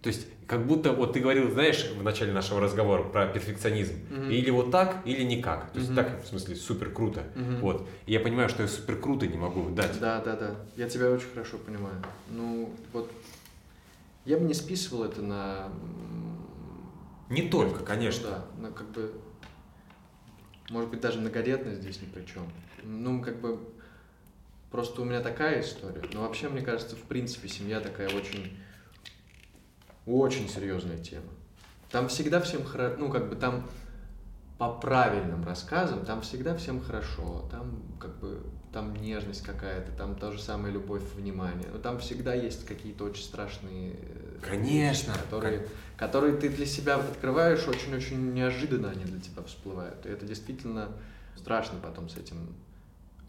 То 0.01 0.07
есть, 0.07 0.25
как 0.47 0.65
будто, 0.65 0.93
вот 0.93 1.13
ты 1.13 1.19
говорил, 1.19 1.51
знаешь, 1.51 1.87
в 1.91 2.01
начале 2.03 2.33
нашего 2.33 2.59
разговора 2.59 3.03
про 3.03 3.27
перфекционизм. 3.27 3.93
Мгм. 4.09 4.31
Или 4.31 4.49
вот 4.49 4.71
так, 4.71 4.97
или 5.05 5.21
никак. 5.23 5.71
То 5.71 5.77
есть, 5.79 5.91
Мгм. 5.91 5.95
так, 5.95 6.23
в 6.23 6.27
смысле, 6.27 6.55
супер 6.55 6.89
круто. 6.91 7.23
Мгм. 7.35 7.59
Вот. 7.61 7.87
И 8.07 8.13
я 8.13 8.19
понимаю, 8.19 8.49
что 8.49 8.63
я 8.63 8.67
супер 8.67 8.97
круто 8.99 9.27
не 9.27 9.37
могу 9.37 9.69
дать. 9.69 9.99
Да, 9.99 10.19
да, 10.21 10.35
да. 10.35 10.55
Я 10.75 10.89
тебя 10.89 11.11
очень 11.11 11.27
хорошо 11.29 11.59
понимаю. 11.59 11.95
Ну, 12.29 12.73
вот 12.93 13.11
я 14.25 14.37
бы 14.37 14.45
не 14.45 14.55
списывал 14.55 15.03
это 15.03 15.21
на... 15.21 15.69
Не 17.29 17.43
только, 17.43 17.83
конечно. 17.85 18.29
Да, 18.57 18.61
на 18.61 18.71
как 18.71 18.89
бы... 18.91 19.13
Может 20.69 20.89
быть, 20.89 21.01
даже 21.01 21.19
многодетность 21.19 21.81
здесь 21.81 22.01
ни 22.01 22.05
при 22.05 22.25
чем. 22.25 22.43
Ну, 22.83 23.21
как 23.21 23.39
бы... 23.39 23.59
Просто 24.71 25.01
у 25.01 25.05
меня 25.05 25.19
такая 25.19 25.61
история. 25.61 26.01
Но 26.13 26.21
вообще, 26.21 26.49
мне 26.49 26.61
кажется, 26.61 26.95
в 26.95 27.01
принципе, 27.03 27.47
семья 27.47 27.81
такая 27.81 28.07
очень... 28.09 28.57
Очень 30.05 30.49
серьезная 30.49 30.97
тема. 30.97 31.27
Там 31.91 32.07
всегда 32.07 32.41
всем 32.41 32.63
хорошо... 32.63 32.95
Ну, 32.97 33.09
как 33.09 33.29
бы 33.29 33.35
там 33.35 33.67
по 34.57 34.71
правильным 34.73 35.43
рассказам, 35.43 36.05
там 36.05 36.21
всегда 36.21 36.55
всем 36.55 36.81
хорошо. 36.81 37.47
Там 37.51 37.81
как 37.99 38.19
бы... 38.19 38.41
Там 38.71 38.95
нежность 38.95 39.43
какая-то, 39.43 39.91
там 39.91 40.15
та 40.15 40.31
же 40.31 40.41
самая 40.41 40.71
любовь, 40.71 41.03
внимание. 41.15 41.67
Но 41.73 41.77
там 41.77 41.99
всегда 41.99 42.33
есть 42.33 42.65
какие-то 42.65 43.03
очень 43.03 43.23
страшные... 43.23 43.95
э, 43.99 44.39
Конечно. 44.41 45.11
вещи, 45.11 45.23
Которые, 45.23 45.67
которые 45.97 46.37
ты 46.37 46.47
для 46.47 46.65
себя 46.65 46.95
открываешь, 46.95 47.67
очень-очень 47.67 48.33
неожиданно 48.33 48.89
они 48.89 49.03
для 49.03 49.19
тебя 49.19 49.43
всплывают. 49.43 50.05
И 50.05 50.09
это 50.09 50.25
действительно 50.25 50.87
страшно 51.35 51.79
потом 51.83 52.07
с 52.07 52.15
этим 52.15 52.55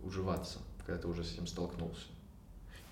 уживаться, 0.04 0.58
когда 0.86 1.02
ты 1.02 1.08
уже 1.08 1.24
с 1.24 1.32
этим 1.32 1.48
столкнулся. 1.48 2.06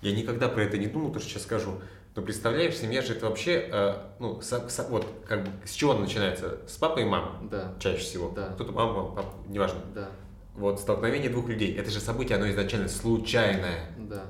Я 0.01 0.13
никогда 0.13 0.49
про 0.49 0.63
это 0.63 0.77
не 0.77 0.87
думал, 0.87 1.13
то, 1.13 1.19
что 1.19 1.29
сейчас 1.29 1.43
скажу. 1.43 1.79
Но 2.15 2.21
представляешь, 2.21 2.75
семья 2.75 3.01
же 3.01 3.13
это 3.13 3.27
вообще, 3.27 3.69
э, 3.71 3.95
ну, 4.19 4.41
со- 4.41 4.67
со- 4.67 4.83
вот, 4.89 5.07
как 5.27 5.43
бы, 5.45 5.49
с 5.65 5.71
чего 5.71 5.91
она 5.91 6.01
начинается? 6.01 6.57
С 6.67 6.75
папой 6.75 7.03
и 7.03 7.05
мамой 7.05 7.31
Да, 7.49 7.73
чаще 7.79 7.99
всего. 7.99 8.31
Да. 8.35 8.47
Кто-то 8.49 8.73
мама, 8.73 8.93
мама, 8.93 9.15
папа, 9.15 9.33
неважно. 9.47 9.79
да, 9.95 10.09
Вот, 10.55 10.81
столкновение 10.81 11.29
двух 11.29 11.47
людей. 11.47 11.73
Это 11.77 11.89
же 11.89 12.01
событие, 12.01 12.37
оно 12.37 12.49
изначально 12.49 12.89
случайное. 12.89 13.91
да. 13.97 14.23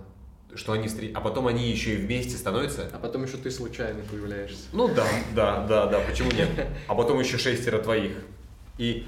Что 0.54 0.74
они 0.74 0.90
встретились, 0.90 1.16
а 1.16 1.22
потом 1.22 1.48
они 1.48 1.72
еще 1.72 1.94
и 1.94 1.96
вместе 1.96 2.36
становятся. 2.36 2.90
А 2.94 3.00
потом 3.00 3.24
еще 3.24 3.38
ты 3.38 3.50
случайно 3.50 4.02
появляешься. 4.04 4.66
Ну 4.74 4.88
да, 4.94 5.08
да, 5.34 5.66
да, 5.66 5.86
да, 5.88 6.02
почему 6.02 6.30
нет? 6.32 6.50
А 6.90 6.94
потом 6.94 7.20
еще 7.22 7.38
шестеро 7.38 7.80
твоих. 7.80 8.18
И 8.78 9.08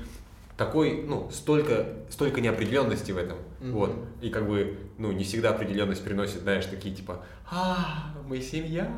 такой, 0.55 1.03
ну, 1.03 1.29
столько, 1.31 1.87
столько 2.09 2.39
неопределенности 2.39 3.11
в 3.11 3.17
этом. 3.17 3.37
Мгм. 3.63 3.71
Вот. 3.71 3.95
И 4.21 4.29
как 4.29 4.45
бы, 4.45 4.77
ну, 4.97 5.13
не 5.13 5.23
всегда 5.23 5.51
определенность 5.51 6.03
приносит, 6.03 6.41
знаешь, 6.41 6.65
такие 6.65 6.93
типа, 6.93 7.23
а, 7.49 8.13
мы 8.27 8.41
семья. 8.41 8.93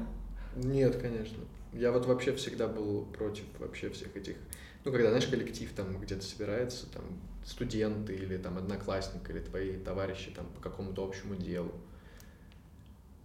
Нет, 0.56 1.00
конечно. 1.00 1.38
Я 1.72 1.92
вот 1.92 2.08
вообще 2.08 2.36
всегда 2.36 2.68
был 2.68 3.06
против 3.06 3.44
вообще 3.60 3.92
всех 3.92 4.16
этих... 4.16 4.36
Ну, 4.84 4.92
когда, 4.92 5.10
знаешь, 5.10 5.28
коллектив 5.28 5.72
там 5.76 6.00
где-то 6.00 6.24
собирается, 6.24 6.92
там, 6.92 7.04
студенты 7.44 8.16
или 8.16 8.38
там 8.38 8.58
одноклассник, 8.58 9.30
или 9.30 9.40
твои 9.40 9.78
товарищи 9.78 10.32
там 10.32 10.48
по 10.48 10.62
какому-то 10.62 11.06
общему 11.06 11.36
делу. 11.36 11.72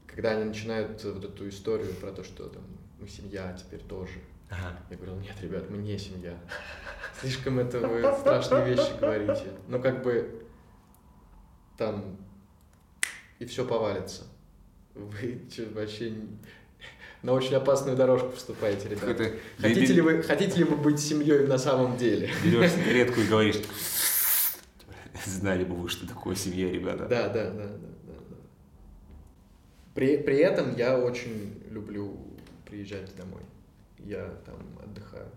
Когда 0.06 0.32
они 0.32 0.44
начинают 0.44 1.02
вот 1.04 1.24
эту 1.24 1.48
историю 1.48 1.94
про 1.94 2.12
то, 2.12 2.22
что 2.22 2.48
там 2.48 2.64
мы 2.98 3.08
семья 3.08 3.56
теперь 3.58 3.80
тоже. 3.80 4.18
Ага. 4.50 4.76
Я 4.90 4.96
говорил, 4.96 5.16
нет, 5.16 5.36
ребят, 5.40 5.70
мы 5.70 5.78
не 5.78 5.96
семья. 5.96 6.36
Слишком 7.18 7.60
это 7.60 7.78
вы 7.78 8.02
страшные 8.18 8.74
вещи 8.74 8.90
говорите. 9.00 9.46
Ну, 9.68 9.80
как 9.80 10.02
бы 10.02 10.44
там 11.80 12.18
и 13.38 13.46
все 13.46 13.66
повалится. 13.66 14.24
Вы 14.94 15.40
вообще 15.74 16.12
на 17.22 17.32
очень 17.32 17.54
опасную 17.54 17.96
дорожку 17.96 18.32
вступаете, 18.32 18.90
ребята. 18.90 19.32
Хотите 19.56 19.94
ли, 19.94 20.02
вы, 20.02 20.22
хотите 20.22 20.58
ли 20.58 20.64
вы 20.64 20.76
быть 20.76 21.00
семьей 21.00 21.46
на 21.46 21.56
самом 21.56 21.96
деле? 21.96 22.30
Берешь 22.44 22.72
сигаретку 22.72 23.20
и 23.20 23.26
говоришь, 23.26 23.62
знали 25.24 25.64
бы 25.64 25.74
вы, 25.74 25.88
что 25.88 26.06
такое 26.06 26.34
семья, 26.34 26.70
ребята. 26.70 27.06
Да, 27.06 27.30
да, 27.30 27.50
да, 27.50 27.66
да, 27.66 28.14
да. 28.28 28.36
При, 29.94 30.18
при 30.18 30.36
этом 30.36 30.76
я 30.76 30.98
очень 30.98 31.62
люблю 31.70 32.14
приезжать 32.66 33.16
домой. 33.16 33.42
Я 33.98 34.26
там 34.44 34.58
отдыхаю. 34.84 35.30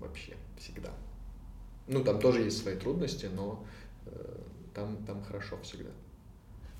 Вообще, 0.00 0.34
всегда. 0.58 0.90
Ну, 1.86 2.02
там 2.02 2.18
тоже 2.18 2.40
есть 2.40 2.60
свои 2.60 2.76
трудности, 2.76 3.26
но 3.32 3.64
там, 4.74 4.96
там 5.06 5.22
хорошо 5.22 5.58
всегда. 5.62 5.90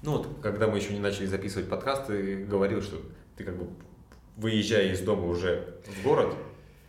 Ну 0.03 0.13
вот, 0.19 0.29
когда 0.43 0.67
мы 0.67 0.79
еще 0.79 0.93
не 0.93 1.01
начали 1.01 1.27
записывать 1.27 1.69
подкаст, 1.69 2.09
ты 2.09 2.45
говорил, 2.45 2.83
что 2.83 3.01
ты 3.37 3.45
как 3.45 3.57
бы 3.57 3.69
выезжая 4.37 4.93
из 4.93 5.01
дома 5.01 5.27
уже 5.27 5.75
в 5.87 6.03
город, 6.03 6.35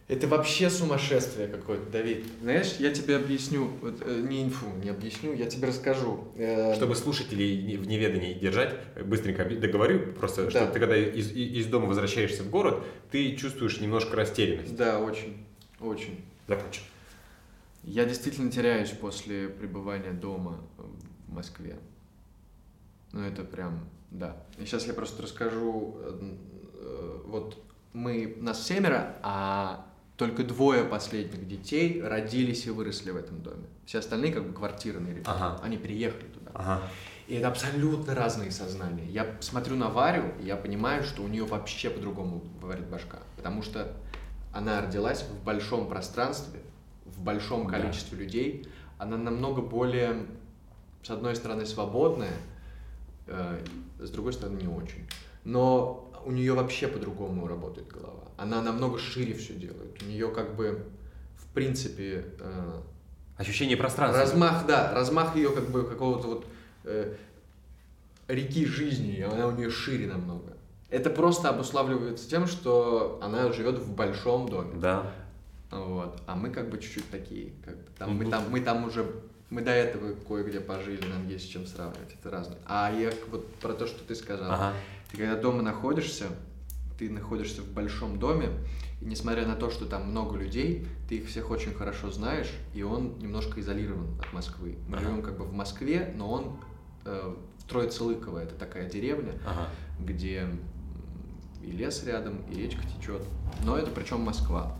Это 0.09 0.27
вообще 0.27 0.69
сумасшествие 0.69 1.47
какое-то, 1.47 1.89
Давид. 1.89 2.25
Знаешь, 2.41 2.75
я 2.79 2.91
тебе 2.91 3.15
объясню, 3.15 3.69
вот, 3.81 4.01
э, 4.05 4.25
не 4.27 4.43
инфу, 4.43 4.65
не 4.83 4.89
объясню, 4.89 5.33
я 5.33 5.45
тебе 5.45 5.69
расскажу. 5.69 6.27
Э, 6.35 6.75
чтобы 6.75 6.95
слушателей 6.95 7.77
в 7.77 7.87
неведании 7.87 8.33
держать, 8.33 8.75
быстренько 9.05 9.43
объ- 9.43 9.59
договорю, 9.59 10.11
просто, 10.19 10.43
Да. 10.45 10.49
что 10.51 10.67
ты 10.67 10.79
когда 10.79 10.97
из, 10.97 11.31
из 11.31 11.65
дома 11.67 11.85
возвращаешься 11.87 12.43
в 12.43 12.49
город, 12.49 12.83
ты 13.11 13.35
чувствуешь 13.37 13.79
немножко 13.79 14.15
растерянность. 14.17 14.75
Да, 14.75 14.99
очень, 14.99 15.45
очень. 15.79 16.19
Закончил. 16.49 16.83
Я 17.83 18.05
действительно 18.05 18.51
теряюсь 18.51 18.91
после 18.91 19.49
пребывания 19.49 20.11
дома 20.11 20.59
в 20.77 21.31
Москве. 21.33 21.77
Ну, 23.11 23.21
это 23.21 23.43
прям, 23.43 23.79
да. 24.11 24.37
И 24.57 24.65
сейчас 24.65 24.87
я 24.87 24.93
просто 24.93 25.21
расскажу. 25.23 25.95
э, 25.99 26.35
э, 26.75 27.21
Вот 27.25 27.61
мы, 27.93 28.35
нас 28.39 28.65
семеро, 28.65 29.15
а 29.21 29.85
только 30.17 30.43
двое 30.43 30.83
последних 30.83 31.47
детей 31.47 32.01
родились 32.01 32.65
и 32.65 32.69
выросли 32.69 33.11
в 33.11 33.17
этом 33.17 33.41
доме. 33.41 33.65
Все 33.85 33.99
остальные 33.99 34.31
как 34.31 34.47
бы 34.47 34.53
квартирные 34.53 35.15
ребята. 35.15 35.31
Ага. 35.33 35.59
Они 35.63 35.77
приехали 35.77 36.27
туда. 36.27 36.51
Ага. 36.53 36.81
И 37.27 37.35
это 37.35 37.47
абсолютно 37.47 38.15
разные 38.15 38.51
сознания. 38.51 39.05
Я 39.09 39.35
смотрю 39.41 39.75
на 39.75 39.89
Варю, 39.89 40.33
и 40.41 40.45
я 40.45 40.55
понимаю, 40.55 41.03
что 41.03 41.23
у 41.23 41.27
нее 41.27 41.45
вообще 41.45 41.89
по-другому 41.89 42.43
говорит 42.61 42.87
башка. 42.87 43.19
Потому 43.37 43.61
что 43.61 43.91
она 44.51 44.81
родилась 44.81 45.23
в 45.23 45.43
большом 45.43 45.87
пространстве, 45.89 46.59
в 47.15 47.21
большом 47.21 47.67
Да. 47.67 47.79
количестве 47.79 48.17
людей. 48.17 48.67
Она 48.97 49.17
намного 49.17 49.61
более, 49.61 50.25
с 51.01 51.09
одной 51.09 51.35
стороны, 51.35 51.65
свободная, 51.65 52.33
э, 53.27 53.59
с 53.99 54.09
другой 54.09 54.33
стороны, 54.33 54.61
не 54.61 54.67
очень. 54.67 55.07
Но 55.43 56.11
у 56.25 56.31
нее 56.31 56.53
вообще 56.53 56.87
по-другому 56.87 57.47
работает 57.47 57.87
голова. 57.87 58.23
Она 58.37 58.61
намного 58.61 58.97
шире 58.97 59.33
все 59.33 59.53
делает. 59.53 60.01
У 60.01 60.05
нее 60.05 60.29
как 60.29 60.55
бы, 60.55 60.85
в 61.37 61.47
принципе, 61.53 62.25
э, 62.39 62.81
Ощущение 63.35 63.75
пространства. 63.75 64.21
Размах, 64.21 64.65
да, 64.67 64.93
размах 64.93 65.35
ее 65.35 65.49
как 65.49 65.69
бы 65.71 65.83
какого-то 65.83 66.27
вот 66.27 66.45
э, 66.83 67.15
реки 68.27 68.65
жизни, 68.65 69.19
она 69.21 69.47
у 69.47 69.51
нее 69.51 69.69
шире 69.71 70.07
намного. 70.07 70.53
Это 70.89 71.09
просто 71.09 71.49
обуславливается 71.49 72.29
тем, 72.29 72.45
что 72.45 73.19
она 73.23 73.51
живет 73.51 73.79
в 73.79 73.95
большом 73.95 74.47
доме. 74.47 74.79
Да. 74.79 75.11
Вот. 75.73 76.21
А 76.27 76.35
мы 76.35 76.49
как 76.49 76.69
бы 76.69 76.77
чуть-чуть 76.77 77.09
такие. 77.09 77.53
Как 77.65 77.75
бы, 77.75 77.83
там, 77.97 78.15
мы, 78.17 78.25
там, 78.29 78.49
мы 78.49 78.61
там 78.61 78.85
уже, 78.85 79.05
мы 79.49 79.61
до 79.61 79.71
этого 79.71 80.13
кое-где 80.27 80.59
пожили, 80.59 81.05
нам 81.07 81.27
есть 81.27 81.45
с 81.45 81.47
чем 81.47 81.65
сравнивать, 81.65 82.13
это 82.19 82.29
разное. 82.29 82.57
А 82.65 82.91
я 82.91 83.11
вот 83.31 83.47
про 83.55 83.73
то, 83.73 83.87
что 83.87 84.03
ты 84.03 84.15
сказал. 84.15 84.51
Ага. 84.51 84.73
Ты 85.11 85.17
когда 85.17 85.35
дома 85.35 85.61
находишься, 85.61 86.27
ты 86.97 87.09
находишься 87.09 87.61
в 87.61 87.71
большом 87.71 88.19
доме, 88.19 88.49
и 89.01 89.05
несмотря 89.05 89.45
на 89.47 89.55
то, 89.55 89.69
что 89.69 89.85
там 89.85 90.09
много 90.09 90.37
людей, 90.37 90.87
ты 91.09 91.15
их 91.15 91.27
всех 91.27 91.49
очень 91.49 91.73
хорошо 91.73 92.09
знаешь, 92.11 92.51
и 92.73 92.83
он 92.83 93.17
немножко 93.19 93.59
изолирован 93.59 94.07
от 94.19 94.31
Москвы. 94.33 94.77
Мы 94.87 94.97
Ага. 94.97 95.05
живем 95.07 95.21
как 95.21 95.37
бы 95.37 95.45
в 95.45 95.53
Москве, 95.53 96.13
но 96.15 96.31
он 96.31 96.59
э, 97.05 97.35
в 97.59 97.63
Троицелыково, 97.69 98.39
это 98.39 98.55
такая 98.55 98.89
деревня, 98.89 99.33
Ага. 99.45 99.67
где 99.99 100.47
и 101.61 101.71
лес 101.71 102.03
рядом, 102.05 102.41
и 102.51 102.55
речка 102.55 102.81
течет. 102.87 103.21
Но 103.65 103.77
это 103.77 103.89
причем 103.91 104.21
Москва. 104.21 104.77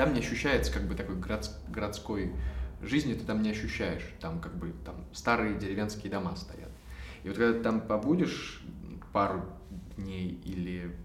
Там 0.00 0.14
не 0.14 0.20
ощущается 0.20 0.72
как 0.72 0.84
бы 0.88 0.94
такой 0.94 1.16
городс- 1.16 1.52
городской 1.68 2.32
жизни, 2.80 3.12
ты 3.12 3.22
там 3.26 3.42
не 3.42 3.50
ощущаешь. 3.50 4.04
Там 4.18 4.40
как 4.40 4.56
бы 4.56 4.72
там 4.82 5.04
старые 5.12 5.58
деревенские 5.58 6.10
дома 6.10 6.36
стоят. 6.36 6.70
И 7.22 7.28
вот 7.28 7.36
когда 7.36 7.52
ты 7.52 7.62
там 7.62 7.82
побудешь 7.82 8.62
пару 9.12 9.42
дней 9.98 10.40
или, 10.42 10.96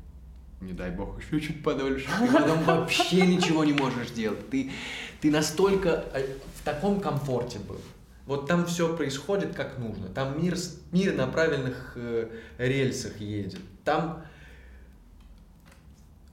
не 0.62 0.72
дай 0.72 0.92
бог, 0.92 1.22
еще 1.22 1.42
чуть 1.42 1.62
подольше, 1.62 2.08
ты 2.20 2.32
потом 2.32 2.64
вообще 2.64 3.28
ничего 3.28 3.66
не 3.66 3.74
можешь 3.74 4.12
делать. 4.12 4.50
Ты, 4.50 4.72
ты 5.20 5.30
настолько 5.30 6.06
э, 6.14 6.26
в 6.56 6.64
таком 6.64 7.02
комфорте 7.02 7.60
был. 7.60 7.82
Вот 8.26 8.48
там 8.48 8.66
все 8.66 8.96
происходит 8.96 9.56
как 9.56 9.78
нужно. 9.78 10.08
Там 10.08 10.42
мир, 10.42 10.56
мир 10.94 11.14
на 11.16 11.28
правильных 11.28 11.98
э, 11.98 12.30
рельсах 12.58 13.20
едет. 13.20 13.60
Там 13.84 14.24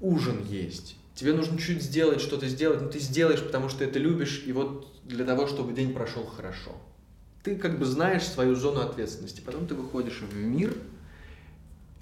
ужин 0.00 0.44
есть. 0.44 0.96
Тебе 1.22 1.34
нужно 1.34 1.56
чуть 1.56 1.80
сделать, 1.80 2.20
что-то 2.20 2.48
сделать, 2.48 2.82
но 2.82 2.88
ты 2.88 2.98
сделаешь, 2.98 3.40
потому 3.40 3.68
что 3.68 3.84
это 3.84 4.00
любишь, 4.00 4.42
и 4.44 4.50
вот 4.50 4.92
для 5.04 5.24
того, 5.24 5.46
чтобы 5.46 5.72
день 5.72 5.94
прошел 5.94 6.26
хорошо. 6.26 6.72
Ты 7.44 7.54
как 7.54 7.78
бы 7.78 7.84
знаешь 7.84 8.24
свою 8.24 8.56
зону 8.56 8.80
ответственности. 8.80 9.40
Потом 9.40 9.68
ты 9.68 9.76
выходишь 9.76 10.18
в 10.20 10.36
мир, 10.36 10.76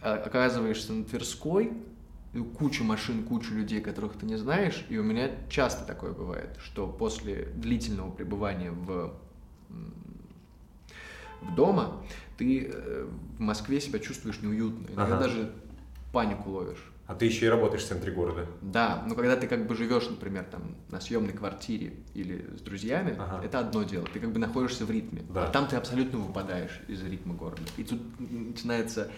а- 0.01 0.15
оказываешься 0.15 0.95
на 0.95 1.05
Тверской, 1.05 1.71
кучу 2.57 2.83
машин, 2.83 3.25
кучу 3.25 3.53
людей, 3.53 3.83
которых 3.83 4.15
ты 4.15 4.25
не 4.25 4.37
знаешь, 4.37 4.87
и 4.89 4.97
у 4.97 5.03
меня 5.03 5.29
часто 5.51 5.85
такое 5.85 6.13
бывает, 6.13 6.57
что 6.65 6.87
после 6.87 7.45
длительного 7.57 8.11
пребывания 8.11 8.71
в, 8.71 9.13
в 11.43 11.55
дома 11.55 12.03
ты 12.39 12.71
э, 12.73 13.07
в 13.37 13.41
Москве 13.41 13.83
себя 13.83 13.99
чувствуешь 13.99 14.41
неуютно, 14.41 14.87
иногда 14.95 15.17
Ага. 15.17 15.25
даже 15.27 15.53
панику 16.11 16.49
ловишь. 16.53 16.90
А 17.11 17.15
ты 17.17 17.25
еще 17.27 17.47
и 17.47 17.49
работаешь 17.49 17.83
в 17.83 17.89
центре 17.89 18.13
города. 18.13 18.47
Да, 18.63 19.03
но 19.09 19.17
когда 19.17 19.35
ты 19.35 19.49
как 19.49 19.67
бы 19.67 19.75
живешь, 19.75 20.09
например, 20.09 20.45
там 20.45 20.77
на 20.91 21.01
съемной 21.01 21.33
квартире 21.33 21.95
или 22.15 22.47
с 22.57 22.61
друзьями, 22.61 23.17
Ага. 23.19 23.45
это 23.45 23.59
одно 23.59 23.83
дело. 23.83 24.07
Ты 24.13 24.21
как 24.21 24.31
бы 24.31 24.39
находишься 24.39 24.87
в 24.87 24.93
ритме. 24.93 25.23
Да. 25.29 25.47
А 25.49 25.51
там 25.51 25.67
ты 25.67 25.75
абсолютно 25.75 26.21
выпадаешь 26.21 26.81
из 26.87 27.03
ритма 27.03 27.35
города. 27.35 27.63
И 27.77 27.83
тут 27.83 28.01
начинается 28.21 29.11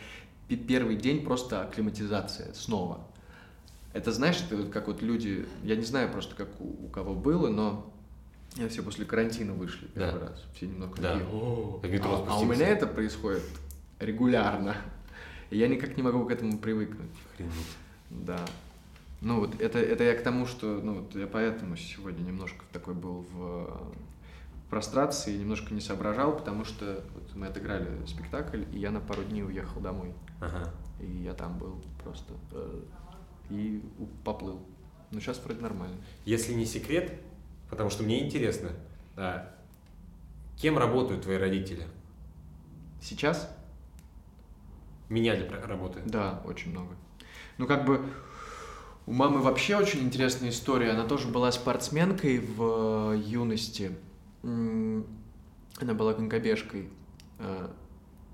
первый 0.66 0.96
день 0.96 1.22
просто 1.22 1.60
акклиматизация 1.64 2.54
снова. 2.54 3.06
Это 3.92 4.10
знаешь, 4.10 4.40
это 4.42 4.56
вот 4.56 4.70
как 4.70 4.86
вот 4.86 5.02
люди, 5.02 5.46
я 5.62 5.76
не 5.76 5.84
знаю 5.84 6.10
просто, 6.10 6.34
как 6.34 6.48
у, 6.62 6.86
у 6.86 6.88
кого 6.88 7.12
было, 7.14 7.50
но 7.50 7.92
все 8.70 8.82
после 8.82 9.04
карантина 9.04 9.52
вышли 9.52 9.86
первый 9.88 10.18
Да. 10.18 10.28
раз. 10.28 10.42
Все 10.56 10.66
немного 10.66 10.96
Да. 10.98 11.12
такие, 11.18 11.28
«О». 11.30 11.82
А, 11.84 12.24
а 12.30 12.38
у 12.38 12.46
меня 12.46 12.68
это 12.68 12.86
происходит 12.86 13.42
регулярно. 14.00 14.76
И 15.50 15.58
я 15.58 15.68
никак 15.68 15.98
не 15.98 16.02
могу 16.02 16.24
к 16.24 16.30
этому 16.30 16.56
привыкнуть. 16.56 17.10
Охренеть. 17.34 17.52
Да. 18.20 18.44
Ну 19.20 19.40
вот 19.40 19.60
это, 19.60 19.78
это 19.78 20.04
я 20.04 20.14
к 20.14 20.22
тому, 20.22 20.46
что 20.46 20.66
ну 20.82 21.00
вот 21.00 21.14
я 21.14 21.26
поэтому 21.26 21.76
сегодня 21.76 22.22
немножко 22.22 22.64
такой 22.72 22.94
был 22.94 23.24
в 23.32 23.94
прострации, 24.68 25.36
немножко 25.36 25.74
не 25.74 25.80
соображал, 25.80 26.36
потому 26.36 26.64
что 26.64 27.04
вот 27.14 27.34
мы 27.36 27.46
отыграли 27.46 28.04
спектакль, 28.06 28.64
и 28.72 28.78
я 28.78 28.90
на 28.90 29.00
пару 29.00 29.22
дней 29.22 29.44
уехал 29.44 29.80
домой. 29.80 30.14
Ага. 30.40 30.72
И 31.00 31.06
я 31.24 31.34
там 31.34 31.58
был 31.58 31.82
просто. 32.02 32.32
э, 32.52 32.82
И 33.50 33.82
поплыл. 34.24 34.60
Но 35.10 35.20
сейчас 35.20 35.40
вроде 35.44 35.60
нормально. 35.60 35.96
Если 36.24 36.54
не 36.54 36.64
секрет, 36.64 37.12
потому 37.68 37.90
что 37.90 38.02
мне 38.02 38.24
интересно, 38.24 38.70
а, 39.16 39.54
кем 40.56 40.78
работают 40.78 41.22
твои 41.22 41.36
родители? 41.36 41.86
Сейчас? 43.00 43.54
Меняли 45.10 45.46
работы? 45.66 46.00
Да, 46.06 46.40
очень 46.46 46.70
много. 46.70 46.94
Ну, 47.58 47.66
как 47.66 47.84
бы 47.84 48.04
у 49.06 49.12
мамы 49.12 49.40
вообще 49.40 49.76
очень 49.76 50.00
интересная 50.00 50.50
история. 50.50 50.90
Она 50.90 51.04
тоже 51.04 51.28
была 51.28 51.50
спортсменкой 51.52 52.38
в 52.38 53.12
э, 53.14 53.18
юности. 53.18 53.96
Она 54.42 55.94
была 55.94 56.14
конькобежкой. 56.14 56.88
Э, 57.38 57.68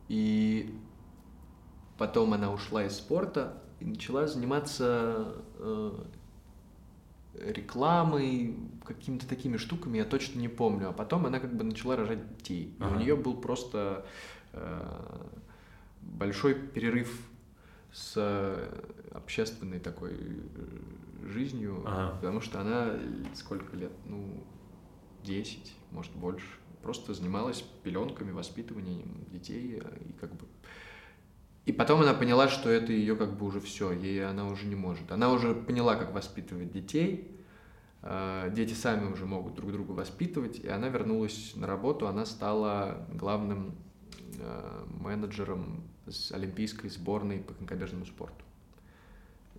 И 0.08 0.74
потом 1.96 2.32
она 2.34 2.52
ушла 2.52 2.84
из 2.84 2.96
спорта 2.96 3.62
и 3.80 3.84
начала 3.84 4.26
заниматься 4.26 5.34
э, 5.58 5.92
рекламой, 7.34 8.56
какими-то 8.84 9.26
такими 9.28 9.56
штуками, 9.58 9.98
я 9.98 10.04
точно 10.04 10.40
не 10.40 10.48
помню. 10.48 10.88
А 10.88 10.92
потом 10.92 11.26
она 11.26 11.38
как 11.40 11.54
бы 11.56 11.64
начала 11.64 11.96
рожать 11.96 12.36
детей. 12.38 12.74
И 12.78 12.82
Ага. 12.82 12.96
у 12.96 12.98
нее 12.98 13.16
был 13.16 13.34
просто 13.36 14.04
большой 16.02 16.54
перерыв 16.54 17.20
с 17.92 18.14
общественной 19.18 19.78
такой 19.80 20.12
э, 20.14 21.26
жизнью, 21.26 21.82
Ага. 21.84 22.16
потому 22.16 22.40
что 22.40 22.60
она 22.60 22.94
сколько 23.34 23.76
лет, 23.76 23.92
ну, 24.06 24.44
10, 25.24 25.74
может 25.90 26.14
больше, 26.14 26.46
просто 26.82 27.12
занималась 27.12 27.62
пеленками, 27.82 28.30
воспитыванием 28.30 29.24
детей 29.30 29.80
э, 29.82 29.98
и 30.08 30.12
как 30.12 30.32
бы 30.34 30.46
и 31.66 31.72
потом 31.72 32.00
она 32.00 32.14
поняла, 32.14 32.48
что 32.48 32.70
это 32.70 32.92
ее 32.94 33.14
как 33.14 33.36
бы 33.36 33.44
уже 33.44 33.60
все, 33.60 33.92
ей 33.92 34.24
она 34.24 34.46
уже 34.46 34.66
не 34.66 34.74
может. 34.74 35.12
Она 35.12 35.30
уже 35.30 35.54
поняла, 35.54 35.96
как 35.96 36.14
воспитывать 36.14 36.72
детей, 36.72 37.30
э, 38.00 38.50
дети 38.54 38.72
сами 38.72 39.12
уже 39.12 39.26
могут 39.26 39.54
друг 39.54 39.72
друга 39.72 39.92
воспитывать, 39.92 40.60
и 40.60 40.68
она 40.68 40.88
вернулась 40.88 41.52
на 41.56 41.66
работу, 41.66 42.06
она 42.06 42.24
стала 42.24 43.06
главным 43.12 43.74
менеджером 44.86 45.82
с 46.06 46.30
олимпийской 46.32 46.88
сборной 46.88 47.38
по 47.40 47.54
конькобежному 47.54 48.06
спорту. 48.06 48.44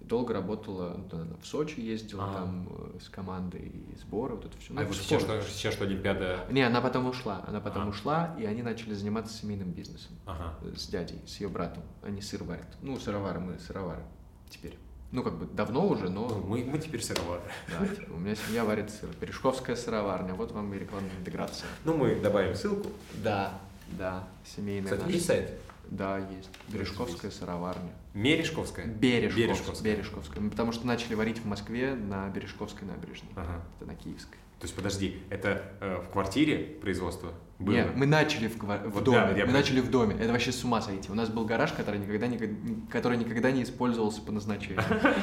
Долго 0.10 0.34
работала, 0.34 1.00
ну, 1.12 1.22
она 1.22 1.36
в 1.40 1.46
Сочи 1.46 1.80
ездила 1.80 2.24
А. 2.32 2.34
там 2.34 2.68
э, 2.68 3.00
с 3.00 3.10
командой 3.10 3.62
и 3.62 3.96
сборы, 3.96 4.34
вот 4.36 4.46
это 4.46 4.58
все. 4.58 4.74
А 4.76 4.84
вот 4.84 4.96
сейчас 4.96 5.22
что, 5.22 5.40
сейчас 5.44 5.76
что 5.76 5.84
Олимпиада? 5.84 6.46
Не, 6.50 6.64
она 6.64 6.82
потом 6.82 7.06
ушла, 7.08 7.44
она 7.48 7.60
потом 7.60 7.84
А. 7.84 7.90
ушла, 7.90 8.36
и 8.40 8.44
они 8.46 8.64
начали 8.64 8.96
заниматься 8.96 9.38
семейным 9.38 9.72
бизнесом 9.72 10.14
Ага. 10.26 10.56
с 10.76 10.88
дядей, 10.88 11.22
с 11.28 11.40
ее 11.40 11.48
братом. 11.48 11.84
Они 12.02 12.22
сыр 12.22 12.44
варят. 12.44 12.66
Ну, 12.82 13.00
сыровары 13.00 13.40
мы, 13.40 13.60
сыровары 13.60 14.02
теперь. 14.50 14.80
Ну, 15.12 15.22
как 15.22 15.38
бы 15.38 15.46
давно 15.46 15.88
уже, 15.88 16.10
Ну, 16.10 16.28
но 16.28 16.38
мы, 16.40 16.64
мы 16.64 16.80
теперь 16.80 17.04
сыровары. 17.04 17.44
да, 17.80 17.86
типа, 17.88 18.12
у 18.14 18.18
меня 18.18 18.34
семья 18.36 18.66
варит 18.66 18.90
сыр. 18.90 19.10
Пирожковская 19.20 19.76
сыроварня, 19.76 20.34
вот 20.34 20.52
вам 20.54 20.74
и 20.74 20.80
рекламная 20.80 21.16
интеграция. 21.20 21.68
Ну, 21.86 21.96
мы 21.96 22.16
добавим 22.16 22.56
ссылку. 22.56 22.90
Да, 23.24 23.60
да, 23.92 24.28
семейная 24.44 24.92
Кстати, 24.92 25.12
есть 25.12 25.28
сайт? 25.28 25.60
Да, 25.90 26.18
есть. 26.20 26.50
Бережковская 26.68 27.32
сыроварня. 27.32 27.92
Мережковская? 28.14 28.86
Бережковская. 28.86 29.46
Бережковская. 29.48 29.96
Бережковская. 29.96 30.50
Потому 30.50 30.72
что 30.72 30.86
начали 30.86 31.16
варить 31.16 31.40
в 31.40 31.46
Москве 31.46 31.96
на 31.96 32.28
Бережковской 32.30 32.88
набережной. 32.88 33.30
Ага. 33.36 33.64
Это 33.78 33.86
на 33.88 33.96
Киевской. 33.96 34.38
То 34.60 34.66
есть, 34.66 34.76
подожди, 34.76 35.22
это 35.30 35.64
э, 35.80 36.02
в 36.06 36.12
квартире 36.12 36.58
производство 36.82 37.32
было? 37.60 37.74
Нет, 37.76 37.96
мы 37.96 38.06
начали 38.06 38.50
в, 38.50 38.58
ква- 38.58 38.86
в 38.90 38.92
Вот 38.92 39.04
доме. 39.06 39.18
да, 39.20 39.28
мы 39.28 39.34
понял. 39.42 39.52
начали 39.54 39.80
в 39.80 39.90
доме. 39.90 40.16
Это 40.20 40.34
вообще 40.34 40.52
с 40.52 40.64
ума 40.66 40.82
сойти. 40.82 41.10
У 41.10 41.16
нас 41.16 41.30
был 41.30 41.46
гараж, 41.46 41.72
который 41.72 41.98
никогда, 42.00 42.28
никогда, 42.28 42.56
который 42.92 43.18
никогда 43.18 43.52
не 43.52 43.64
использовался 43.64 44.22
по 44.22 44.34
назначению. 44.34 44.82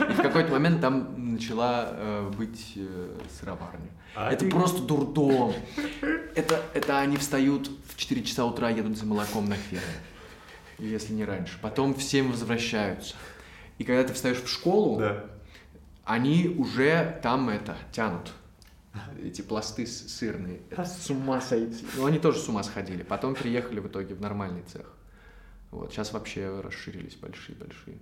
И 0.08 0.12
в 0.14 0.22
какой-то 0.22 0.50
момент 0.52 0.80
там 0.80 1.34
начала 1.34 1.88
э, 1.92 2.30
быть 2.36 2.72
э, 2.76 3.18
сыроварня. 3.38 3.90
А 4.14 4.32
это 4.32 4.46
ты- 4.46 4.50
просто 4.50 4.82
дурдом. 4.82 5.52
Это, 6.34 6.62
это 6.72 6.98
они 7.00 7.18
встают 7.18 7.70
в 7.88 7.96
4 7.96 8.22
часа 8.24 8.46
утра, 8.46 8.70
едут 8.70 8.96
за 8.96 9.04
молоком 9.04 9.48
на 9.50 9.54
ферму. 9.56 9.84
Если 10.78 11.12
не 11.14 11.24
раньше. 11.24 11.58
Потом 11.62 11.94
в 11.94 12.02
7 12.02 12.30
возвращаются. 12.30 13.14
И 13.78 13.84
когда 13.84 14.04
ты 14.04 14.12
встаешь 14.14 14.42
в 14.42 14.48
школу, 14.48 14.98
Да. 14.98 15.24
они 16.04 16.54
уже 16.58 17.18
там 17.22 17.48
это 17.48 17.76
тянут. 17.92 18.32
Эти 19.22 19.42
пласты 19.42 19.86
с- 19.86 20.08
сырные. 20.08 20.60
Это 20.70 20.84
с 20.84 21.10
ума 21.10 21.40
сойти. 21.40 21.84
Ну, 21.96 22.06
они 22.06 22.18
тоже 22.18 22.38
с 22.38 22.48
ума 22.48 22.62
сходили. 22.62 23.02
Потом 23.02 23.34
приехали 23.34 23.80
в 23.80 23.86
итоге 23.88 24.14
в 24.14 24.20
нормальный 24.20 24.62
цех. 24.62 24.90
Вот, 25.70 25.92
сейчас 25.92 26.12
вообще 26.12 26.60
расширились 26.60 27.16
большие-большие. 27.16 27.98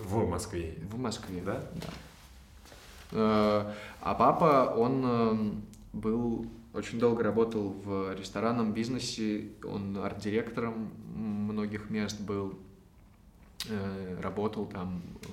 В 0.00 0.28
Москве. 0.28 0.76
В 0.90 0.98
Москве. 0.98 1.40
Да? 1.44 1.62
Да. 1.74 1.88
Э, 3.12 3.72
А 4.02 4.14
папа, 4.14 4.72
он 4.76 5.04
эм, 5.04 5.62
был, 5.92 6.46
очень 6.74 6.98
долго 7.00 7.22
работал 7.24 7.70
в 7.70 8.14
ресторанном 8.14 8.72
бизнесе, 8.72 9.48
он 9.64 9.96
арт-директором 9.98 10.90
многих 11.16 11.90
мест 11.90 12.20
был, 12.20 12.58
э, 13.68 14.20
работал 14.20 14.66
там 14.66 15.02
э, 15.22 15.26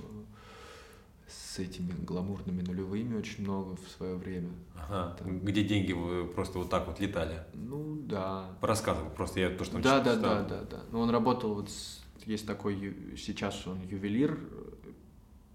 с 1.28 1.60
этими 1.60 1.92
гламурными 2.06 2.62
нулевыми 2.62 3.16
очень 3.18 3.44
много 3.44 3.76
в 3.76 3.88
свое 3.90 4.16
время. 4.16 4.50
Ага. 4.76 5.16
Там. 5.20 5.40
Где 5.40 5.64
деньги 5.64 5.92
вы 5.94 6.26
просто 6.26 6.60
вот 6.60 6.70
так 6.70 6.88
вот 6.88 7.00
летали? 7.00 7.44
Ну 7.54 7.96
да. 8.04 8.50
По 8.62 8.68
рассказам, 8.68 9.10
просто 9.12 9.40
я 9.40 9.50
то, 9.50 9.64
что 9.64 9.80
Да, 9.80 10.00
да, 10.02 10.16
да, 10.16 10.42
да, 10.44 10.62
да. 10.64 10.82
Ну, 10.92 11.00
он 11.00 11.10
работал 11.10 11.54
вот 11.56 11.70
с- 11.70 12.02
есть 12.26 12.48
такой 12.48 12.96
сейчас 13.18 13.68
он 13.68 13.82
ювелир 13.82 14.40
э, 14.40 14.72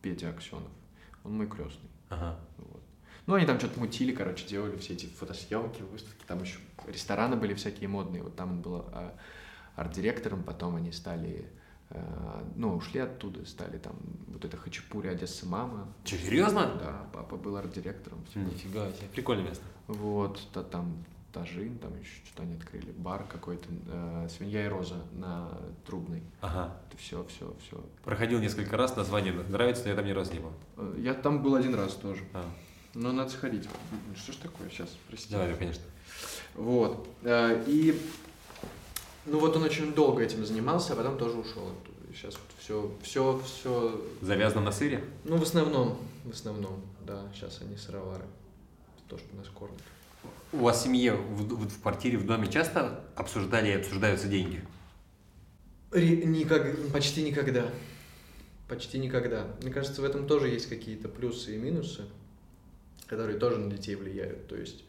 Петя 0.03 0.31
Аксенов. 0.31 0.69
Он 1.25 1.37
мой 1.37 1.47
крестный. 1.49 1.89
Ага. 2.11 2.39
Вот. 2.59 2.81
Ну, 3.27 3.35
они 3.35 3.45
там 3.47 3.59
что-то 3.59 3.79
мутили, 3.81 4.13
короче, 4.13 4.47
делали 4.47 4.77
все 4.79 4.95
эти 4.95 5.07
фотосъемки, 5.07 5.83
выставки. 5.83 6.25
Там 6.27 6.41
еще 6.43 6.59
рестораны 6.87 7.37
были 7.37 7.53
всякие 7.55 7.89
модные. 7.89 8.23
Вот 8.23 8.37
там 8.37 8.53
он 8.53 8.61
был 8.63 8.77
а, 8.93 9.15
арт-директором, 9.79 10.43
потом 10.43 10.77
они 10.77 10.93
стали, 10.93 11.47
э, 11.91 12.43
ну, 12.57 12.75
ушли 12.77 13.01
оттуда, 13.01 13.45
стали 13.47 13.79
там 13.79 13.95
вот 14.29 14.45
это 14.45 14.57
Хачапури, 14.57 15.09
Одесса, 15.09 15.47
мама. 15.47 15.89
Че, 16.05 16.19
серьезно? 16.19 16.67
Да, 16.83 17.07
папа 17.13 17.37
был 17.37 17.57
арт-директором. 17.57 18.19
Нифига 18.35 18.91
себе. 18.93 19.09
Прикольное 19.13 19.45
место. 19.47 19.65
Вот, 19.87 20.41
та- 20.53 20.63
там 20.65 21.05
Тажин, 21.33 21.79
там 21.79 21.93
еще 22.01 22.11
что-то 22.25 22.43
они 22.43 22.55
открыли, 22.57 22.91
бар 22.93 23.25
какой-то, 23.29 23.69
э, 23.87 24.29
Свинья 24.31 24.65
и 24.65 24.69
Роза 24.69 24.97
на 25.13 25.51
Трубной. 25.87 26.23
Ага. 26.41 26.75
Это 26.89 26.97
все, 26.99 27.25
все, 27.27 27.55
все. 27.67 27.85
Проходил 28.03 28.41
несколько 28.41 28.77
раз, 28.77 28.97
название 28.97 29.33
нравится, 29.33 29.85
но 29.85 29.91
я 29.91 29.97
там 29.97 30.07
ни 30.07 30.11
разу 30.11 30.33
не 30.33 30.41
был. 30.41 30.53
Я 30.97 31.15
там 31.15 31.43
был 31.43 31.55
один 31.55 31.75
раз 31.75 31.95
тоже. 31.95 32.25
А, 32.33 32.45
Но 32.95 33.13
надо 33.13 33.31
сходить. 33.31 33.69
Что 34.17 34.33
ж 34.33 34.37
такое 34.37 34.69
сейчас, 34.71 34.89
простите. 35.07 35.35
давай, 35.37 35.55
конечно. 35.55 35.83
Вот. 36.55 37.07
Э, 37.23 37.63
И, 37.67 38.01
ну 39.31 39.39
вот 39.39 39.57
он 39.57 39.63
очень 39.63 39.93
долго 39.95 40.23
этим 40.23 40.45
занимался, 40.45 40.93
а 40.93 40.97
потом 40.97 41.19
тоже 41.19 41.37
ушел 41.37 41.63
оттуда. 41.69 41.99
И 42.11 42.15
Сейчас 42.15 42.35
вот 42.35 42.43
все, 42.59 42.91
все, 43.03 43.41
все, 43.45 44.05
Завязано 44.23 44.63
на 44.63 44.73
сыре? 44.73 45.05
ну 45.25 45.37
в 45.37 45.43
основном, 45.43 45.99
в 46.25 46.31
основном, 46.31 46.83
да, 47.07 47.23
сейчас 47.35 47.61
они 47.63 47.77
сыровары. 47.77 48.25
То, 49.09 49.17
что 49.19 49.37
нас 49.37 49.47
кормят. 49.49 49.81
У 50.53 50.59
вас 50.59 50.81
в 50.81 50.85
семье, 50.85 51.15
в, 51.15 51.43
в- 51.43 51.69
в 51.69 51.83
квартире, 51.83 52.19
в 52.19 52.27
доме 52.27 52.47
часто 52.51 53.05
обсуждали 53.17 53.69
и 53.71 53.73
обсуждаются 53.75 54.29
деньги? 54.29 54.63
никак, 55.93 56.93
почти 56.93 57.23
никогда. 57.23 57.71
Почти 58.69 58.99
никогда. 58.99 59.47
Мне 59.63 59.73
кажется, 59.73 60.03
в 60.03 60.05
этом 60.05 60.27
тоже 60.27 60.49
есть 60.49 60.69
какие-то 60.69 61.09
плюсы 61.09 61.55
и 61.55 61.59
минусы, 61.59 62.05
которые 63.07 63.39
тоже 63.39 63.59
на 63.59 63.71
детей 63.71 63.95
влияют. 63.95 64.47
То 64.49 64.57
есть 64.57 64.85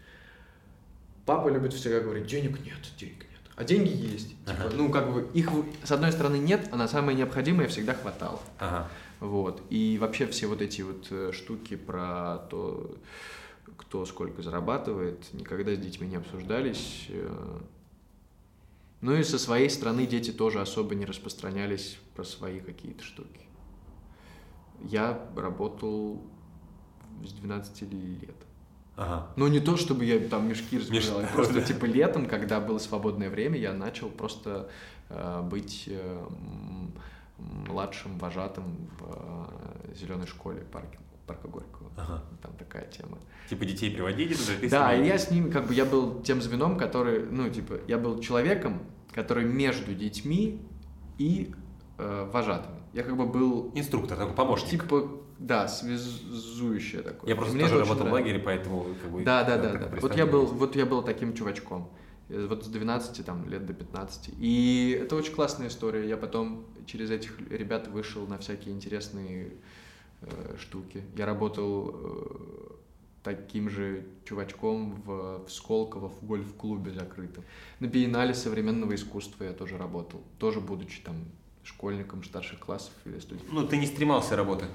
папа 1.26 1.48
любит 1.48 1.74
всегда 1.74 2.02
говорить, 2.02 2.28
денег 2.28 2.60
нет, 2.60 2.78
денег. 2.98 3.26
А 3.60 3.66
деньги 3.66 3.90
есть. 3.90 4.30
Типа, 4.30 4.52
Ага. 4.54 4.70
ну, 4.74 4.90
как 4.90 5.12
бы 5.14 5.28
их, 5.34 5.50
с 5.84 5.92
одной 5.92 6.14
стороны, 6.14 6.38
нет, 6.38 6.70
а 6.72 6.78
на 6.78 6.88
самое 6.88 7.18
необходимое 7.18 7.68
всегда 7.68 7.94
хватало. 7.94 8.40
Ага. 8.58 8.88
Вот. 9.20 9.62
И 9.70 9.98
вообще 10.00 10.28
все 10.28 10.48
вот 10.48 10.62
эти 10.62 10.82
вот 10.82 11.08
э, 11.12 11.34
штуки 11.34 11.76
про 11.76 12.38
то, 12.50 12.96
кто 13.76 14.06
сколько 14.06 14.42
зарабатывает, 14.42 15.34
никогда 15.34 15.76
с 15.76 15.78
детьми 15.78 16.08
не 16.08 16.16
обсуждались. 16.16 17.08
э. 17.10 17.60
Ну 19.02 19.14
и 19.16 19.24
со 19.24 19.38
своей 19.38 19.70
стороны 19.70 20.06
дети 20.06 20.32
тоже 20.32 20.62
особо 20.62 20.96
не 20.96 21.04
распространялись 21.06 21.98
про 22.16 22.24
свои 22.24 22.62
какие-то 22.62 23.04
штуки. 23.04 23.42
Я 24.86 25.22
работал 25.36 26.24
с 27.26 27.34
12 27.34 27.82
лет. 27.92 28.36
Ага. 29.00 29.28
Ну, 29.38 29.48
не 29.48 29.62
то, 29.62 29.78
чтобы 29.78 30.04
я 30.04 30.20
там 30.20 30.50
мешки 30.50 30.78
разбирал, 30.78 31.22
Меш- 31.22 31.32
просто 31.34 31.62
типа 31.62 31.86
летом, 31.86 32.26
когда 32.26 32.60
было 32.60 32.80
свободное 32.80 33.30
время, 33.30 33.58
я 33.58 33.74
начал 33.74 34.10
просто 34.10 34.70
э, 35.10 35.42
быть 35.42 35.86
э, 35.88 36.28
младшим 37.38 38.18
вожатым 38.20 38.90
в 39.00 39.96
зеленой 39.96 40.28
школе 40.28 40.66
парка, 40.72 40.98
парка 41.26 41.48
Горького. 41.48 41.90
Ага. 41.96 42.24
Там 42.42 42.52
такая 42.58 42.88
тема. 42.88 43.18
Типа 43.50 43.64
детей 43.64 43.90
приводили 43.90 44.34
туда, 44.34 44.52
ты 44.60 44.70
Да, 44.70 44.94
и 44.94 45.08
я 45.08 45.18
с 45.18 45.32
ними, 45.32 45.50
как 45.50 45.68
бы, 45.68 45.74
я 45.74 45.86
был 45.86 46.22
тем 46.22 46.42
звеном, 46.42 46.78
который, 46.78 47.26
ну, 47.26 47.50
типа, 47.50 47.80
я 47.88 47.98
был 47.98 48.20
человеком, 48.20 48.84
который 49.14 49.46
между 49.46 49.94
детьми 49.94 50.62
и 51.18 51.54
э, 51.98 52.30
вожатыми. 52.34 52.80
Я 52.92 53.04
как 53.04 53.16
бы 53.16 53.26
был, 53.26 53.72
Инструктор, 53.76 54.18
такой 54.18 54.36
помощник. 54.36 54.84
типа, 54.84 55.10
да, 55.40 55.70
связующее 55.70 57.02
такое. 57.02 57.30
я 57.30 57.36
просто 57.36 57.56
Мне 57.56 57.64
тоже 57.64 57.78
очень 57.78 57.90
работал 57.90 58.10
в 58.10 58.12
лагере, 58.12 58.40
поэтому 58.40 58.86
как 59.02 59.12
бы... 59.12 59.24
Да, 59.24 59.44
да, 59.46 59.58
да, 59.58 59.74
да. 59.74 59.90
Вот 60.02 60.16
я 60.16 60.26
был, 60.26 60.46
вот 60.46 60.76
я 60.76 60.86
был 60.86 61.02
таким 61.02 61.34
чувачком. 61.34 61.90
Э, 62.28 62.46
Вот 62.46 62.66
с 62.66 62.68
12 62.68 63.26
там, 63.26 63.48
лет 63.48 63.66
до 63.66 63.74
15. 63.74 64.32
И 64.38 65.00
это 65.02 65.16
очень 65.16 65.34
классная 65.34 65.70
история. 65.70 66.08
Я 66.08 66.18
потом 66.18 66.66
через 66.86 67.10
этих 67.10 67.40
ребят 67.50 67.88
вышел 67.88 68.28
на 68.28 68.38
всякие 68.38 68.76
интересные 68.76 69.54
э, 70.22 70.58
штуки. 70.60 71.04
Я 71.16 71.26
работал 71.26 71.96
э, 71.96 72.74
таким 73.24 73.70
же 73.70 74.06
чувачком 74.26 75.02
в, 75.06 75.46
в 75.46 75.50
Сколково 75.50 76.10
в 76.10 76.22
гольф-клубе 76.26 76.92
закрытом. 76.92 77.46
На 77.80 77.86
биеннале 77.86 78.34
современного 78.34 78.94
искусства 78.94 79.46
я 79.46 79.54
тоже 79.54 79.78
работал. 79.78 80.22
Тоже 80.38 80.60
будучи 80.60 81.02
там 81.02 81.16
школьником 81.64 82.26
старших 82.26 82.60
классов 82.60 82.92
или 83.06 83.20
студентом. 83.20 83.56
Ну, 83.56 83.68
ты 83.68 83.78
не 83.78 83.86
стремался 83.86 84.36
работы. 84.36 84.66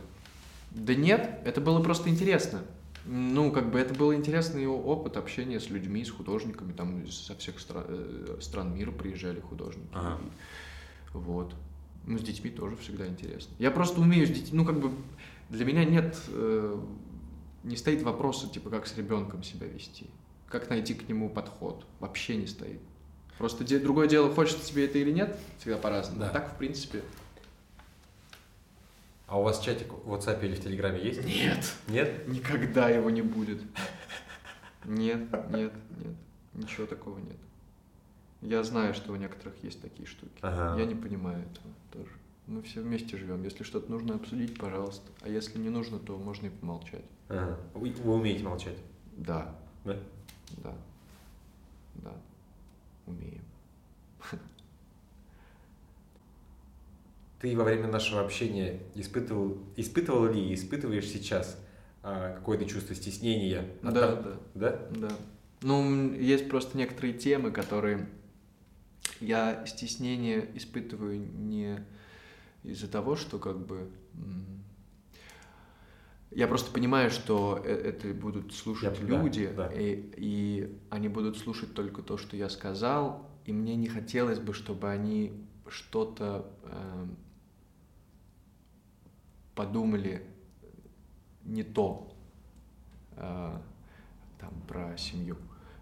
Да 0.75 0.95
нет, 0.95 1.39
это 1.45 1.61
было 1.61 1.83
просто 1.83 2.09
интересно. 2.11 2.63
Ну, 3.07 3.53
как 3.53 3.71
бы 3.71 3.79
это 3.79 3.95
был 3.95 4.15
интересный 4.15 4.67
опыт 4.67 5.17
общения 5.17 5.61
с 5.61 5.69
людьми, 5.69 6.05
с 6.05 6.11
художниками, 6.11 6.73
там 6.73 7.07
со 7.11 7.35
всех 7.37 7.57
стра- 7.57 7.85
э, 7.87 8.39
стран 8.41 8.75
мира 8.75 8.91
приезжали 8.93 9.41
художники. 9.41 9.89
Ага. 9.93 10.19
Вот. 11.13 11.55
Ну, 12.07 12.19
с 12.19 12.23
детьми 12.23 12.51
тоже 12.51 12.77
всегда 12.77 13.07
интересно. 13.07 13.55
Я 13.59 13.71
просто 13.71 14.01
умею 14.01 14.27
с 14.27 14.31
детьми, 14.31 14.59
ну, 14.59 14.65
как 14.65 14.81
бы 14.81 14.91
для 15.51 15.65
меня 15.65 15.85
нет, 15.85 16.19
э, 16.29 16.81
не 17.63 17.77
стоит 17.77 18.03
вопроса, 18.03 18.49
типа, 18.49 18.71
как 18.71 18.87
с 18.87 18.97
ребенком 18.97 19.43
себя 19.43 19.67
вести, 19.67 20.07
как 20.49 20.71
найти 20.71 20.95
к 20.95 21.09
нему 21.09 21.29
подход, 21.29 21.85
вообще 22.01 22.37
не 22.37 22.47
стоит. 22.47 22.81
Просто 23.39 23.65
де- 23.65 23.79
другое 23.79 24.07
дело, 24.09 24.33
хочется 24.33 24.67
тебе 24.67 24.87
это 24.87 24.99
или 24.99 25.11
нет, 25.13 25.39
всегда 25.59 25.77
по-разному. 25.77 26.21
Да. 26.21 26.31
А 26.31 26.33
так, 26.33 26.55
в 26.55 26.57
принципе, 26.59 27.03
А 29.35 29.39
у 29.39 29.43
вас 29.43 29.59
чатик 29.59 29.93
в 29.93 30.13
WhatsApp 30.15 30.45
или 30.45 30.55
в 30.55 30.63
Телеграме 30.63 31.03
есть? 31.03 31.25
нет. 31.25 31.75
Нет? 31.89 32.29
Никогда 32.29 32.89
его 32.89 33.11
не 33.11 33.21
будет. 33.21 33.61
Нет, 34.85 35.23
нет, 35.51 35.73
нет. 35.99 36.15
Ничего 36.53 36.87
такого 36.87 37.19
нет. 37.19 37.37
Я 38.43 38.63
знаю, 38.63 38.95
что 38.95 39.11
у 39.13 39.17
некоторых 39.17 39.55
есть 39.65 39.83
такие 39.83 40.07
штуки. 40.07 40.31
Ага. 40.41 40.81
Я 40.81 40.87
не 40.87 40.95
понимаю 40.95 41.41
этого 41.41 41.75
тоже. 41.91 42.13
Мы 42.47 42.63
все 42.63 42.81
вместе 42.81 43.17
живем. 43.17 43.43
Если 43.43 43.65
что-то 43.65 43.91
нужно 43.91 44.15
обсудить, 44.15 44.57
пожалуйста. 44.57 45.11
А 45.23 45.29
если 45.29 45.59
не 45.59 45.69
нужно, 45.69 45.99
то 45.99 46.17
можно 46.17 46.47
и 46.47 46.51
помолчать. 46.51 47.05
Ага. 47.29 47.59
Вы, 47.75 47.91
вы 47.91 48.15
умеете 48.15 48.45
молчать? 48.45 48.79
Да, 49.17 49.53
Да? 49.85 49.97
да, 50.59 50.75
да. 51.97 52.13
Умеем. 53.07 53.43
Ты 57.45 57.55
во 57.59 57.65
время 57.65 57.89
нашего 57.89 58.23
общения 58.23 58.81
испытывал, 58.95 59.59
испытывал 59.77 60.33
ли 60.33 60.49
и 60.49 60.55
испытываешь 60.55 61.05
сейчас 61.07 61.59
а, 62.03 62.37
какое-то 62.37 62.65
чувство 62.65 62.95
стеснения? 62.95 63.67
Да, 63.83 63.91
того- 63.93 64.23
да. 64.23 64.39
Да? 64.55 64.89
Да. 65.09 65.17
Ну, 65.61 66.15
есть 66.15 66.49
просто 66.49 66.79
некоторые 66.79 67.13
темы, 67.13 67.51
которые 67.51 68.09
я 69.21 69.63
стеснение 69.67 70.51
испытываю 70.55 71.19
не 71.21 71.85
из-за 72.63 72.89
того, 72.89 73.15
что 73.15 73.39
как 73.39 73.59
бы... 73.67 73.91
Я 76.31 76.49
просто 76.49 76.73
понимаю, 76.73 77.11
что 77.11 77.61
э- 77.63 77.75
это 77.75 78.09
будут 78.15 78.55
слушать 78.55 78.99
Я- 79.01 79.07
да, 79.07 79.23
люди, 79.23 79.53
да. 79.55 79.67
И, 79.71 80.13
и 80.17 80.79
они 80.89 81.09
будут 81.11 81.37
слушать 81.37 81.75
только 81.75 82.01
то, 82.01 82.17
что 82.17 82.39
я 82.39 82.49
сказал, 82.49 83.29
и 83.45 83.53
мне 83.53 83.77
не 83.77 83.89
хотелось 83.89 84.39
бы, 84.39 84.55
чтобы 84.55 84.89
они 84.89 85.45
что-то 85.69 86.51
эм, 86.65 87.19
подумали 89.55 90.27
не 91.45 91.63
то 91.63 92.13
э, 93.17 93.59
там 94.39 94.61
про 94.67 94.97
семью, 94.97 95.37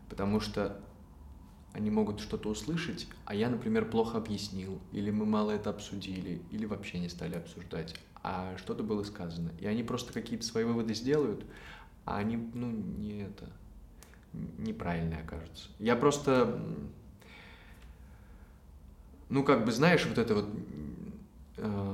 потому 0.09 0.41
что 0.41 0.81
они 1.73 1.91
могут 1.91 2.20
что-то 2.20 2.51
услышать, 2.51 3.09
а 3.25 3.35
я, 3.35 3.49
например, 3.49 3.89
плохо 3.89 4.18
объяснил, 4.18 4.79
или 4.93 5.11
мы 5.11 5.25
мало 5.25 5.53
это 5.53 5.70
обсудили, 5.70 6.43
или 6.51 6.66
вообще 6.66 6.99
не 6.99 7.09
стали 7.09 7.37
обсуждать, 7.37 7.95
а 8.23 8.57
что-то 8.59 8.83
было 8.83 9.03
сказано, 9.05 9.53
и 9.59 9.66
они 9.66 9.83
просто 9.83 10.12
какие-то 10.12 10.45
свои 10.45 10.64
выводы 10.64 10.95
сделают, 10.95 11.45
а 12.05 12.18
они, 12.18 12.37
ну, 12.37 12.70
не 12.70 13.23
это, 13.23 13.49
неправильные 14.59 15.20
окажутся. 15.20 15.68
Я 15.79 15.97
просто, 15.97 16.61
ну, 19.29 19.43
как 19.45 19.64
бы, 19.64 19.73
знаешь, 19.73 20.05
вот 20.07 20.18
это 20.18 20.35
вот 20.35 20.49
э, 21.57 21.91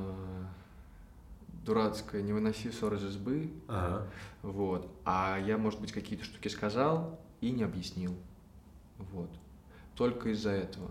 дурацкое 1.68 2.22
«не 2.22 2.32
выноси 2.32 2.70
ссор 2.70 2.94
из 2.94 3.04
избы», 3.04 3.50
Ага. 3.68 4.06
вот. 4.42 4.90
А 5.04 5.38
я, 5.38 5.58
может 5.58 5.80
быть, 5.80 5.92
какие-то 5.92 6.24
штуки 6.24 6.48
сказал 6.48 7.20
и 7.42 7.50
не 7.50 7.62
объяснил. 7.62 8.14
Вот. 8.96 9.30
Только 9.94 10.30
из-за 10.30 10.50
этого. 10.50 10.90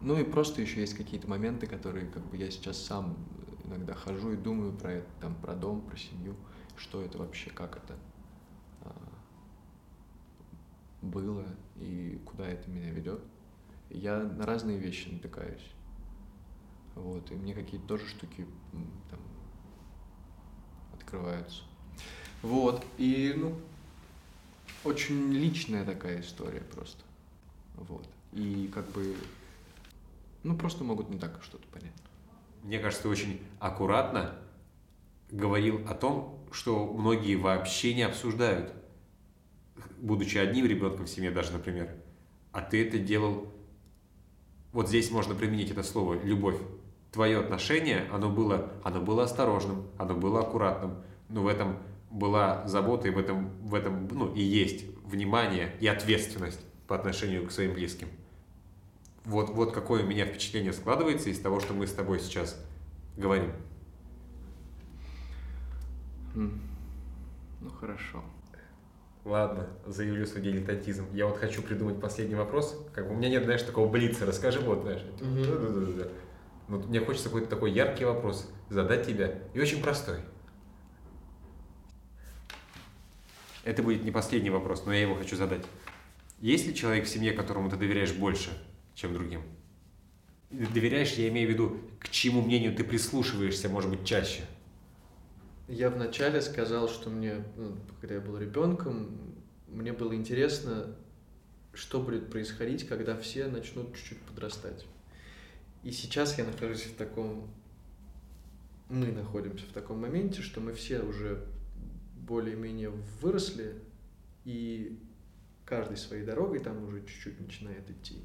Ну 0.00 0.18
и 0.18 0.24
просто 0.24 0.60
еще 0.60 0.80
есть 0.80 0.94
какие-то 0.94 1.28
моменты, 1.28 1.66
которые 1.66 2.06
как 2.06 2.24
бы 2.26 2.36
я 2.36 2.50
сейчас 2.50 2.76
сам 2.78 3.16
иногда 3.64 3.94
хожу 3.94 4.32
и 4.32 4.36
думаю 4.36 4.72
про 4.72 4.92
это, 4.92 5.08
там, 5.20 5.34
про 5.36 5.54
дом, 5.54 5.80
про 5.80 5.96
семью, 5.96 6.34
что 6.76 7.02
это 7.02 7.18
вообще, 7.18 7.50
как 7.50 7.76
это 7.76 7.96
а, 8.82 8.92
было 11.02 11.44
и 11.76 12.20
куда 12.24 12.46
это 12.46 12.70
меня 12.70 12.90
ведет. 12.90 13.20
Я 13.90 14.18
на 14.18 14.44
разные 14.44 14.78
вещи 14.78 15.08
натыкаюсь. 15.08 15.72
Вот, 16.96 17.30
и 17.30 17.34
мне 17.34 17.54
какие-то 17.54 17.86
тоже 17.86 18.06
штуки 18.08 18.46
там, 19.10 19.20
открываются. 20.94 21.62
Вот, 22.42 22.84
и, 22.98 23.32
ну, 23.36 23.54
очень 24.82 25.32
личная 25.32 25.84
такая 25.84 26.20
история 26.20 26.62
просто. 26.62 27.02
Вот. 27.74 28.08
И 28.32 28.70
как 28.74 28.90
бы, 28.92 29.14
ну, 30.42 30.56
просто 30.56 30.84
могут 30.84 31.10
не 31.10 31.18
так 31.18 31.42
что-то 31.42 31.66
понять. 31.68 31.92
Мне 32.62 32.78
кажется, 32.78 33.04
ты 33.04 33.08
очень 33.08 33.40
аккуратно 33.60 34.38
говорил 35.30 35.86
о 35.88 35.94
том, 35.94 36.38
что 36.50 36.92
многие 36.92 37.36
вообще 37.36 37.94
не 37.94 38.02
обсуждают, 38.02 38.72
будучи 39.98 40.38
одним 40.38 40.66
ребенком 40.66 41.04
в 41.04 41.10
семье 41.10 41.30
даже, 41.30 41.52
например. 41.52 41.94
А 42.52 42.62
ты 42.62 42.86
это 42.86 42.98
делал... 42.98 43.52
Вот 44.72 44.88
здесь 44.88 45.10
можно 45.10 45.34
применить 45.34 45.70
это 45.70 45.82
слово 45.82 46.14
«любовь». 46.22 46.60
Твое 47.16 47.40
отношение, 47.40 48.06
оно 48.12 48.28
было, 48.28 48.70
оно 48.84 49.00
было 49.00 49.22
осторожным, 49.22 49.86
оно 49.96 50.12
было 50.12 50.40
аккуратным, 50.40 50.96
но 51.30 51.40
в 51.40 51.46
этом 51.46 51.78
была 52.10 52.68
забота, 52.68 53.08
и 53.08 53.10
в 53.10 53.16
этом, 53.18 53.48
в 53.62 53.74
этом 53.74 54.06
ну, 54.12 54.34
и 54.34 54.42
есть 54.42 54.84
внимание 55.02 55.74
и 55.80 55.86
ответственность 55.86 56.60
по 56.86 56.94
отношению 56.94 57.46
к 57.46 57.52
своим 57.52 57.72
близким. 57.72 58.08
Вот, 59.24 59.48
вот 59.48 59.72
какое 59.72 60.04
у 60.04 60.06
меня 60.06 60.26
впечатление 60.26 60.74
складывается 60.74 61.30
из 61.30 61.40
того, 61.40 61.58
что 61.58 61.72
мы 61.72 61.86
с 61.86 61.92
тобой 61.92 62.20
сейчас 62.20 62.62
говорим. 63.16 63.52
М. 66.34 66.60
Ну, 67.62 67.70
хорошо. 67.70 68.22
Ладно, 69.24 69.66
заявлю 69.86 70.26
свой 70.26 70.42
дилетантизм. 70.42 71.06
Я 71.14 71.28
вот 71.28 71.38
хочу 71.38 71.62
придумать 71.62 71.98
последний 71.98 72.34
вопрос. 72.34 72.78
Как 72.92 73.08
бы 73.08 73.14
у 73.14 73.16
меня 73.16 73.30
нет, 73.30 73.44
знаешь, 73.44 73.62
такого 73.62 73.88
блица. 73.88 74.26
Расскажи 74.26 74.60
вот, 74.60 74.82
знаешь. 74.82 75.02
Мгм. 75.22 76.08
Вот 76.68 76.86
мне 76.86 77.00
хочется 77.00 77.28
какой-то 77.28 77.48
такой 77.48 77.72
яркий 77.72 78.04
вопрос 78.04 78.50
задать 78.68 79.06
тебе, 79.06 79.42
и 79.54 79.60
очень 79.60 79.82
простой. 79.82 80.18
Это 83.64 83.82
будет 83.82 84.04
не 84.04 84.10
последний 84.10 84.50
вопрос, 84.50 84.84
но 84.84 84.92
я 84.92 85.02
его 85.02 85.14
хочу 85.14 85.36
задать. 85.36 85.64
Есть 86.40 86.66
ли 86.66 86.74
человек 86.74 87.06
в 87.06 87.08
семье, 87.08 87.32
которому 87.32 87.70
ты 87.70 87.76
доверяешь 87.76 88.12
больше, 88.12 88.50
чем 88.94 89.14
другим? 89.14 89.42
Доверяешь, 90.50 91.14
я 91.14 91.28
имею 91.28 91.48
в 91.48 91.52
виду, 91.52 91.80
к 91.98 92.08
чьему 92.08 92.42
мнению 92.42 92.74
ты 92.76 92.84
прислушиваешься, 92.84 93.68
может 93.68 93.90
быть, 93.90 94.04
чаще? 94.04 94.42
Я 95.68 95.90
вначале 95.90 96.40
сказал, 96.40 96.88
что 96.88 97.10
мне, 97.10 97.44
ну, 97.56 97.76
когда 98.00 98.16
я 98.16 98.20
был 98.20 98.38
ребенком, 98.38 99.34
мне 99.66 99.92
было 99.92 100.14
интересно, 100.14 100.96
что 101.72 102.00
будет 102.00 102.30
происходить, 102.30 102.86
когда 102.86 103.16
все 103.16 103.48
начнут 103.48 103.96
чуть-чуть 103.96 104.20
подрастать. 104.22 104.86
И 105.82 105.90
сейчас 105.90 106.38
я 106.38 106.44
нахожусь 106.44 106.86
в 106.86 106.96
таком... 106.96 107.50
Мы 108.88 109.10
находимся 109.12 109.66
в 109.66 109.72
таком 109.72 110.00
моменте, 110.00 110.42
что 110.42 110.60
мы 110.60 110.72
все 110.72 111.00
уже 111.00 111.44
более-менее 112.14 112.90
выросли, 113.20 113.80
и 114.44 115.00
каждой 115.64 115.96
своей 115.96 116.24
дорогой 116.24 116.60
там 116.60 116.84
уже 116.84 117.04
чуть-чуть 117.04 117.40
начинает 117.40 117.90
идти. 117.90 118.22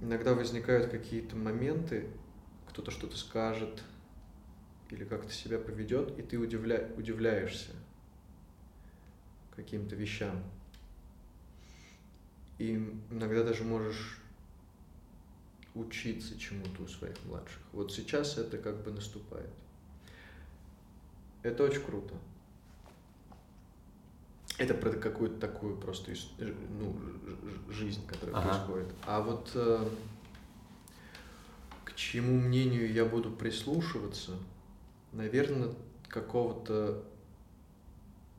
Иногда 0.00 0.34
возникают 0.34 0.90
какие-то 0.90 1.36
моменты, 1.36 2.08
кто-то 2.68 2.90
что-то 2.90 3.16
скажет 3.16 3.82
или 4.90 5.04
как-то 5.04 5.32
себя 5.32 5.58
поведет, 5.58 6.18
и 6.18 6.22
ты 6.22 6.36
удивля... 6.36 6.88
удивляешься 6.96 7.70
каким-то 9.54 9.94
вещам. 9.94 10.42
И 12.58 12.74
иногда 13.10 13.44
даже 13.44 13.64
можешь 13.64 14.18
учиться 15.74 16.38
чему-то 16.38 16.82
у 16.82 16.88
своих 16.88 17.16
младших. 17.24 17.60
Вот 17.72 17.92
сейчас 17.92 18.38
это 18.38 18.58
как 18.58 18.82
бы 18.82 18.92
наступает. 18.92 19.50
Это 21.42 21.64
очень 21.64 21.82
круто. 21.82 22.14
Это 24.56 24.72
про 24.72 24.90
какую-то 24.90 25.38
такую 25.38 25.76
просто 25.76 26.12
ну, 26.38 26.96
жизнь, 27.68 28.06
которая 28.06 28.36
ага. 28.36 28.50
происходит. 28.50 28.94
А 29.04 29.20
вот 29.20 29.50
э, 29.54 29.88
к 31.84 31.94
чему 31.94 32.38
мнению 32.38 32.92
я 32.92 33.04
буду 33.04 33.32
прислушиваться, 33.32 34.38
наверное, 35.12 35.74
какого-то, 36.08 37.02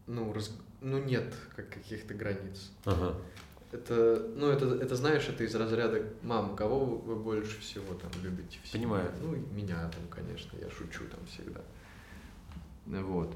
ну, 0.07 0.31
раз, 0.31 0.57
ну 0.79 1.03
нет 1.03 1.35
как 1.53 1.69
каких-то 1.69 2.13
границ. 2.13 2.71
Ага. 2.85 3.17
Это, 3.75 4.25
ну, 4.35 4.47
это, 4.47 4.73
это, 4.75 4.95
знаешь, 4.95 5.27
это 5.27 5.43
из 5.43 5.53
разряда 5.53 6.01
«Мам, 6.21 6.55
кого 6.55 6.85
вы 6.85 7.15
больше 7.17 7.59
всего 7.59 7.93
там 7.93 8.09
любите?» 8.23 8.57
все? 8.63 8.77
Понимаю. 8.77 9.11
Ну, 9.21 9.35
меня 9.53 9.89
там, 9.89 10.07
конечно, 10.09 10.57
я 10.57 10.69
шучу 10.69 11.03
там 11.09 11.19
всегда. 11.25 11.61
Вот. 12.85 13.35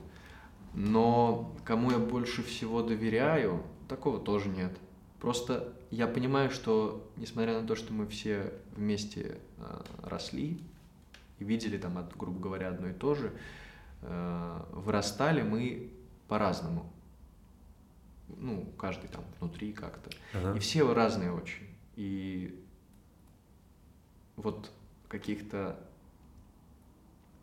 Но 0.74 1.54
кому 1.66 1.92
я 1.92 1.98
больше 1.98 2.42
всего 2.42 2.82
доверяю, 2.82 3.64
такого 3.90 4.18
тоже 4.18 4.48
нет. 4.48 4.72
Просто 5.20 5.74
я 5.92 6.08
понимаю, 6.08 6.52
что 6.52 7.12
несмотря 7.18 7.60
на 7.60 7.68
то, 7.68 7.76
что 7.76 7.92
мы 7.92 8.08
все 8.08 8.54
вместе 8.78 9.40
э, 9.58 9.82
росли 10.04 10.62
и 11.40 11.44
видели 11.44 11.78
там, 11.78 11.98
от, 11.98 12.16
грубо 12.16 12.40
говоря, 12.40 12.70
одно 12.70 12.88
и 12.88 12.94
то 12.94 13.14
же, 13.14 13.34
э, 14.04 14.62
вырастали 14.72 15.42
мы 15.42 15.92
по-разному 16.30 16.90
ну, 18.38 18.66
каждый 18.78 19.08
там 19.10 19.24
внутри 19.40 19.74
как-то. 19.74 20.10
Ага. 20.34 20.56
И 20.56 20.60
все 20.60 20.94
разные 20.94 21.32
очень. 21.32 21.68
И 21.96 22.64
вот 24.36 24.72
каких-то, 25.08 25.80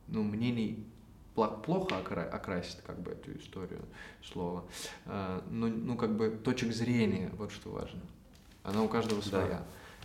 ну, 0.09 0.22
мнений 0.22 0.87
плохо 1.34 1.97
окра- 1.97 2.28
окрасит 2.28 2.80
как 2.82 3.01
бы 3.01 3.12
эту 3.12 3.37
историю 3.37 3.84
слова. 4.24 4.64
А, 5.05 5.45
ну, 5.51 5.68
ну, 5.68 5.97
как 5.97 6.16
бы 6.16 6.30
точек 6.30 6.72
зрения, 6.72 7.30
вот 7.37 7.53
что 7.53 7.70
важно. 7.70 8.01
Она 8.62 8.82
у 8.82 8.89
каждого 8.89 9.20
своя. 9.20 9.59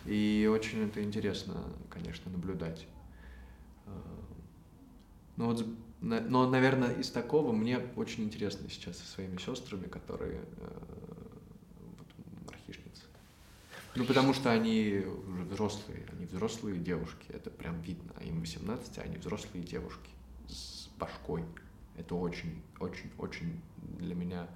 Да. 0.06 0.12
И 0.12 0.50
очень 0.52 0.88
это 0.88 1.04
интересно, 1.04 1.64
конечно, 1.90 2.32
наблюдать. 2.32 2.86
А, 3.86 3.92
ну 5.38 5.46
вот 5.46 5.66
но, 6.02 6.50
наверное, 6.50 6.94
из 6.94 7.12
такого 7.12 7.52
мне 7.52 7.80
очень 7.96 8.24
интересно 8.24 8.68
сейчас 8.70 8.98
со 8.98 9.06
своими 9.06 9.38
сестрами, 9.38 9.88
которые 9.88 10.42
э, 10.58 10.80
вот, 11.98 12.08
мархишницы. 12.48 13.04
Ну, 13.96 14.06
потому 14.06 14.34
что 14.34 14.52
они 14.52 15.06
уже 15.28 15.44
взрослые, 15.44 16.08
они 16.12 16.26
взрослые 16.26 16.80
девушки, 16.80 17.28
это 17.30 17.52
прям 17.52 17.80
видно. 17.82 18.14
Им 18.22 18.40
18, 18.40 18.98
а 18.98 19.02
они 19.02 19.18
взрослые 19.18 19.64
девушки 19.64 20.10
с 20.48 20.90
башкой. 20.98 21.44
Это 21.96 22.16
очень, 22.16 22.64
очень, 22.80 23.12
очень 23.20 23.62
для 24.00 24.16
меня 24.16 24.48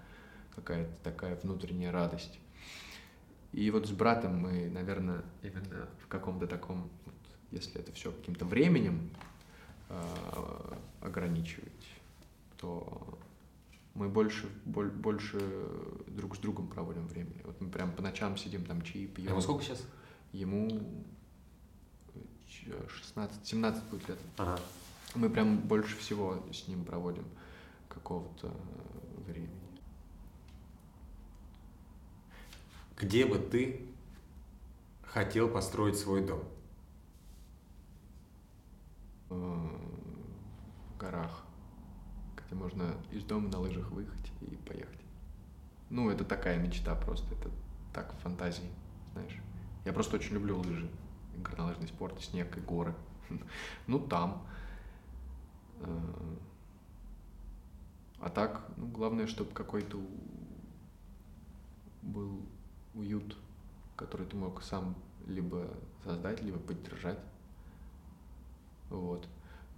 какая-то 0.56 0.96
такая 1.04 1.36
внутренняя 1.36 1.92
радость. 1.92 2.40
И 3.52 3.70
вот 3.70 3.88
с 3.88 3.92
братом 3.92 4.40
мы, 4.40 4.68
наверное, 4.68 5.24
именно 5.44 5.88
в 6.02 6.08
каком-то 6.08 6.48
таком, 6.48 6.90
вот, 7.06 7.16
если 7.52 7.80
это 7.80 7.92
все 7.92 8.12
каким-то 8.12 8.46
временем 8.46 9.12
ограничивать, 11.02 11.72
то 12.58 13.18
мы 13.94 14.10
больше, 14.10 14.50
боль, 14.66 14.90
больше 14.90 15.40
друг 16.08 16.36
с 16.36 16.40
другом 16.40 16.68
проводим 16.68 17.08
времени. 17.08 17.42
Вот 17.46 17.60
мы 17.62 17.70
прям 17.70 17.92
по 17.92 18.02
ночам 18.02 18.38
сидим, 18.38 18.66
там 18.66 18.82
чаи 18.82 19.08
пьем. 19.08 19.28
А 19.28 19.32
ему 19.32 19.42
сколько 19.42 19.64
сейчас? 19.64 19.82
Ему 20.34 20.70
16, 22.88 23.46
17 23.46 23.84
будет 23.86 24.10
лет. 24.10 24.20
Ага. 24.38 24.60
Мы 25.16 25.30
прям 25.30 25.60
больше 25.60 25.96
всего 25.98 26.44
с 26.52 26.68
ним 26.68 26.84
проводим 26.84 27.26
какого-то 27.88 28.54
времени. 29.26 29.50
Где 32.98 33.26
бы 33.26 33.38
ты 33.40 33.86
хотел 35.04 35.50
построить 35.50 35.98
свой 35.98 36.26
дом? 36.26 36.44
В 39.30 39.70
горах, 41.00 41.46
где 42.36 42.56
можно 42.56 42.94
из 43.12 43.24
дома 43.24 43.50
на 43.50 43.60
лыжах 43.60 43.90
выехать 43.92 44.32
и 44.42 44.56
поехать. 44.56 45.00
Ну, 45.90 46.10
это 46.10 46.24
такая 46.24 46.58
мечта 46.58 46.96
просто, 46.96 47.34
это 47.36 47.50
так 47.94 48.14
фантазии, 48.20 48.70
знаешь. 49.14 49.38
Я 49.86 49.94
просто 49.94 50.16
очень 50.18 50.34
люблю 50.34 50.58
лыжи, 50.58 50.90
горнолыжный 51.38 51.88
спорт, 51.88 52.20
снег 52.22 52.58
и 52.58 52.62
горы. 52.62 52.96
Ну, 53.88 54.00
там. 54.00 54.46
Э, 55.80 56.38
а 58.20 58.30
так, 58.30 58.68
ну, 58.78 58.88
главное, 58.88 59.28
чтобы 59.28 59.52
какой-то 59.52 60.00
был 62.02 62.42
уют, 62.94 63.38
который 63.96 64.26
ты 64.26 64.36
мог 64.36 64.64
сам 64.64 64.96
либо 65.28 65.70
создать, 66.04 66.42
либо 66.42 66.58
поддержать. 66.58 67.20
Вот. 68.90 69.28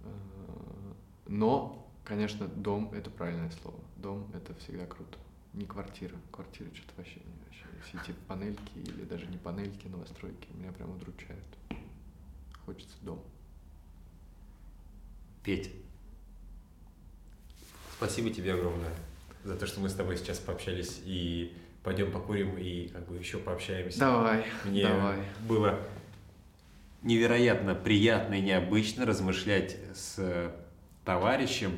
Э, 0.04 0.08
но, 1.26 1.88
конечно, 2.04 2.46
дом— 2.48 2.92
это 2.94 3.10
правильное 3.10 3.50
слово. 3.62 3.78
Дом— 3.96 4.30
это 4.34 4.54
всегда 4.60 4.86
круто. 4.86 5.18
Не 5.54 5.64
квартира. 5.64 6.16
Квартира 6.30 6.68
что-то 6.74 6.92
вообще, 6.96 7.20
вообще. 7.44 7.64
Все 7.84 7.98
эти 8.02 8.16
панельки 8.26 8.78
или 8.78 9.04
даже 9.04 9.26
не 9.26 9.38
панельки, 9.38 9.86
новостройки 9.86 10.48
меня 10.54 10.72
прям 10.72 10.90
удручают. 10.90 11.44
Хочется 12.66 12.96
дом. 13.02 13.22
Петь. 15.42 15.72
Спасибо 17.96 18.30
тебе 18.30 18.54
огромное 18.54 18.92
за 19.44 19.56
то, 19.56 19.66
что 19.66 19.80
мы 19.80 19.88
с 19.88 19.94
тобой 19.94 20.16
сейчас 20.16 20.38
пообщались 20.38 21.00
и 21.04 21.56
пойдем 21.82 22.12
покурим 22.12 22.56
и 22.58 22.88
как 22.88 23.06
бы 23.08 23.16
еще 23.16 23.38
пообщаемся. 23.38 23.98
Давай, 24.00 24.44
Мне 24.64 24.82
давай. 24.86 25.18
было 25.48 25.78
невероятно 27.02 27.74
приятно 27.74 28.34
и 28.34 28.40
необычно 28.40 29.06
размышлять 29.06 29.76
с 29.94 30.54
товарищем 31.04 31.72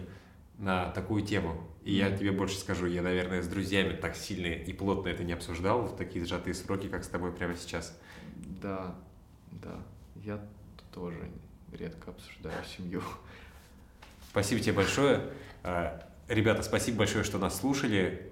на 0.59 0.90
такую 0.90 1.22
тему. 1.24 1.66
И 1.82 1.94
я 1.94 2.14
тебе 2.14 2.32
больше 2.32 2.56
скажу, 2.59 2.86
я, 2.86 3.02
наверное, 3.02 3.42
с 3.42 3.48
друзьями 3.48 3.97
так 3.97 4.14
сильно 4.14 4.47
и 4.47 4.72
плотно 4.72 5.09
это 5.09 5.24
не 5.24 5.32
обсуждал 5.32 5.82
в 5.86 5.97
такие 5.97 6.24
сжатые 6.24 6.55
сроки, 6.55 6.88
как 6.88 7.05
с 7.05 7.09
тобой 7.09 7.32
прямо 7.32 7.55
сейчас. 7.56 7.98
Да, 8.62 8.94
да. 9.51 9.82
Я 10.16 10.40
тоже 10.92 11.30
редко 11.72 12.10
обсуждаю 12.10 12.62
семью. 12.64 13.02
Спасибо 14.28 14.60
тебе 14.60 14.74
большое. 14.74 15.30
А, 15.62 16.06
ребята, 16.28 16.62
спасибо 16.62 16.98
большое, 16.98 17.24
что 17.24 17.38
нас 17.38 17.59
слушали. 17.59 18.30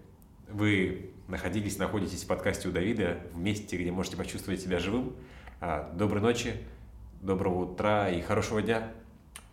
Вы 0.50 1.10
находились, 1.26 1.78
находитесь 1.78 2.24
в 2.24 2.26
подкасте 2.26 2.68
у 2.68 2.72
Давида, 2.72 3.20
в 3.32 3.38
месте, 3.38 3.76
где 3.76 3.90
можете 3.90 4.16
почувствовать 4.16 4.60
себя 4.60 4.78
живым. 4.78 5.16
А, 5.60 5.90
доброй 5.94 6.20
ночи. 6.20 6.54
Доброго 7.20 7.64
утра 7.64 8.08
и 8.10 8.20
хорошего 8.20 8.62
дня. 8.62 8.92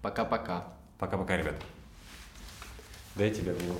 Пока-пока. 0.03 0.67
Пока-пока, 0.99 1.35
ребят. 1.35 1.55
Дайте 3.15 3.41
тебе 3.41 3.53
обниму. 3.53 3.77